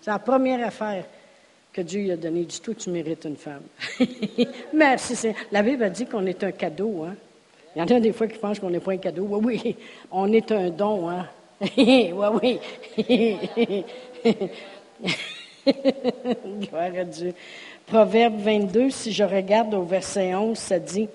C'est 0.00 0.10
la 0.10 0.18
première 0.18 0.66
affaire 0.66 1.04
que 1.72 1.82
Dieu 1.82 2.00
lui 2.00 2.12
a 2.12 2.16
donnée. 2.16 2.44
Du 2.44 2.58
tout, 2.58 2.72
tu 2.72 2.88
mérites 2.88 3.24
une 3.26 3.36
femme. 3.36 3.64
Merci. 4.72 5.28
La 5.52 5.62
Bible 5.62 5.82
a 5.82 5.90
dit 5.90 6.06
qu'on 6.06 6.24
est 6.24 6.42
un 6.42 6.52
cadeau. 6.52 7.04
Hein? 7.04 7.14
Il 7.74 7.80
y 7.80 7.82
en 7.82 7.96
a 7.96 8.00
des 8.00 8.12
fois 8.12 8.26
qui 8.26 8.38
pensent 8.38 8.58
qu'on 8.58 8.70
n'est 8.70 8.80
pas 8.80 8.92
un 8.92 8.96
cadeau. 8.96 9.26
Oui, 9.30 9.60
oui, 9.64 9.76
on 10.10 10.32
est 10.32 10.50
un 10.50 10.70
don. 10.70 11.10
Hein? 11.10 11.28
oui, 11.76 12.12
oui. 12.98 13.84
Gloire 16.60 16.96
à 16.98 17.04
Dieu. 17.04 17.34
Proverbe 17.86 18.38
22, 18.40 18.90
si 18.90 19.12
je 19.12 19.24
regarde 19.24 19.72
au 19.74 19.82
verset 19.82 20.34
11, 20.34 20.58
ça 20.58 20.78
dit 20.78 21.08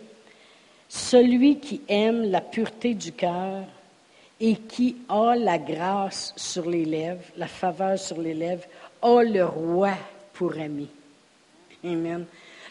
Celui 0.90 1.60
qui 1.60 1.82
aime 1.88 2.24
la 2.24 2.42
pureté 2.42 2.96
du 2.96 3.12
cœur 3.12 3.64
et 4.40 4.56
qui 4.56 4.96
a 5.10 5.36
la 5.36 5.60
grâce 5.60 6.34
sur 6.36 6.68
les 6.68 6.86
lèvres, 6.86 7.22
la 7.38 7.48
faveur 7.48 8.00
sur 8.00 8.20
les 8.20 8.34
lèvres, 8.34 8.66
a 9.04 9.22
le 9.22 9.46
roi 9.46 9.94
pour 10.34 10.58
ami. 10.58 10.88
Amen. 11.84 12.26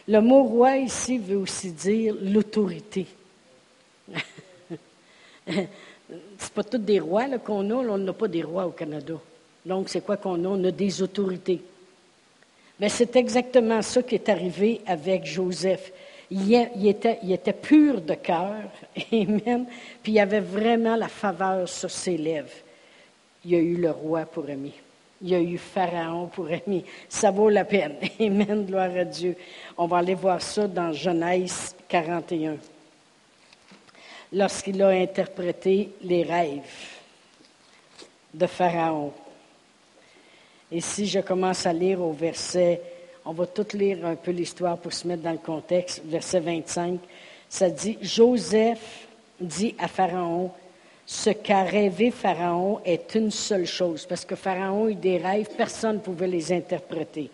Le 0.09 0.21
mot 0.21 0.43
roi 0.43 0.79
ici 0.79 1.19
veut 1.19 1.37
aussi 1.37 1.71
dire 1.71 2.17
l'autorité. 2.21 3.07
c'est 6.39 6.53
pas 6.53 6.65
tous 6.65 6.79
des 6.79 7.01
rois 7.01 7.27
qu'on 7.39 7.71
a, 7.71 7.75
on 7.75 7.99
n'a 7.99 8.13
pas 8.13 8.29
des 8.29 8.43
rois 8.43 8.67
au 8.67 8.71
Canada. 8.71 9.15
Donc, 9.65 9.89
c'est 9.89 10.01
quoi 10.01 10.17
qu'on 10.17 10.45
a? 10.45 10.49
On 10.49 10.65
a 10.65 10.71
des 10.71 11.03
autorités. 11.03 11.61
Mais 12.79 12.89
c'est 12.89 13.15
exactement 13.17 13.83
ça 13.83 14.03
qui 14.03 14.15
est 14.15 14.29
arrivé 14.29 14.81
avec 14.87 15.27
Joseph. 15.27 15.93
Il, 16.31 16.55
était, 16.87 17.19
il 17.23 17.33
était, 17.33 17.53
pur 17.53 18.01
de 18.01 18.15
cœur, 18.15 18.63
Amen, 19.13 19.67
puis 20.03 20.13
il 20.13 20.21
avait 20.21 20.41
vraiment 20.41 20.97
la 20.97 21.09
faveur 21.09 21.69
sur 21.69 21.91
ses 21.91 22.17
lèvres. 22.17 22.49
Il 23.45 23.55
a 23.55 23.59
eu 23.59 23.77
le 23.77 23.91
roi 23.91 24.25
pour 24.27 24.49
ami. 24.49 24.73
Il 25.23 25.35
a 25.35 25.41
eu 25.41 25.59
Pharaon 25.59 26.29
pour 26.29 26.47
ami. 26.47 26.85
Ça 27.09 27.31
vaut 27.31 27.51
la 27.51 27.65
peine. 27.65 27.97
Amen, 28.21 28.65
gloire 28.65 28.97
à 28.97 29.05
Dieu. 29.05 29.37
On 29.77 29.87
va 29.87 29.99
aller 29.99 30.15
voir 30.15 30.41
ça 30.41 30.67
dans 30.67 30.93
Genèse 30.93 31.75
41 31.89 32.57
lorsqu'il 34.33 34.83
a 34.83 34.89
interprété 34.89 35.91
les 36.03 36.23
rêves 36.23 36.61
de 38.33 38.47
Pharaon. 38.47 39.13
Et 40.71 40.81
si 40.81 41.07
je 41.07 41.21
commence 41.21 41.67
à 41.67 41.73
lire 41.73 42.01
au 42.01 42.13
verset, 42.13 42.81
on 43.25 43.33
va 43.33 43.47
tout 43.47 43.67
lire 43.75 44.07
un 44.07 44.15
peu 44.15 44.31
l'histoire 44.31 44.79
pour 44.79 44.93
se 44.93 45.07
mettre 45.07 45.23
dans 45.23 45.33
le 45.33 45.39
contexte, 45.39 46.03
verset 46.05 46.41
25, 46.41 47.01
ça 47.49 47.69
dit, 47.69 47.99
Joseph 48.01 49.09
dit 49.41 49.75
à 49.79 49.89
Pharaon, 49.89 50.53
ce 51.05 51.31
qu'a 51.31 51.65
rêvé 51.65 52.13
Pharaon 52.13 52.81
est 52.85 53.17
une 53.17 53.33
seule 53.33 53.67
chose, 53.67 54.07
parce 54.07 54.25
que 54.25 54.37
Pharaon 54.37 54.87
a 54.87 54.91
eu 54.91 54.95
des 54.95 55.19
rêves, 55.19 55.49
personne 55.57 55.97
ne 55.97 56.01
pouvait 56.01 56.29
les 56.29 56.53
interpréter. 56.53 57.31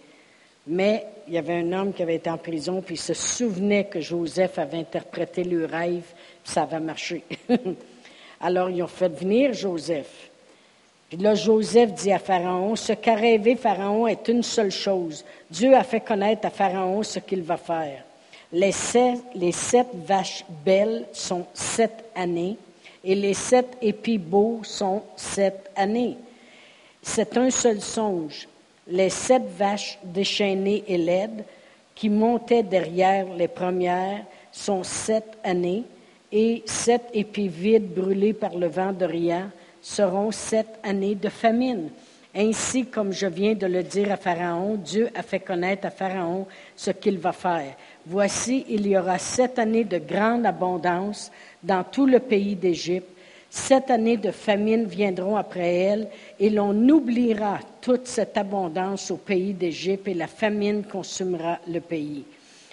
Mais 0.66 1.04
il 1.28 1.34
y 1.34 1.38
avait 1.38 1.58
un 1.58 1.72
homme 1.72 1.92
qui 1.92 2.02
avait 2.02 2.16
été 2.16 2.30
en 2.30 2.38
prison, 2.38 2.80
puis 2.80 2.94
il 2.94 2.98
se 2.98 3.12
souvenait 3.12 3.84
que 3.84 4.00
Joseph 4.00 4.58
avait 4.58 4.78
interprété 4.78 5.44
le 5.44 5.66
rêve, 5.66 6.04
ça 6.46 6.62
avait 6.62 6.80
marché. 6.80 7.22
Alors 8.40 8.70
ils 8.70 8.82
ont 8.82 8.88
fait 8.88 9.08
venir 9.08 9.52
Joseph. 9.52 10.30
Puis 11.08 11.18
là, 11.18 11.34
Joseph 11.34 11.92
dit 11.92 12.12
à 12.12 12.18
Pharaon, 12.18 12.74
ce 12.74 12.92
qu'a 12.92 13.14
rêvé 13.14 13.54
Pharaon 13.54 14.06
est 14.06 14.26
une 14.28 14.42
seule 14.42 14.72
chose. 14.72 15.24
Dieu 15.50 15.74
a 15.76 15.84
fait 15.84 16.00
connaître 16.00 16.46
à 16.46 16.50
Pharaon 16.50 17.02
ce 17.02 17.20
qu'il 17.20 17.42
va 17.42 17.56
faire. 17.56 18.02
Les 18.52 18.72
sept, 18.72 19.20
les 19.34 19.52
sept 19.52 19.86
vaches 20.06 20.44
belles 20.64 21.06
sont 21.12 21.46
sept 21.54 22.04
années, 22.14 22.56
et 23.04 23.14
les 23.14 23.34
sept 23.34 23.76
épis 23.82 24.18
beaux 24.18 24.60
sont 24.62 25.02
sept 25.16 25.70
années. 25.76 26.16
C'est 27.02 27.36
un 27.36 27.50
seul 27.50 27.80
songe 27.80 28.48
les 28.86 29.10
sept 29.10 29.42
vaches 29.58 29.98
déchaînées 30.04 30.84
et 30.86 30.98
laides 30.98 31.44
qui 31.94 32.08
montaient 32.08 32.62
derrière 32.62 33.26
les 33.34 33.48
premières 33.48 34.24
sont 34.52 34.82
sept 34.84 35.36
années, 35.42 35.84
et 36.32 36.62
sept 36.66 37.04
épis 37.12 37.48
vides 37.48 37.94
brûlés 37.94 38.32
par 38.32 38.54
le 38.54 38.66
vent 38.68 38.92
d'Orient 38.92 39.50
seront 39.80 40.30
sept 40.30 40.66
années 40.82 41.14
de 41.14 41.28
famine. 41.28 41.90
Ainsi, 42.34 42.86
comme 42.86 43.12
je 43.12 43.26
viens 43.26 43.54
de 43.54 43.66
le 43.66 43.82
dire 43.82 44.12
à 44.12 44.16
Pharaon, 44.16 44.76
Dieu 44.76 45.08
a 45.14 45.22
fait 45.22 45.40
connaître 45.40 45.86
à 45.86 45.90
Pharaon 45.90 46.46
ce 46.76 46.90
qu'il 46.90 47.18
va 47.18 47.32
faire. 47.32 47.74
Voici, 48.04 48.66
il 48.68 48.86
y 48.86 48.96
aura 48.98 49.18
sept 49.18 49.58
années 49.58 49.84
de 49.84 49.98
grande 49.98 50.44
abondance 50.44 51.30
dans 51.62 51.82
tout 51.84 52.06
le 52.06 52.20
pays 52.20 52.54
d'Égypte 52.54 53.16
Sept 53.56 53.90
années 53.90 54.18
de 54.18 54.32
famine 54.32 54.84
viendront 54.84 55.36
après 55.36 55.74
elle, 55.76 56.08
et 56.38 56.50
l'on 56.50 56.88
oubliera 56.90 57.58
toute 57.80 58.06
cette 58.06 58.36
abondance 58.36 59.10
au 59.10 59.16
pays 59.16 59.54
d'Égypte, 59.54 60.08
et 60.08 60.14
la 60.14 60.26
famine 60.26 60.84
consumera 60.84 61.58
le 61.66 61.80
pays. 61.80 62.24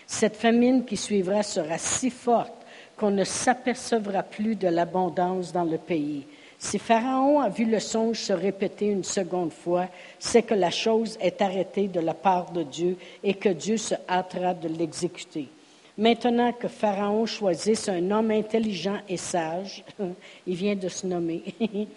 Cette 0.05 0.35
famine 0.35 0.83
qui 0.83 0.97
suivra 0.97 1.41
sera 1.41 1.77
si 1.77 2.09
forte 2.09 2.62
qu'on 2.97 3.11
ne 3.11 3.23
s'apercevra 3.23 4.23
plus 4.23 4.55
de 4.55 4.67
l'abondance 4.67 5.51
dans 5.51 5.63
le 5.63 5.77
pays. 5.77 6.25
Si 6.63 6.79
Pharaon 6.79 7.41
a 7.41 7.49
vu 7.49 7.65
le 7.65 7.79
songe 7.79 8.19
se 8.19 8.31
répéter 8.31 8.87
une 8.87 9.03
seconde 9.03 9.51
fois, 9.51 9.87
c'est 10.17 10.43
que 10.43 10.53
la 10.53 10.71
chose 10.71 11.17
est 11.19 11.41
arrêtée 11.41 11.89
de 11.89 11.99
la 11.99 12.13
part 12.13 12.51
de 12.51 12.63
Dieu 12.63 12.95
et 13.21 13.33
que 13.33 13.49
Dieu 13.49 13.75
se 13.75 13.95
hâtera 14.07 14.53
de 14.53 14.69
l'exécuter. 14.69 15.49
Maintenant 15.97 16.53
que 16.53 16.69
Pharaon 16.69 17.25
choisisse 17.25 17.89
un 17.89 18.09
homme 18.11 18.31
intelligent 18.31 18.97
et 19.09 19.17
sage, 19.17 19.83
il 20.47 20.55
vient 20.55 20.75
de 20.75 20.87
se 20.87 21.05
nommer, 21.05 21.43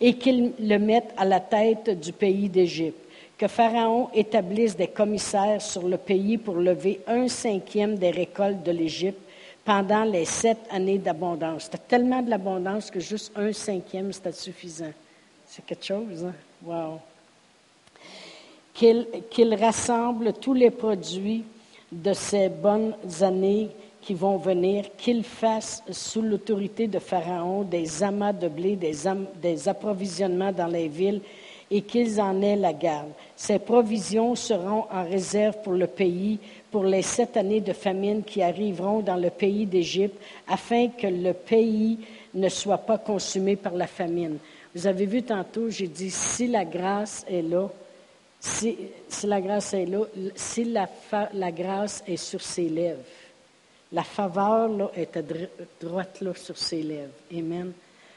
et 0.00 0.14
qu'il 0.14 0.52
le 0.58 0.78
mette 0.78 1.12
à 1.16 1.24
la 1.24 1.40
tête 1.40 2.00
du 2.00 2.12
pays 2.12 2.48
d'Égypte, 2.48 3.00
que 3.36 3.48
Pharaon 3.48 4.08
établisse 4.14 4.76
des 4.76 4.86
commissaires 4.86 5.60
sur 5.60 5.86
le 5.86 5.98
pays 5.98 6.38
pour 6.38 6.56
lever 6.56 7.00
un 7.06 7.28
cinquième 7.28 7.96
des 7.96 8.10
récoltes 8.10 8.62
de 8.62 8.72
l'Égypte 8.72 9.20
pendant 9.66 10.04
les 10.04 10.24
sept 10.24 10.58
années 10.70 10.96
d'abondance. 10.96 11.64
C'était 11.64 11.82
tellement 11.88 12.22
de 12.22 12.30
l'abondance 12.30 12.88
que 12.88 13.00
juste 13.00 13.32
un 13.36 13.52
cinquième, 13.52 14.12
c'était 14.12 14.30
suffisant. 14.30 14.92
C'est 15.44 15.66
quelque 15.66 15.84
chose, 15.84 16.24
hein? 16.24 16.34
Wow. 16.64 17.00
Qu'il 18.72 19.54
rassemble 19.54 20.32
tous 20.34 20.54
les 20.54 20.70
produits 20.70 21.44
de 21.90 22.12
ces 22.12 22.48
bonnes 22.48 22.94
années 23.20 23.70
qui 24.00 24.14
vont 24.14 24.36
venir, 24.36 24.84
qu'il 24.96 25.24
fasse 25.24 25.82
sous 25.90 26.22
l'autorité 26.22 26.86
de 26.86 27.00
Pharaon 27.00 27.62
des 27.62 28.04
amas 28.04 28.32
de 28.32 28.46
blé, 28.46 28.76
des, 28.76 29.68
approvisionnements 29.68 30.52
dans 30.52 30.68
les 30.68 30.86
villes 30.86 31.20
et 31.70 31.82
qu'ils 31.82 32.20
en 32.20 32.40
aient 32.42 32.56
la 32.56 32.72
garde. 32.72 33.10
Ces 33.34 33.58
provisions 33.58 34.34
seront 34.34 34.84
en 34.90 35.04
réserve 35.04 35.56
pour 35.62 35.72
le 35.72 35.86
pays 35.86 36.38
pour 36.76 36.84
les 36.84 37.00
sept 37.00 37.38
années 37.38 37.62
de 37.62 37.72
famine 37.72 38.22
qui 38.22 38.42
arriveront 38.42 39.00
dans 39.00 39.16
le 39.16 39.30
pays 39.30 39.64
d'Égypte, 39.64 40.20
afin 40.46 40.88
que 40.88 41.06
le 41.06 41.32
pays 41.32 41.98
ne 42.34 42.50
soit 42.50 42.76
pas 42.76 42.98
consumé 42.98 43.56
par 43.56 43.72
la 43.72 43.86
famine. 43.86 44.36
Vous 44.74 44.86
avez 44.86 45.06
vu 45.06 45.22
tantôt, 45.22 45.70
j'ai 45.70 45.86
dit, 45.86 46.10
si 46.10 46.48
la 46.48 46.66
grâce 46.66 47.24
est 47.30 47.40
là, 47.40 47.70
si, 48.40 48.76
la 49.24 49.40
grâce 49.40 49.72
est 49.72 49.86
là, 49.86 50.00
si 50.34 50.64
la, 50.64 50.86
la, 51.32 51.50
grâce 51.50 52.04
est 52.06 52.18
sur 52.18 52.42
ses 52.42 52.68
lèvres, 52.68 53.00
la 53.90 54.02
faveur 54.02 54.90
est 54.94 55.16
à 55.16 55.22
droite 55.80 56.22
sur 56.34 56.58
ses 56.58 56.82
lèvres. 56.82 57.14
Amen. 57.32 57.72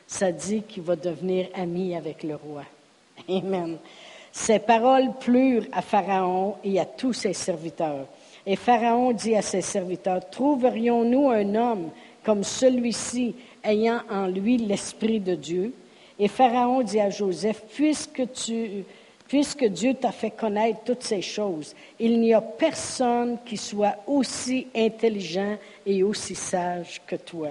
Ça 0.05 0.33
dit 0.33 0.63
qu'il 0.63 0.83
va 0.83 0.97
devenir 0.97 1.47
ami 1.53 1.95
avec 1.95 2.23
le 2.23 2.35
roi. 2.35 2.63
Amen. 3.27 3.77
Ces 4.31 4.59
paroles 4.59 5.11
plurent 5.19 5.65
à 5.71 5.81
Pharaon 5.81 6.55
et 6.63 6.79
à 6.79 6.85
tous 6.85 7.13
ses 7.13 7.33
serviteurs. 7.33 8.05
Et 8.45 8.55
Pharaon 8.55 9.11
dit 9.11 9.35
à 9.35 9.41
ses 9.41 9.61
serviteurs, 9.61 10.29
Trouverions-nous 10.29 11.29
un 11.29 11.55
homme 11.55 11.89
comme 12.23 12.43
celui-ci 12.43 13.35
ayant 13.63 14.01
en 14.09 14.27
lui 14.27 14.57
l'Esprit 14.57 15.19
de 15.19 15.35
Dieu? 15.35 15.73
Et 16.17 16.27
Pharaon 16.27 16.81
dit 16.81 16.99
à 16.99 17.09
Joseph, 17.09 17.63
Puisque, 17.73 18.23
puisque 19.27 19.65
Dieu 19.65 19.93
t'a 19.95 20.11
fait 20.11 20.31
connaître 20.31 20.79
toutes 20.85 21.03
ces 21.03 21.21
choses, 21.21 21.75
il 21.99 22.19
n'y 22.19 22.33
a 22.33 22.41
personne 22.41 23.37
qui 23.45 23.57
soit 23.57 23.95
aussi 24.07 24.67
intelligent 24.75 25.57
et 25.85 26.03
aussi 26.03 26.35
sage 26.35 27.01
que 27.05 27.15
toi. 27.15 27.49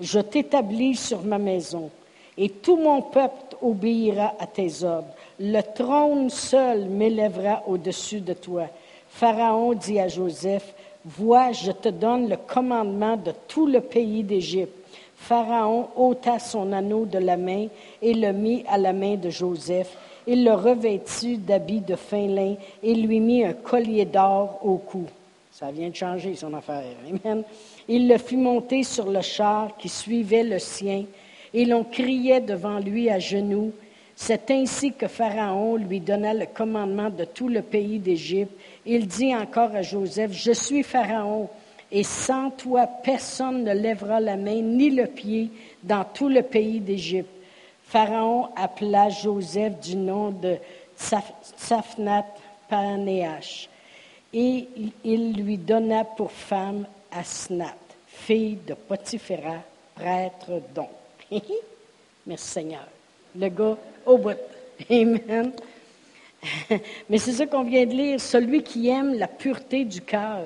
Je 0.00 0.20
t'établis 0.20 0.96
sur 0.96 1.22
ma 1.22 1.38
maison, 1.38 1.90
et 2.38 2.48
tout 2.48 2.76
mon 2.76 3.02
peuple 3.02 3.56
obéira 3.60 4.34
à 4.38 4.46
tes 4.46 4.82
ordres. 4.82 5.14
Le 5.38 5.60
trône 5.60 6.30
seul 6.30 6.86
m'élèvera 6.86 7.62
au-dessus 7.66 8.20
de 8.20 8.32
toi. 8.32 8.66
Pharaon 9.08 9.74
dit 9.74 9.98
à 9.98 10.08
Joseph, 10.08 10.74
Vois, 11.04 11.50
je 11.52 11.72
te 11.72 11.88
donne 11.88 12.28
le 12.28 12.36
commandement 12.36 13.16
de 13.16 13.32
tout 13.48 13.66
le 13.66 13.80
pays 13.80 14.22
d'Égypte. 14.22 14.76
Pharaon 15.16 15.88
ôta 15.96 16.38
son 16.38 16.72
anneau 16.72 17.06
de 17.06 17.18
la 17.18 17.36
main 17.36 17.66
et 18.00 18.14
le 18.14 18.32
mit 18.32 18.64
à 18.68 18.78
la 18.78 18.92
main 18.92 19.16
de 19.16 19.30
Joseph. 19.30 19.96
Il 20.26 20.44
le 20.44 20.52
revêtit 20.52 21.38
d'habits 21.38 21.80
de 21.80 21.96
fin 21.96 22.28
lin 22.28 22.54
et 22.82 22.94
lui 22.94 23.18
mit 23.18 23.44
un 23.44 23.52
collier 23.52 24.04
d'or 24.04 24.60
au 24.62 24.76
cou. 24.76 25.04
Ça 25.50 25.70
vient 25.70 25.90
de 25.90 25.94
changer 25.94 26.34
son 26.34 26.54
affaire. 26.54 26.84
Amen. 27.24 27.42
Il 27.88 28.08
le 28.08 28.18
fit 28.18 28.36
monter 28.36 28.84
sur 28.84 29.10
le 29.10 29.20
char 29.20 29.76
qui 29.76 29.88
suivait 29.88 30.44
le 30.44 30.58
sien 30.58 31.04
et 31.54 31.64
l'on 31.64 31.84
criait 31.84 32.40
devant 32.40 32.78
lui 32.78 33.10
à 33.10 33.18
genoux. 33.18 33.72
C'est 34.14 34.50
ainsi 34.50 34.92
que 34.92 35.08
Pharaon 35.08 35.76
lui 35.76 36.00
donna 36.00 36.34
le 36.34 36.46
commandement 36.46 37.10
de 37.10 37.24
tout 37.24 37.48
le 37.48 37.62
pays 37.62 37.98
d'Égypte. 37.98 38.52
Il 38.86 39.06
dit 39.06 39.34
encore 39.34 39.74
à 39.74 39.82
Joseph, 39.82 40.32
Je 40.32 40.52
suis 40.52 40.82
Pharaon, 40.82 41.48
et 41.90 42.04
sans 42.04 42.50
toi 42.50 42.86
personne 42.86 43.64
ne 43.64 43.72
lèvera 43.72 44.20
la 44.20 44.36
main 44.36 44.62
ni 44.62 44.90
le 44.90 45.06
pied 45.06 45.50
dans 45.82 46.04
tout 46.04 46.28
le 46.28 46.42
pays 46.42 46.80
d'Égypte. 46.80 47.30
Pharaon 47.84 48.48
appela 48.56 49.10
Joseph 49.10 49.78
du 49.80 49.96
nom 49.96 50.30
de 50.30 50.56
Tsafnat 50.96 52.24
Panéach, 52.68 53.68
et 54.32 54.66
il 55.04 55.32
lui 55.34 55.58
donna 55.58 56.04
pour 56.04 56.32
femme 56.32 56.86
Asnat, 57.10 57.76
fille 58.06 58.58
de 58.66 58.72
Potiphéra, 58.72 59.56
prêtre 59.94 60.62
donc. 60.74 61.01
Merci 62.26 62.48
Seigneur. 62.48 62.86
Le 63.36 63.48
gars 63.48 63.76
au 64.06 64.18
bout. 64.18 64.36
Amen. 64.90 65.52
Mais 67.08 67.18
c'est 67.18 67.32
ça 67.32 67.46
qu'on 67.46 67.64
vient 67.64 67.86
de 67.86 67.92
lire. 67.92 68.20
Celui 68.20 68.62
qui 68.62 68.88
aime 68.88 69.14
la 69.14 69.28
pureté 69.28 69.84
du 69.84 70.00
cœur 70.00 70.42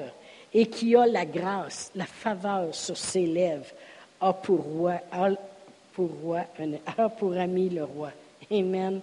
et 0.53 0.66
qui 0.66 0.95
a 0.97 1.07
la 1.07 1.24
grâce, 1.24 1.91
la 1.95 2.07
faveur 2.07 2.74
sur 2.74 2.97
ses 2.97 3.26
lèvres, 3.26 3.66
a 4.20 4.32
pour 4.32 4.61
roi, 4.61 5.01
pour, 5.93 6.11
roi, 6.22 6.43
a 6.97 7.09
pour 7.09 7.37
ami 7.37 7.68
le 7.70 7.84
roi. 7.84 8.11
Amen. 8.51 9.01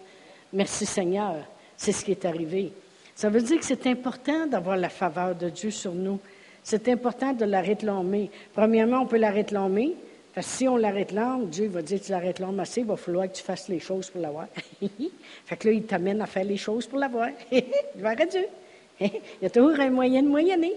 Merci 0.51 0.85
Seigneur. 0.85 1.35
C'est 1.75 1.91
ce 1.91 2.05
qui 2.05 2.11
est 2.11 2.25
arrivé. 2.25 2.71
Ça 3.15 3.29
veut 3.29 3.41
dire 3.41 3.59
que 3.59 3.65
c'est 3.65 3.85
important 3.87 4.47
d'avoir 4.47 4.77
la 4.77 4.89
faveur 4.89 5.35
de 5.35 5.49
Dieu 5.49 5.69
sur 5.69 5.93
nous. 5.93 6.19
C'est 6.63 6.87
important 6.87 7.33
de 7.33 7.45
la 7.45 7.61
réclamer. 7.61 8.31
Premièrement, 8.53 9.01
on 9.01 9.05
peut 9.05 9.17
la 9.17 9.31
réclamer, 9.31 9.93
parce 10.33 10.47
que 10.47 10.53
si 10.53 10.67
on 10.67 10.77
la 10.77 10.89
réclame, 10.89 11.47
Dieu 11.47 11.67
va 11.67 11.83
dire, 11.83 12.01
tu 12.01 12.11
la 12.11 12.17
réclames 12.17 12.59
assez, 12.59 12.81
il 12.81 12.87
va 12.87 12.97
falloir 12.97 13.27
que 13.27 13.35
tu 13.35 13.43
fasses 13.43 13.67
les 13.67 13.79
choses 13.79 14.09
pour 14.09 14.19
l'avoir. 14.19 14.47
fait 15.45 15.57
que 15.57 15.67
là, 15.67 15.73
il 15.73 15.83
t'amène 15.83 16.21
à 16.21 16.25
faire 16.25 16.43
les 16.43 16.57
choses 16.57 16.87
pour 16.87 16.97
l'avoir. 16.97 17.29
Gloire 17.97 18.15
à 18.19 18.25
Dieu. 18.25 18.47
il 18.99 19.11
y 19.43 19.45
a 19.45 19.49
toujours 19.51 19.79
un 19.79 19.91
moyen 19.91 20.23
de 20.23 20.29
moyenner. 20.29 20.73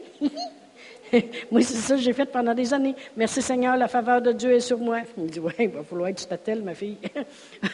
moi, 1.51 1.63
c'est 1.63 1.77
ça 1.77 1.95
que 1.95 2.03
j'ai 2.03 2.13
fait 2.13 2.27
pendant 2.27 2.53
des 2.53 2.75
années. 2.75 2.95
Merci 3.17 3.41
Seigneur, 3.41 3.79
la 3.79 3.89
faveur 3.89 4.21
de 4.21 4.33
Dieu 4.33 4.53
est 4.53 4.61
sur 4.61 4.77
moi. 4.77 5.01
Il 5.17 5.23
me 5.23 5.29
dit, 5.29 5.41
oui, 5.41 5.53
il 5.59 5.69
va 5.69 5.83
falloir 5.83 6.11
que 6.11 6.21
tu 6.21 6.27
t'attelles, 6.27 6.63
ma 6.63 6.75
fille. 6.75 6.99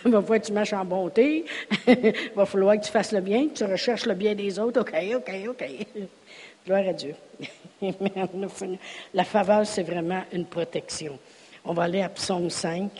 il 0.05 0.11
va 0.11 0.20
falloir 0.22 0.41
que 0.41 0.47
tu 0.47 0.53
marches 0.53 0.74
en 0.74 0.85
bonté. 0.85 1.45
il 1.89 2.14
va 2.37 2.47
falloir 2.47 2.78
que 2.78 2.85
tu 2.85 2.93
fasses 2.93 3.11
le 3.11 3.20
bien, 3.20 3.49
que 3.49 3.55
tu 3.55 3.64
recherches 3.64 4.07
le 4.07 4.14
bien 4.14 4.37
des 4.37 4.57
autres. 4.61 4.83
OK, 4.83 4.95
OK, 5.16 5.33
OK. 5.49 5.64
Gloire 6.64 6.87
à 6.87 6.93
Dieu. 6.93 7.16
la 9.14 9.24
faveur, 9.24 9.66
c'est 9.66 9.83
vraiment 9.83 10.22
une 10.33 10.47
protection. 10.47 11.18
On 11.65 11.75
va 11.75 11.85
aller 11.85 12.03
à 12.03 12.09
Psaume 12.09 12.51
5. 12.51 12.91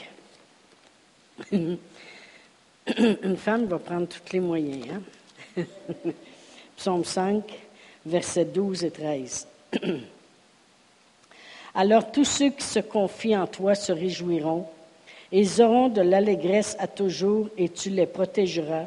Une 1.53 1.79
femme 3.37 3.67
va 3.67 3.79
prendre 3.79 4.07
tous 4.07 4.33
les 4.33 4.39
moyens. 4.39 5.01
Hein? 5.57 5.65
Psaume 6.77 7.05
5, 7.05 7.43
versets 8.07 8.45
12 8.45 8.85
et 8.85 8.91
13. 8.93 9.49
Alors 11.75 12.13
tous 12.13 12.25
ceux 12.25 12.51
qui 12.51 12.63
se 12.65 12.79
confient 12.79 13.37
en 13.37 13.49
toi 13.49 13.75
se 13.75 13.91
réjouiront. 13.91 14.67
Ils 15.33 15.61
auront 15.61 15.89
de 15.89 16.03
l'allégresse 16.03 16.77
à 16.79 16.87
toujours 16.87 17.49
et 17.57 17.69
tu 17.69 17.91
les 17.91 18.07
protégeras. 18.07 18.87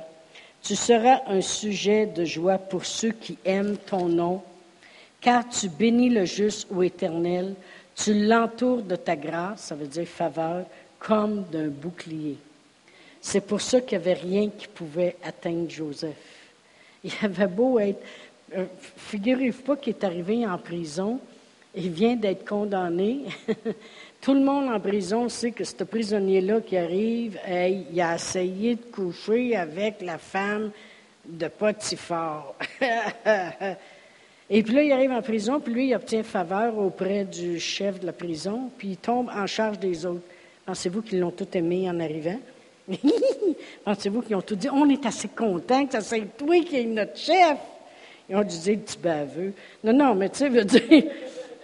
Tu 0.62 0.76
seras 0.76 1.22
un 1.28 1.42
sujet 1.42 2.06
de 2.06 2.24
joie 2.24 2.60
pour 2.60 2.86
ceux 2.86 3.12
qui 3.12 3.38
aiment 3.44 3.78
ton 3.78 4.08
nom, 4.08 4.42
car 5.20 5.48
tu 5.50 5.68
bénis 5.68 6.10
le 6.10 6.26
juste, 6.26 6.68
ô 6.72 6.82
Éternel, 6.82 7.56
tu 7.96 8.14
l'entoures 8.14 8.82
de 8.82 8.96
ta 8.96 9.16
grâce, 9.16 9.64
ça 9.64 9.76
veut 9.76 9.88
dire 9.88 10.08
faveur, 10.08 10.66
comme 11.00 11.44
d'un 11.52 11.68
bouclier. 11.68 12.38
C'est 13.22 13.42
pour 13.42 13.62
ça 13.62 13.82
qu'il 13.82 13.98
n'y 13.98 14.04
avait 14.04 14.14
rien 14.14 14.50
qui 14.50 14.68
pouvait 14.68 15.16
atteindre 15.24 15.70
Joseph. 15.70 16.16
Il 17.04 17.12
avait 17.24 17.48
beau 17.48 17.80
être. 17.80 18.02
Euh, 18.56 18.66
figurez-vous 18.98 19.62
pas 19.64 19.78
qu'il 19.78 19.94
est 19.94 20.04
arrivé 20.04 20.46
en 20.46 20.58
prison, 20.58 21.20
il 21.74 21.90
vient 21.90 22.16
d'être 22.16 22.48
condamné. 22.48 23.22
Tout 24.22 24.34
le 24.34 24.42
monde 24.42 24.74
en 24.74 24.80
prison 24.80 25.30
sait 25.30 25.52
que 25.52 25.64
ce 25.64 25.84
prisonnier-là 25.84 26.62
qui 26.62 26.78
arrive, 26.78 27.40
il 27.48 28.02
a 28.02 28.16
essayé 28.16 28.76
de 28.76 28.84
coucher 28.92 29.56
avec 29.56 30.02
la 30.02 30.18
femme 30.18 30.72
de 31.26 31.48
Potiphar. 31.48 32.56
Et 34.50 34.62
puis 34.62 34.74
là, 34.76 34.84
il 34.84 34.92
arrive 34.92 35.12
en 35.12 35.22
prison, 35.22 35.60
puis 35.60 35.74
lui, 35.74 35.88
il 35.88 35.96
obtient 35.96 36.22
faveur 36.22 36.78
auprès 36.78 37.26
du 37.26 37.60
chef 37.60 38.00
de 38.00 38.06
la 38.06 38.14
prison, 38.14 38.70
puis 38.78 38.90
il 38.90 38.98
tombe 38.98 39.30
en 39.36 39.48
charge 39.48 39.80
des 39.80 40.06
autres. 40.06 40.22
Pensez-vous 40.66 41.02
qu'ils 41.02 41.20
l'ont 41.20 41.32
tout 41.32 41.48
aimé 41.54 41.90
en 41.90 42.00
arrivant? 42.00 42.40
Pensez-vous 43.86 44.22
qu'ils 44.22 44.36
ont 44.36 44.42
tout 44.42 44.56
dit, 44.56 44.70
on 44.70 44.88
est 44.90 45.04
assez 45.06 45.30
contents 45.30 45.86
que 45.86 45.94
ça 45.94 46.02
soit 46.02 46.38
toi 46.38 46.60
qui 46.64 46.78
es 46.78 46.84
notre 46.84 47.18
chef? 47.18 47.58
Ils 48.30 48.36
ont 48.36 48.44
dû 48.44 48.58
dire, 48.58 48.80
petit 48.80 48.98
baveux. 48.98 49.54
Non, 49.84 49.94
non, 49.94 50.16
mais 50.16 50.30
tu 50.30 50.40
sais, 50.40 50.50
veut 50.50 50.64
dire, 50.64 51.04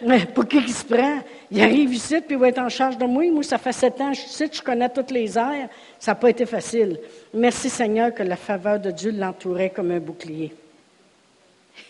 pour 0.34 0.48
qui 0.48 0.58
il 0.58 0.74
se 0.74 0.86
prend? 0.86 1.20
Il 1.52 1.62
arrive 1.62 1.94
ici, 1.94 2.20
puis 2.22 2.36
il 2.36 2.38
va 2.38 2.50
être 2.50 2.60
en 2.60 2.70
charge 2.70 2.98
de 2.98 3.06
moi. 3.06 3.30
Moi, 3.32 3.44
ça 3.44 3.60
fait 3.60 3.74
sept 3.74 4.00
ans, 4.02 4.14
je 4.14 4.22
suis 4.22 4.30
ici, 4.30 4.50
je 4.52 4.62
connais 4.62 4.90
toutes 4.90 5.12
les 5.12 5.38
airs. 5.38 5.70
Ça 6.00 6.12
n'a 6.12 6.16
pas 6.16 6.30
été 6.30 6.46
facile. 6.48 7.00
Merci 7.34 7.70
Seigneur 7.70 8.14
que 8.14 8.24
la 8.24 8.38
faveur 8.38 8.80
de 8.80 8.90
Dieu 8.90 9.12
l'entourait 9.12 9.70
comme 9.70 9.92
un 9.92 10.00
bouclier. 10.00 10.52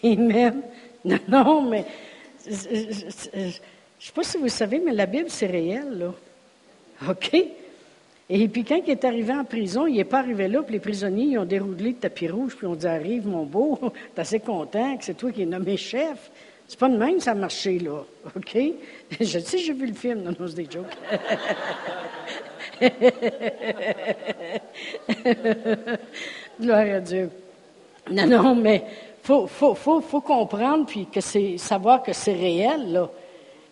Amen. 0.04 0.62
Non, 1.06 1.20
non, 1.28 1.62
mais 1.62 1.86
je 2.46 2.52
ne 2.52 3.52
sais 3.52 4.12
pas 4.14 4.24
si 4.24 4.38
vous 4.38 4.50
savez, 4.50 4.80
mais 4.80 4.94
la 4.94 5.06
Bible, 5.06 5.30
c'est 5.30 5.48
réel, 5.48 5.98
là. 5.98 6.14
OK? 7.10 7.36
Et 8.34 8.48
puis 8.48 8.64
quand 8.64 8.80
il 8.86 8.90
est 8.92 9.04
arrivé 9.04 9.34
en 9.34 9.44
prison, 9.44 9.88
il 9.88 9.98
n'est 9.98 10.06
pas 10.06 10.20
arrivé 10.20 10.48
là, 10.48 10.62
puis 10.64 10.76
les 10.76 10.80
prisonniers 10.80 11.26
ils 11.26 11.38
ont 11.38 11.44
déroulé 11.44 11.90
le 11.90 11.96
tapis 11.96 12.30
rouge, 12.30 12.56
puis 12.56 12.66
on 12.66 12.76
dit 12.76 12.88
Arrive, 12.88 13.28
mon 13.28 13.44
beau, 13.44 13.78
t'es 14.16 14.22
assez 14.22 14.40
content 14.40 14.96
que 14.96 15.04
c'est 15.04 15.16
toi 15.16 15.32
qui 15.32 15.42
es 15.42 15.46
nommé 15.46 15.76
chef. 15.76 16.32
C'est 16.66 16.80
pas 16.80 16.88
de 16.88 16.96
même 16.96 17.20
ça 17.20 17.32
a 17.32 17.36
marché, 17.36 17.80
là. 17.80 18.06
OK? 18.36 18.58
Je 19.20 19.40
sais, 19.40 19.58
j'ai 19.58 19.74
vu 19.74 19.88
le 19.88 19.94
film, 19.94 20.22
non, 20.22 20.34
non, 20.40 20.48
c'est 20.48 20.56
des 20.56 20.70
jokes. 20.72 20.86
Gloire 26.62 26.96
à 26.96 27.00
Dieu. 27.02 27.30
Non, 28.10 28.28
non, 28.28 28.56
mais 28.56 28.86
faut, 29.24 29.48
faut, 29.48 30.22
comprendre 30.22 30.86
puis 30.86 31.08
savoir 31.58 32.04
que 32.04 32.14
c'est 32.14 32.34
réel. 32.34 33.08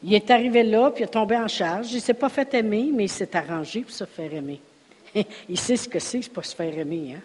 Il 0.04 0.14
est 0.14 0.30
arrivé 0.32 0.64
là 0.64 0.92
puis 0.92 1.04
il 1.04 1.06
est 1.06 1.12
tombé 1.12 1.36
en 1.36 1.48
charge. 1.48 1.92
Il 1.92 2.02
s'est 2.02 2.14
pas 2.14 2.30
fait 2.30 2.54
aimer, 2.54 2.90
mais 2.94 3.06
il 3.06 3.10
s'est 3.10 3.36
arrangé 3.36 3.82
pour 3.82 3.92
se 3.92 4.06
faire 4.06 4.34
aimer. 4.34 4.60
il 5.50 5.60
sait 5.60 5.76
ce 5.76 5.90
que 5.90 6.00
c'est, 6.00 6.22
c'est 6.22 6.34
pas 6.34 6.44
se 6.44 6.56
faire 6.56 6.78
aimer, 6.78 7.16
hein. 7.16 7.22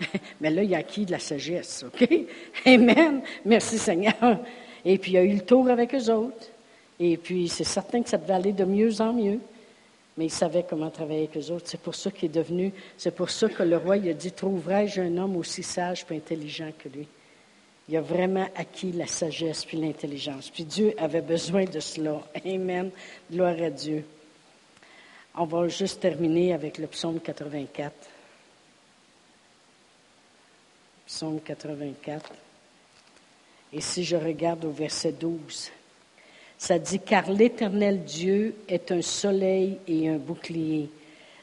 mais 0.40 0.50
là, 0.50 0.62
il 0.62 0.74
a 0.74 0.78
acquis 0.78 1.04
de 1.04 1.10
la 1.10 1.18
sagesse, 1.18 1.84
OK? 1.86 2.08
Amen. 2.66 3.20
Merci 3.44 3.78
Seigneur. 3.78 4.38
Et 4.84 4.96
puis, 4.98 5.12
il 5.12 5.16
a 5.16 5.24
eu 5.24 5.34
le 5.34 5.40
tour 5.40 5.68
avec 5.68 5.94
eux 5.94 6.12
autres. 6.12 6.46
Et 7.00 7.16
puis, 7.16 7.48
c'est 7.48 7.64
certain 7.64 8.02
que 8.02 8.08
ça 8.08 8.16
devait 8.16 8.34
aller 8.34 8.52
de 8.52 8.64
mieux 8.64 9.00
en 9.00 9.12
mieux. 9.12 9.40
mais 10.16 10.26
il 10.26 10.30
savait 10.30 10.64
comment 10.68 10.90
travailler 10.90 11.28
avec 11.30 11.36
eux 11.36 11.52
autres. 11.52 11.66
C'est 11.66 11.80
pour 11.80 11.94
ça 11.94 12.10
qu'il 12.10 12.26
est 12.26 12.34
devenu, 12.34 12.72
c'est 12.96 13.14
pour 13.14 13.30
ça 13.30 13.48
que 13.48 13.62
le 13.62 13.76
roi 13.76 13.94
a 13.94 14.12
dit, 14.12 14.32
trouverai-je 14.32 15.00
un 15.00 15.16
homme 15.16 15.36
aussi 15.36 15.62
sage 15.62 16.04
et 16.10 16.16
intelligent 16.16 16.70
que 16.78 16.88
lui? 16.88 17.06
Il 17.88 17.96
a 17.96 18.00
vraiment 18.02 18.46
acquis 18.54 18.92
la 18.92 19.06
sagesse 19.06 19.64
puis 19.64 19.78
l'intelligence. 19.78 20.50
Puis 20.50 20.64
Dieu 20.64 20.94
avait 20.98 21.22
besoin 21.22 21.64
de 21.64 21.80
cela. 21.80 22.20
Amen. 22.44 22.90
Gloire 23.30 23.60
à 23.62 23.70
Dieu. 23.70 24.04
On 25.34 25.44
va 25.44 25.68
juste 25.68 26.00
terminer 26.00 26.52
avec 26.52 26.78
le 26.78 26.86
psaume 26.86 27.20
84. 27.20 27.94
Psaume 31.06 31.40
84. 31.40 32.30
Et 33.72 33.80
si 33.80 34.04
je 34.04 34.16
regarde 34.16 34.64
au 34.64 34.70
verset 34.70 35.12
12, 35.12 35.70
ça 36.58 36.78
dit, 36.78 36.98
car 36.98 37.30
l'Éternel 37.30 38.04
Dieu 38.04 38.56
est 38.68 38.90
un 38.90 39.00
soleil 39.00 39.78
et 39.86 40.08
un 40.08 40.16
bouclier. 40.16 40.90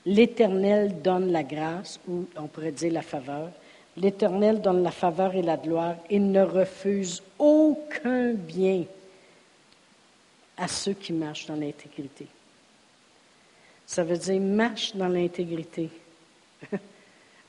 L'Éternel 0.06 1.02
donne 1.02 1.32
la 1.32 1.43
grâce, 1.43 2.00
ou 2.08 2.26
on 2.36 2.48
pourrait 2.48 2.72
dire 2.72 2.91
la 2.91 3.02
faveur. 3.02 3.50
L'Éternel 3.98 4.62
donne 4.62 4.84
la 4.84 4.91
faveur 4.91 5.36
et 5.36 5.41
la 5.41 5.58
gloire. 5.58 5.96
Il 6.10 6.32
ne 6.32 6.41
refuse 6.41 7.24
aucun 7.39 8.34
bien 8.34 8.84
à 10.58 10.68
ceux 10.68 10.93
qui 10.93 11.14
marchent 11.14 11.46
dans 11.46 11.56
l'intégrité. 11.56 12.28
Ça 13.86 14.04
veut 14.04 14.18
dire 14.18 14.41
marche 14.41 14.96
dans 14.96 15.08
l'intégrité. 15.08 15.89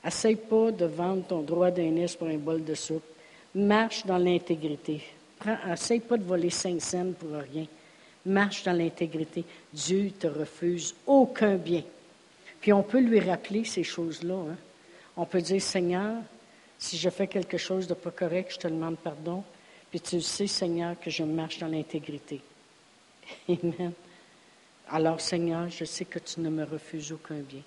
Essaye 0.05 0.35
pas 0.35 0.71
de 0.71 0.85
vendre 0.85 1.23
ton 1.27 1.41
droit 1.41 1.71
d'aînesse 1.71 2.15
pour 2.15 2.27
un 2.27 2.37
bol 2.37 2.63
de 2.63 2.75
soupe. 2.75 3.03
Marche 3.55 4.05
dans 4.05 4.17
l'intégrité. 4.17 5.01
Essaye 5.71 5.99
pas 5.99 6.17
de 6.17 6.23
voler 6.23 6.49
cinq 6.49 6.81
cents 6.81 7.11
pour 7.11 7.31
rien. 7.31 7.65
Marche 8.25 8.63
dans 8.63 8.73
l'intégrité. 8.73 9.43
Dieu 9.73 10.11
te 10.11 10.27
refuse 10.27 10.93
aucun 11.05 11.55
bien. 11.55 11.83
Puis 12.61 12.71
on 12.71 12.83
peut 12.83 12.99
lui 12.99 13.19
rappeler 13.19 13.63
ces 13.65 13.83
choses-là. 13.83 14.35
Hein. 14.35 14.55
On 15.15 15.25
peut 15.25 15.41
dire, 15.41 15.61
Seigneur, 15.61 16.21
si 16.79 16.97
je 16.97 17.09
fais 17.09 17.27
quelque 17.27 17.57
chose 17.57 17.87
de 17.87 17.93
pas 17.93 18.11
correct, 18.11 18.53
je 18.53 18.59
te 18.59 18.67
demande 18.67 18.97
pardon. 18.97 19.43
Puis 19.89 20.01
tu 20.01 20.21
sais, 20.21 20.47
Seigneur, 20.47 20.99
que 20.99 21.09
je 21.09 21.23
marche 21.23 21.59
dans 21.59 21.67
l'intégrité. 21.67 22.41
Amen. 23.49 23.93
Alors, 24.89 25.19
Seigneur, 25.19 25.69
je 25.69 25.85
sais 25.85 26.05
que 26.05 26.19
tu 26.19 26.39
ne 26.39 26.49
me 26.49 26.63
refuses 26.63 27.11
aucun 27.11 27.39
bien. 27.39 27.61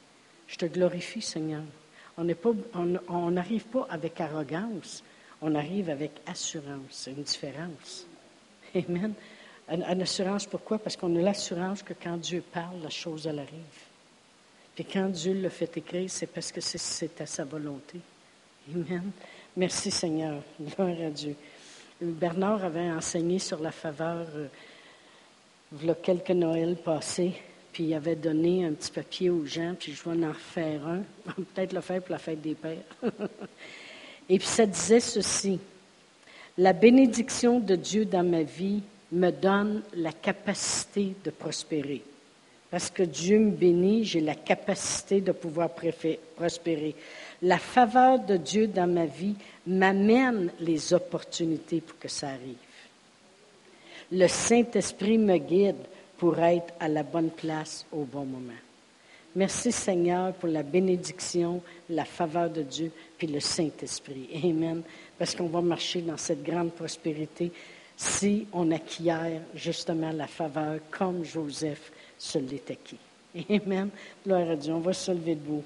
Je 0.47 0.57
te 0.57 0.67
glorifie, 0.67 1.23
Seigneur. 1.23 1.63
On 2.17 3.31
n'arrive 3.31 3.65
pas, 3.67 3.87
avec 3.89 4.21
arrogance, 4.21 5.03
on 5.41 5.55
arrive 5.55 5.91
avec 5.91 6.13
assurance, 6.27 7.09
une 7.09 7.23
différence. 7.23 8.07
Amen. 8.75 9.15
Une, 9.71 10.03
assurance, 10.03 10.47
pourquoi? 10.47 10.79
Parce 10.79 10.97
qu'on 10.97 11.15
a 11.17 11.21
l'assurance 11.21 11.83
que 11.83 11.95
quand 11.95 12.17
Dieu 12.17 12.43
parle, 12.53 12.83
la 12.83 12.91
chose, 12.91 13.27
elle 13.27 13.39
arrive. 13.39 13.81
Puis 14.75 14.85
quand 14.85 15.09
Dieu 15.09 15.35
le 15.35 15.49
fait 15.49 15.77
écrire, 15.77 16.11
c'est 16.11 16.27
parce 16.27 16.51
que 16.53 16.61
c'est 16.61 17.21
à 17.21 17.27
sa 17.27 17.45
volonté. 17.45 18.01
Amen. 18.69 19.11
Merci 19.57 19.91
Seigneur. 19.91 20.43
Gloire 20.61 20.97
à 21.07 21.11
Dieu. 21.11 21.35
Bernard 22.01 22.65
avait 22.65 22.91
enseigné 22.91 23.39
sur 23.39 23.61
la 23.61 23.73
faveur 23.73 24.27
euh, 24.37 25.95
quelques 26.03 26.31
Noëls 26.31 26.77
passés, 26.77 27.33
puis 27.73 27.85
il 27.85 27.95
avait 27.95 28.17
donné 28.17 28.65
un 28.65 28.73
petit 28.73 28.91
papier 28.91 29.31
aux 29.31 29.45
gens, 29.45 29.75
puis 29.79 29.93
je 29.93 30.09
vais 30.09 30.25
en 30.25 30.29
refaire 30.29 30.87
un, 30.87 31.03
peut-être 31.55 31.73
le 31.73 31.81
faire 31.81 32.03
pour 32.03 32.13
la 32.13 32.19
fête 32.19 32.41
des 32.41 32.55
pères. 32.55 32.79
Et 34.29 34.39
puis 34.39 34.47
ça 34.47 34.67
disait 34.67 35.01
ceci, 35.01 35.59
la 36.57 36.73
bénédiction 36.73 37.59
de 37.59 37.75
Dieu 37.75 38.05
dans 38.05 38.23
ma 38.23 38.43
vie 38.43 38.83
me 39.11 39.31
donne 39.31 39.83
la 39.95 40.13
capacité 40.13 41.15
de 41.25 41.31
prospérer. 41.31 42.03
Parce 42.71 42.89
que 42.89 43.03
Dieu 43.03 43.41
me 43.41 43.51
bénit, 43.51 44.05
j'ai 44.05 44.21
la 44.21 44.37
capacité 44.37 45.21
de 45.21 45.33
pouvoir 45.33 45.71
prospérer. 46.37 46.95
La 47.43 47.59
faveur 47.59 48.18
de 48.18 48.36
Dieu 48.36 48.66
dans 48.66 48.93
ma 48.93 49.07
vie 49.07 49.34
m'amène 49.66 50.51
les 50.61 50.93
opportunités 50.93 51.80
pour 51.80 51.99
que 51.99 52.09
ça 52.09 52.28
arrive 52.28 52.57
le 54.12 54.26
Saint-Esprit 54.26 55.18
me 55.18 55.38
guide 55.38 55.76
pour 56.18 56.38
être 56.38 56.74
à 56.80 56.88
la 56.88 57.03
bonne 57.03 57.30
place 57.30 57.86
au 57.93 58.05
bon 58.05 58.24
moment. 58.24 58.53
Merci 59.36 59.70
Seigneur 59.70 60.32
pour 60.34 60.49
la 60.49 60.64
bénédiction, 60.64 61.62
la 61.88 62.05
faveur 62.05 62.51
de 62.51 62.62
Dieu, 62.62 62.91
puis 63.16 63.28
le 63.28 63.38
Saint-Esprit. 63.38 64.28
Amen. 64.43 64.82
Parce 65.16 65.36
qu'on 65.36 65.47
va 65.47 65.61
marcher 65.61 66.01
dans 66.01 66.16
cette 66.16 66.43
grande 66.43 66.72
prospérité 66.72 67.53
si 67.97 68.47
on 68.53 68.70
acquiert 68.72 69.41
justement 69.55 70.11
la 70.11 70.26
faveur 70.26 70.80
comme 70.91 71.24
Joseph 71.24 71.93
se 72.18 72.38
l'est 72.38 72.68
acquis. 72.70 72.99
Amen. 73.49 73.91
Gloire 74.26 74.51
à 74.51 74.57
Dieu. 74.57 74.72
On 74.72 74.80
va 74.80 74.93
se 74.93 75.12
lever 75.12 75.36
debout. 75.36 75.62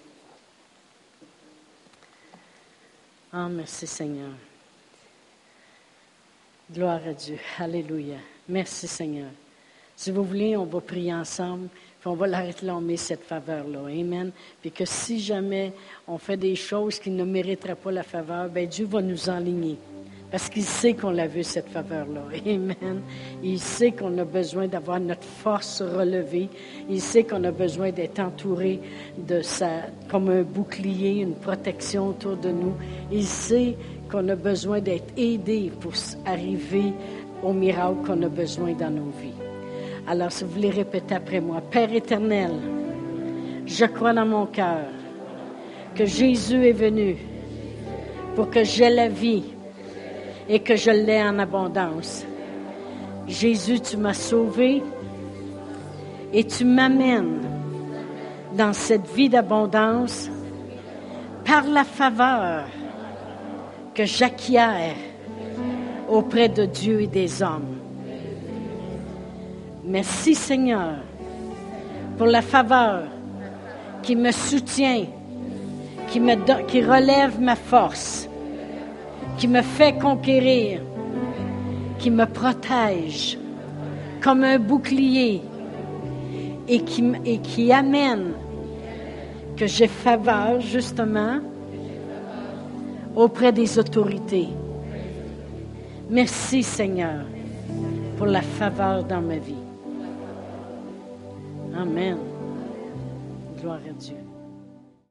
Ah, 3.37 3.49
merci 3.49 3.85
Seigneur. 3.85 4.31
Gloire 6.73 7.01
à 7.05 7.13
Dieu. 7.13 7.37
Alléluia. 7.59 8.19
Merci 8.49 8.87
Seigneur. 8.87 9.31
Si 9.97 10.13
vous 10.13 10.23
voulez, 10.23 10.57
on 10.57 10.65
va 10.65 10.81
prier 10.81 11.13
ensemble, 11.13 11.67
puis 11.99 12.09
on 12.09 12.15
va 12.15 12.29
on 12.69 12.81
met 12.81 12.97
cette 12.97 13.25
faveur-là. 13.25 13.89
Amen. 13.89 14.31
Puis 14.61 14.71
que 14.71 14.85
si 14.85 15.19
jamais 15.19 15.73
on 16.07 16.17
fait 16.17 16.37
des 16.37 16.55
choses 16.55 17.01
qui 17.01 17.11
ne 17.11 17.25
mériteraient 17.25 17.75
pas 17.75 17.91
la 17.91 18.05
faveur, 18.05 18.49
ben 18.49 18.69
Dieu 18.69 18.87
va 18.87 19.03
nous 19.03 19.29
enligner. 19.29 19.79
Parce 20.35 20.49
qu'il 20.49 20.65
sait 20.65 20.95
qu'on 20.95 21.13
l'a 21.13 21.29
vu, 21.29 21.45
cette 21.45 21.69
faveur-là. 21.69 22.23
Amen. 22.45 23.03
Il 23.45 23.61
sait 23.61 23.93
qu'on 23.93 24.19
a 24.19 24.25
besoin 24.25 24.67
d'avoir 24.67 24.99
notre 24.99 25.23
force 25.23 25.81
relevée. 25.81 26.49
Il 26.91 27.01
sait 27.01 27.23
qu'on 27.23 27.45
a 27.45 27.53
besoin 27.53 27.93
d'être 27.93 28.19
entouré 28.19 28.81
de 29.17 29.43
comme 30.11 30.31
un 30.31 30.43
bouclier, 30.43 31.21
une 31.21 31.37
protection 31.37 32.09
autour 32.09 32.37
de 32.37 32.51
nous. 32.51 32.75
Il 33.13 33.23
sait 33.23 33.77
qu'on 34.11 34.29
a 34.29 34.35
besoin 34.35 34.81
d'être 34.81 35.17
aidé 35.17 35.71
pour 35.79 35.93
arriver 36.27 36.93
au 37.45 37.53
miracle 37.53 38.05
qu'on 38.05 38.21
a 38.21 38.29
besoin 38.29 38.73
dans 38.73 38.91
nos 38.91 39.13
vies. 39.23 39.39
Alors, 40.09 40.33
si 40.33 40.43
vous 40.43 40.51
voulez 40.51 40.71
répéter 40.71 41.15
après 41.15 41.41
moi, 41.41 41.61
Père 41.61 41.93
éternel, 41.93 42.51
je 43.67 43.85
crois 43.85 44.13
dans 44.13 44.27
mon 44.27 44.47
cœur 44.47 44.89
que 45.95 46.05
Jésus 46.05 46.67
est 46.67 46.73
venu 46.73 47.19
pour 48.35 48.51
que 48.51 48.65
j'aie 48.65 48.91
la 48.91 49.07
vie 49.07 49.54
et 50.49 50.61
que 50.61 50.77
je 50.77 50.91
l'ai 50.91 51.23
en 51.23 51.39
abondance. 51.39 52.25
Jésus, 53.27 53.81
tu 53.81 53.97
m'as 53.97 54.15
sauvé 54.15 54.83
et 56.33 56.45
tu 56.45 56.65
m'amènes 56.65 57.41
dans 58.57 58.73
cette 58.73 59.07
vie 59.15 59.29
d'abondance 59.29 60.31
par 61.45 61.65
la 61.65 61.85
faveur 61.85 62.67
que 63.95 64.05
j'acquiers 64.05 64.95
auprès 66.09 66.49
de 66.49 66.65
Dieu 66.67 67.03
et 67.03 67.07
des 67.07 67.43
hommes. 67.43 67.79
Merci 69.85 70.35
Seigneur 70.35 70.95
pour 72.17 72.27
la 72.27 72.43
faveur 72.43 73.05
qui 74.03 74.17
me 74.17 74.31
soutient, 74.31 75.05
qui, 76.09 76.21
qui 76.69 76.83
relève 76.83 77.41
ma 77.41 77.57
force, 77.57 78.29
qui 79.37 79.49
me 79.49 79.63
fait 79.63 79.99
conquérir, 79.99 80.81
qui 81.99 82.11
me 82.11 82.27
protège 82.27 83.39
comme 84.23 84.45
un 84.45 84.59
bouclier 84.59 85.43
et 86.69 86.81
qui, 86.81 87.05
et 87.25 87.39
qui 87.39 87.73
amène 87.73 88.33
que 89.57 89.67
j'ai 89.67 89.87
faveur 89.87 90.61
justement 90.61 91.41
auprès 93.15 93.53
des 93.53 93.79
autorités. 93.79 94.49
Merci 96.11 96.63
Seigneur 96.63 97.25
pour 98.17 98.27
la 98.27 98.43
faveur 98.43 99.05
dans 99.05 99.21
ma 99.21 99.37
vie. 99.37 99.55
Amen. 101.77 102.19
Gloire 103.61 103.81
à 103.89 103.93
Dieu. 103.93 104.24